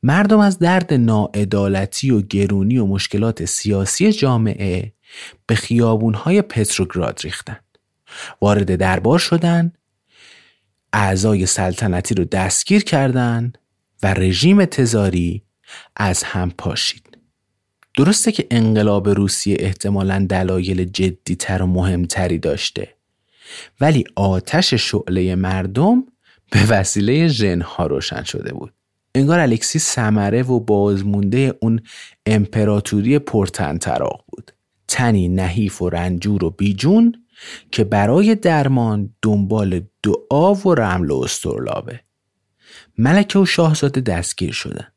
مردم 0.04 0.40
از 0.40 0.60
درد 0.60 0.94
ناعدالتی 0.94 2.12
و 2.12 2.22
گرونی 2.22 2.78
و 2.78 2.86
مشکلات 2.86 3.46
سیاسی 3.46 4.12
جامعه 4.12 4.94
به 5.48 5.56
خیابونهای 5.56 6.42
پتروگراد 6.42 7.20
ریختند 7.24 7.78
وارد 8.42 8.76
دربار 8.76 9.20
شدند 9.20 9.78
اعضای 10.94 11.46
سلطنتی 11.46 12.16
رو 12.16 12.24
دستگیر 12.24 12.84
کردند 12.84 13.58
و 14.04 14.14
رژیم 14.14 14.66
تزاری 14.66 15.44
از 15.96 16.24
هم 16.24 16.52
پاشید. 16.58 17.18
درسته 17.98 18.32
که 18.32 18.48
انقلاب 18.52 19.10
روسیه 19.10 19.58
احتمالا 19.60 20.26
دلایل 20.30 20.84
جدیتر 20.84 21.62
و 21.62 21.68
مهمتری 21.68 22.38
داشته 22.38 22.96
ولی 23.82 24.04
آتش 24.16 24.74
شعله 24.74 25.36
مردم 25.36 26.04
به 26.52 26.66
وسیله 26.70 27.28
ژنها 27.28 27.88
روشن 27.88 28.24
شده 28.24 28.54
بود. 28.54 28.74
انگار 29.16 29.40
الکسی 29.40 29.80
سمره 29.80 30.44
و 30.44 30.60
بازمونده 30.60 31.56
اون 31.62 31.82
امپراتوری 32.26 33.20
پرتنطراق 33.20 34.26
بود. 34.28 34.52
تنی 34.88 35.28
نحیف 35.28 35.82
و 35.82 35.90
رنجور 35.90 36.44
و 36.44 36.50
بیجون 36.50 37.23
که 37.72 37.84
برای 37.84 38.36
درمان 38.36 39.16
دنبال 39.22 39.82
دعا 40.04 40.54
و 40.54 40.76
رمل 40.76 41.12
و 41.12 41.18
استرلابه. 41.18 42.00
ملکه 42.98 43.40
و 43.40 43.46
شاهزاده 43.46 44.02
دستگیر 44.02 44.52
شدن. 44.52 44.88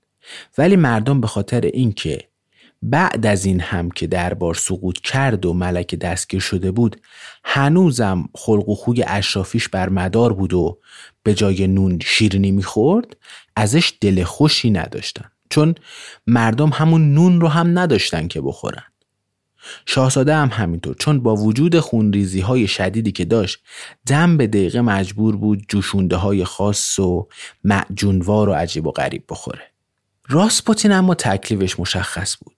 ولی 0.59 0.77
مردم 0.77 1.21
به 1.21 1.27
خاطر 1.27 1.61
اینکه 1.61 2.29
بعد 2.83 3.27
از 3.27 3.45
این 3.45 3.61
هم 3.61 3.91
که 3.91 4.07
دربار 4.07 4.55
سقوط 4.55 4.99
کرد 4.99 5.47
و 5.47 5.53
ملکه 5.53 5.97
دستگیر 5.97 6.41
شده 6.41 6.71
بود 6.71 7.01
هنوزم 7.45 8.29
خلق 8.35 8.69
و 8.69 8.75
خوی 8.75 9.05
اشرافیش 9.07 9.69
بر 9.69 9.89
مدار 9.89 10.33
بود 10.33 10.55
و 10.55 10.79
به 11.23 11.35
جای 11.35 11.67
نون 11.67 11.99
شیرینی 12.05 12.51
می‌خورد 12.51 13.17
ازش 13.57 13.93
دل 14.01 14.25
خوشی 14.25 14.71
نداشتن. 14.71 15.31
چون 15.51 15.75
مردم 16.27 16.71
همون 16.71 17.15
نون 17.15 17.41
رو 17.41 17.49
هم 17.49 17.79
نداشتن 17.79 18.29
که 18.29 18.41
بخورن. 18.41 18.85
شاهزاده 19.87 20.35
هم 20.35 20.49
همینطور 20.53 20.95
چون 20.99 21.21
با 21.21 21.37
وجود 21.37 21.81
خونریزی 21.81 22.41
های 22.41 22.67
شدیدی 22.67 23.13
که 23.13 23.25
داشت 23.25 23.59
دم 24.07 24.37
به 24.37 24.47
دقیقه 24.47 24.81
مجبور 24.81 25.37
بود 25.37 25.65
جوشونده 25.69 26.17
های 26.17 26.45
خاص 26.45 26.99
و 26.99 27.29
معجونوار 27.65 28.49
و 28.49 28.53
عجیب 28.53 28.87
و 28.87 28.91
غریب 28.91 29.25
بخوره. 29.29 29.63
راسپوتین 30.29 30.93
اما 30.93 31.15
تکلیفش 31.15 31.81
مشخص 31.81 32.37
بود. 32.41 32.57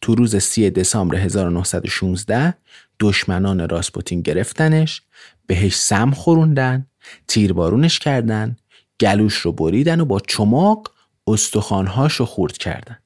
تو 0.00 0.14
روز 0.14 0.36
سی 0.36 0.70
دسامبر 0.70 1.16
1916 1.16 2.54
دشمنان 3.00 3.68
راسپوتین 3.68 4.22
گرفتنش 4.22 5.02
بهش 5.46 5.76
سم 5.76 6.10
خوروندن 6.10 6.86
تیربارونش 7.28 7.98
کردن 7.98 8.56
گلوش 9.00 9.34
رو 9.34 9.52
بریدن 9.52 10.00
و 10.00 10.04
با 10.04 10.20
چماق 10.20 10.92
استخوانهاش 11.26 12.14
رو 12.14 12.26
خورد 12.26 12.58
کردن. 12.58 12.98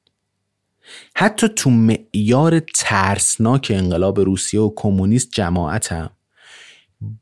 حتی 1.16 1.48
تو 1.48 1.70
معیار 1.70 2.60
ترسناک 2.74 3.72
انقلاب 3.74 4.20
روسیه 4.20 4.60
و 4.60 4.72
کمونیست 4.76 5.28
جماعتم 5.32 6.10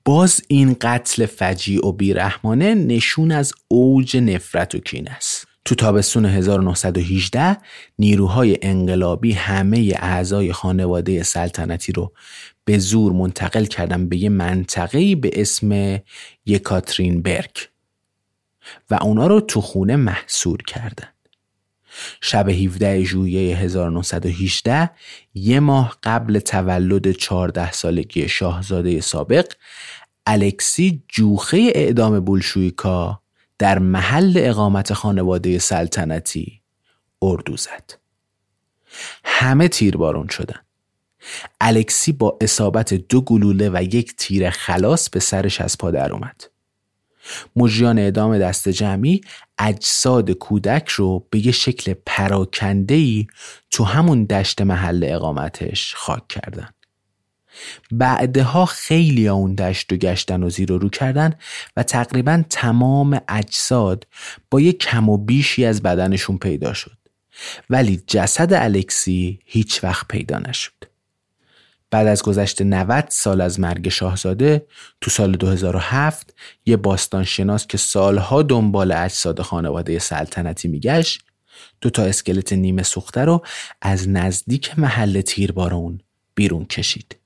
باز 0.04 0.40
این 0.48 0.76
قتل 0.80 1.26
فجیع 1.26 1.86
و 1.86 1.92
بیرحمانه 1.92 2.74
نشون 2.74 3.32
از 3.32 3.52
اوج 3.68 4.16
نفرت 4.16 4.74
و 4.74 4.78
کین 4.78 5.08
است. 5.08 5.46
تو 5.64 5.74
تابستون 5.74 6.24
1918 6.24 7.56
نیروهای 7.98 8.58
انقلابی 8.62 9.32
همه 9.32 9.94
اعضای 9.98 10.52
خانواده 10.52 11.22
سلطنتی 11.22 11.92
رو 11.92 12.12
به 12.64 12.78
زور 12.78 13.12
منتقل 13.12 13.64
کردن 13.64 14.08
به 14.08 14.16
یه 14.16 14.28
منطقه‌ای 14.28 15.14
به 15.14 15.30
اسم 15.34 16.00
یکاترین 16.46 17.22
برگ 17.22 17.56
و 18.90 18.98
اونا 19.02 19.26
رو 19.26 19.40
تو 19.40 19.60
خونه 19.60 19.96
محصور 19.96 20.62
کردن. 20.62 21.08
شب 22.20 22.48
17 22.48 23.04
ژوئیه 23.04 23.56
1918 23.56 24.90
یه 25.34 25.60
ماه 25.60 25.98
قبل 26.02 26.38
تولد 26.38 27.12
14 27.12 27.72
سالگی 27.72 28.28
شاهزاده 28.28 29.00
سابق 29.00 29.52
الکسی 30.26 31.02
جوخه 31.08 31.72
اعدام 31.74 32.20
بولشویکا 32.20 33.22
در 33.58 33.78
محل 33.78 34.32
اقامت 34.36 34.92
خانواده 34.92 35.58
سلطنتی 35.58 36.62
اردو 37.22 37.56
زد. 37.56 37.92
همه 39.24 39.68
تیربارون 39.68 40.28
شدن. 40.28 40.60
الکسی 41.60 42.12
با 42.12 42.38
اصابت 42.40 42.94
دو 42.94 43.20
گلوله 43.20 43.70
و 43.70 43.82
یک 43.82 44.16
تیر 44.16 44.50
خلاص 44.50 45.10
به 45.10 45.20
سرش 45.20 45.60
از 45.60 45.78
پا 45.78 45.90
در 45.90 46.12
اومد. 46.12 46.51
مجریان 47.56 47.98
اعدام 47.98 48.38
دست 48.38 48.68
جمعی 48.68 49.20
اجساد 49.58 50.30
کودک 50.30 50.88
رو 50.88 51.26
به 51.30 51.46
یه 51.46 51.52
شکل 51.52 51.94
پراکنده 52.06 53.26
تو 53.70 53.84
همون 53.84 54.24
دشت 54.24 54.62
محل 54.62 55.04
اقامتش 55.08 55.94
خاک 55.94 56.28
کردن. 56.28 56.68
بعدها 57.90 58.66
خیلی 58.66 59.28
اون 59.28 59.54
دشت 59.54 59.92
و 59.92 59.96
گشتن 59.96 60.42
و 60.42 60.50
زیر 60.50 60.72
و 60.72 60.78
رو 60.78 60.88
کردن 60.88 61.34
و 61.76 61.82
تقریبا 61.82 62.42
تمام 62.50 63.20
اجساد 63.28 64.06
با 64.50 64.60
یه 64.60 64.72
کم 64.72 65.08
و 65.08 65.16
بیشی 65.16 65.64
از 65.64 65.82
بدنشون 65.82 66.38
پیدا 66.38 66.72
شد. 66.72 66.96
ولی 67.70 68.02
جسد 68.06 68.52
الکسی 68.52 69.40
هیچ 69.44 69.84
وقت 69.84 70.08
پیدا 70.08 70.38
نشد. 70.38 70.91
بعد 71.92 72.06
از 72.06 72.22
گذشت 72.22 72.62
90 72.62 73.04
سال 73.08 73.40
از 73.40 73.60
مرگ 73.60 73.88
شاهزاده 73.88 74.66
تو 75.00 75.10
سال 75.10 75.32
2007 75.32 76.34
یه 76.66 76.76
باستانشناس 76.76 77.66
که 77.66 77.78
سالها 77.78 78.42
دنبال 78.42 78.92
اجساد 78.92 79.40
خانواده 79.40 79.98
سلطنتی 79.98 80.68
میگشت 80.68 81.22
دو 81.80 81.90
تا 81.90 82.02
اسکلت 82.02 82.52
نیمه 82.52 82.82
سوخته 82.82 83.24
رو 83.24 83.42
از 83.82 84.08
نزدیک 84.08 84.78
محل 84.78 85.20
تیربارون 85.20 86.00
بیرون 86.34 86.64
کشید. 86.64 87.16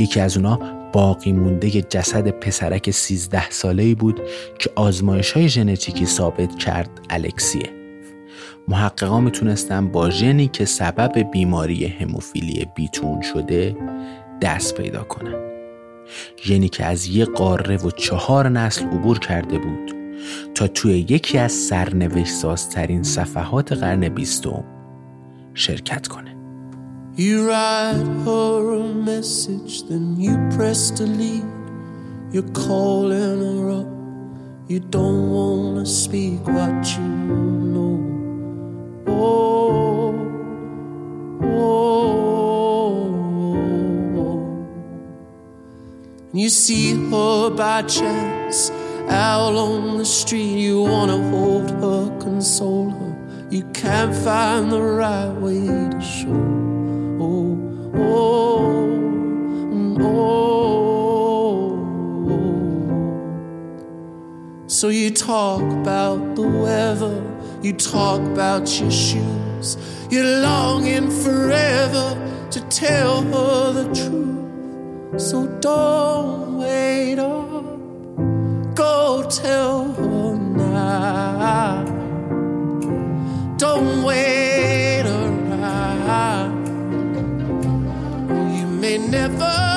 یکی 0.00 0.20
از 0.20 0.36
اونا 0.36 0.56
باقی 0.92 1.32
مونده 1.32 1.70
جسد 1.70 2.28
پسرک 2.28 2.90
13 2.90 3.50
ساله 3.50 3.94
بود 3.94 4.20
که 4.58 4.70
آزمایش 4.76 5.32
های 5.32 5.48
ژنتیکی 5.48 6.06
ثابت 6.06 6.58
کرد 6.58 6.90
الکسیه. 7.10 7.83
محققا 8.68 9.20
می‌تونستن 9.20 9.88
با 9.88 10.10
ژنی 10.10 10.48
که 10.48 10.64
سبب 10.64 11.30
بیماری 11.30 11.86
هموفیلی 11.86 12.66
بیتون 12.74 13.20
شده 13.20 13.76
دست 14.42 14.74
پیدا 14.74 15.02
کنن 15.02 15.34
ژنی 16.42 16.68
که 16.68 16.84
از 16.84 17.06
یه 17.06 17.24
قاره 17.24 17.76
و 17.76 17.90
چهار 17.90 18.48
نسل 18.48 18.86
عبور 18.86 19.18
کرده 19.18 19.58
بود 19.58 19.94
تا 20.54 20.66
توی 20.66 20.98
یکی 20.98 21.38
از 21.38 21.52
سرنوشت 21.52 22.32
سازترین 22.32 23.02
صفحات 23.02 23.72
قرن 23.72 24.08
بیستم 24.08 24.64
شرکت 25.54 26.06
کنه 26.06 26.34
You 27.16 27.46
write 27.48 28.08
her 28.24 28.74
a 28.74 28.88
message, 29.10 29.74
then 29.88 30.16
you 30.18 30.34
press 30.56 30.90
delete. 30.90 31.52
You're 32.32 32.52
calling 32.66 33.38
her 33.48 33.70
up. 33.80 33.88
You 34.68 34.80
don't 34.80 35.30
wanna 35.30 35.86
speak 35.86 36.40
what 36.48 36.80
you 36.96 37.63
You 46.44 46.50
see 46.50 46.92
her 47.10 47.50
by 47.50 47.82
chance 47.82 48.70
out 49.08 49.54
on 49.54 49.96
the 49.96 50.04
street. 50.04 50.58
You 50.58 50.82
wanna 50.82 51.16
hold 51.30 51.70
her, 51.70 52.18
console 52.18 52.90
her. 52.90 53.46
You 53.50 53.62
can't 53.72 54.14
find 54.14 54.70
the 54.70 54.82
right 54.82 55.32
way 55.40 55.64
to 55.64 56.00
show. 56.02 56.28
Oh, 57.18 57.56
oh, 57.94 58.88
mm, 59.72 59.96
oh. 60.02 60.83
So 64.74 64.88
you 64.88 65.12
talk 65.12 65.62
about 65.62 66.34
the 66.34 66.42
weather, 66.42 67.22
you 67.62 67.74
talk 67.74 68.20
about 68.20 68.80
your 68.80 68.90
shoes. 68.90 69.76
You're 70.10 70.40
longing 70.40 71.12
forever 71.22 72.18
to 72.50 72.60
tell 72.70 73.22
her 73.22 73.72
the 73.72 73.84
truth. 73.94 75.20
So 75.22 75.46
don't 75.60 76.58
wait 76.58 77.20
up, 77.20 78.74
go 78.74 79.24
tell 79.30 79.92
her 79.92 80.34
now. 80.36 81.84
Don't 83.56 84.02
wait 84.02 85.02
around. 85.06 86.66
You 88.58 88.66
may 88.66 88.98
never 88.98 89.73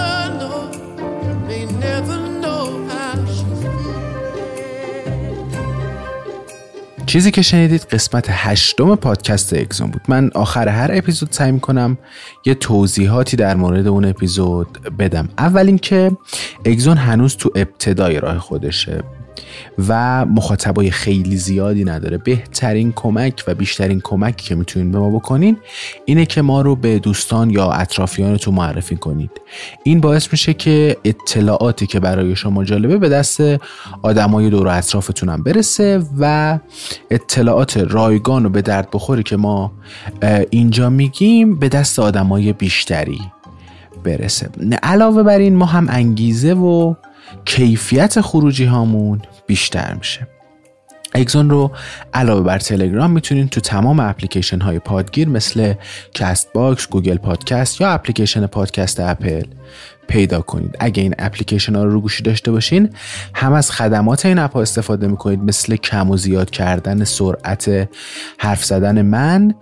چیزی 7.08 7.32
که 7.32 7.42
شنیدید 7.42 7.82
قسمت 7.82 8.26
هشتم 8.30 8.96
پادکست 8.96 9.54
اگزون 9.54 9.92
بود. 9.92 10.02
من 10.08 10.32
آخر 10.36 10.68
هر 10.68 10.90
اپیزود 10.94 11.32
سعی 11.32 11.52
می‌کنم 11.52 11.98
یه 12.46 12.54
توضیحاتی 12.54 13.38
در 13.38 13.56
مورد 13.56 13.88
اون 13.88 14.06
اپیزود 14.06 14.68
بدم. 15.00 15.30
اول 15.38 15.68
اینکه 15.68 16.12
اگزون 16.66 16.98
هنوز 16.98 17.38
تو 17.38 17.52
ابتدای 17.56 18.20
راه 18.20 18.40
خودشه. 18.40 19.04
و 19.88 20.26
مخاطبای 20.26 20.92
خیلی 20.92 21.38
زیادی 21.38 21.84
نداره. 21.84 22.18
بهترین 22.18 22.94
کمک 22.96 23.44
و 23.48 23.56
بیشترین 23.56 24.02
کمکی 24.04 24.48
که 24.48 24.56
می‌تونید 24.56 24.92
به 24.92 25.00
ما 25.00 25.10
بکنین 25.10 25.58
اینه 26.06 26.26
که 26.26 26.42
ما 26.42 26.62
رو 26.62 26.76
به 26.76 27.00
دوستان 27.00 27.50
یا 27.50 27.72
اطرافیانتون 27.72 28.54
معرفی 28.54 28.96
کنید. 28.96 29.32
این 29.84 30.02
باعث 30.02 30.28
میشه 30.32 30.54
که 30.54 30.98
اطلاعاتی 31.04 31.88
که 31.88 32.00
برای 32.00 32.36
شما 32.36 32.64
جالبه 32.64 32.98
به 32.98 33.10
دست 33.10 33.42
آدمای 34.02 34.50
دور 34.50 34.68
و 34.68 34.70
اطرافتون 34.70 35.30
هم 35.30 35.44
برسه 35.44 36.04
و 36.20 36.60
اطلاعات 37.12 37.78
رایگان 37.78 38.46
و 38.46 38.50
به 38.50 38.62
درد 38.62 38.88
بخوری 38.94 39.24
که 39.24 39.38
ما 39.38 39.72
اینجا 40.50 40.90
میگیم 40.90 41.60
به 41.60 41.70
دست 41.70 42.00
آدمای 42.00 42.54
بیشتری 42.54 43.20
برسه. 44.04 44.50
علاوه 44.84 45.24
بر 45.24 45.40
این 45.40 45.56
ما 45.56 45.66
هم 45.66 45.88
انگیزه 45.90 46.54
و 46.54 46.94
کیفیت 47.46 48.22
خروجی 48.22 48.66
هامون 48.66 49.22
بیشتر 49.48 49.94
میشه. 49.94 50.28
اگزون 51.14 51.50
رو 51.50 51.72
علاوه 52.14 52.44
بر 52.44 52.60
تلگرام 52.60 53.12
می‌تونید 53.12 53.50
تو 53.50 53.62
تمام 53.62 54.00
اپلیکیشن 54.00 54.60
های 54.60 54.80
پادگیر 54.80 55.30
مثل 55.30 55.74
کست 56.14 56.54
باکس، 56.54 56.88
گوگل 56.88 57.18
پادکست 57.18 57.82
یا 57.82 57.90
اپلیکیشن 57.90 58.46
پادکست 58.46 59.00
اپل 59.00 59.44
پیدا 60.08 60.42
کنید. 60.42 60.76
اگه 60.80 61.04
این 61.04 61.16
اپلیکیشن 61.20 61.76
ها 61.76 61.84
رو 61.84 61.92
رو 61.92 62.02
گوشی 62.02 62.24
داشته 62.24 62.52
باشین 62.52 62.90
هم 63.34 63.54
از 63.54 63.72
خدمات 63.72 64.26
این 64.26 64.40
اپ 64.40 64.54
ها 64.54 64.62
استفاده 64.62 65.08
می‌کنید 65.08 65.40
مثل 65.40 65.76
کم 65.76 66.10
و 66.12 66.18
زیاد 66.18 66.50
کردن 66.50 67.04
سرعت 67.04 67.90
حرف 68.38 68.66
زدن 68.66 69.02
من 69.02 69.54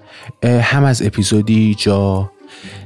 هم 0.44 0.84
از 0.84 1.02
اپیزودی 1.02 1.76
جا 1.80 2.32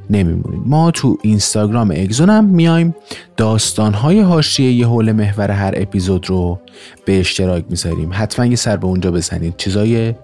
نمیمونید. 0.10 0.62
ما 0.66 0.91
تو 0.91 1.18
اینستاگرام 1.22 1.91
اگزون 1.91 2.30
هم 2.30 2.45
میایم. 2.45 2.95
داستانهای 3.38 4.22
حاشیه 4.22 4.72
یه 4.72 4.88
حول 4.88 5.12
محور 5.12 5.51
هر 5.51 5.74
اپیزود 5.76 6.30
رو 6.30 6.60
به 7.05 7.20
اشتراک 7.20 7.66
می‌ذاریم. 7.70 8.10
حتما 8.14 8.45
یه 8.45 8.55
سر 8.55 8.78
به 8.78 8.88
اونجا 8.88 9.12
بزنید. 9.12 9.57
چیزای 9.57 10.16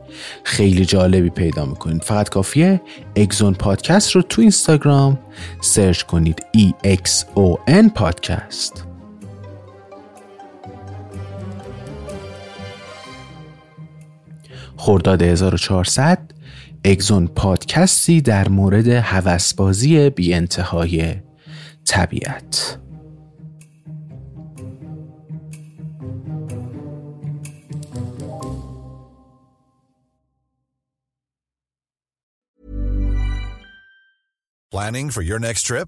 خیلی 0.43 0.85
جالبی 0.85 1.29
پیدا 1.29 1.65
می‌کنید. 1.65 2.03
فقط 2.03 2.29
کافیه 2.29 2.81
اگزون 3.15 3.53
پادکست 3.53 4.11
رو 4.11 4.21
تو 4.21 4.41
اینستاگرام 4.41 5.19
سرچ 5.61 6.01
کنید. 6.01 6.43
E 6.57 6.87
X 6.87 7.09
O 7.35 7.71
N 7.71 7.93
پادکست. 7.95 8.85
خرداد 14.77 15.21
1400 15.21 16.34
اگزون 16.87 17.27
پادکستی 17.27 18.21
در 18.21 18.49
مورد 18.49 18.87
هوسبازی 18.87 20.09
بی 20.09 20.33
انتهای 20.33 21.15
طبیعت 21.85 22.79
Planning 34.71 35.09
for 35.09 35.23
your 35.23 35.39
next 35.39 35.63
trip? 35.65 35.87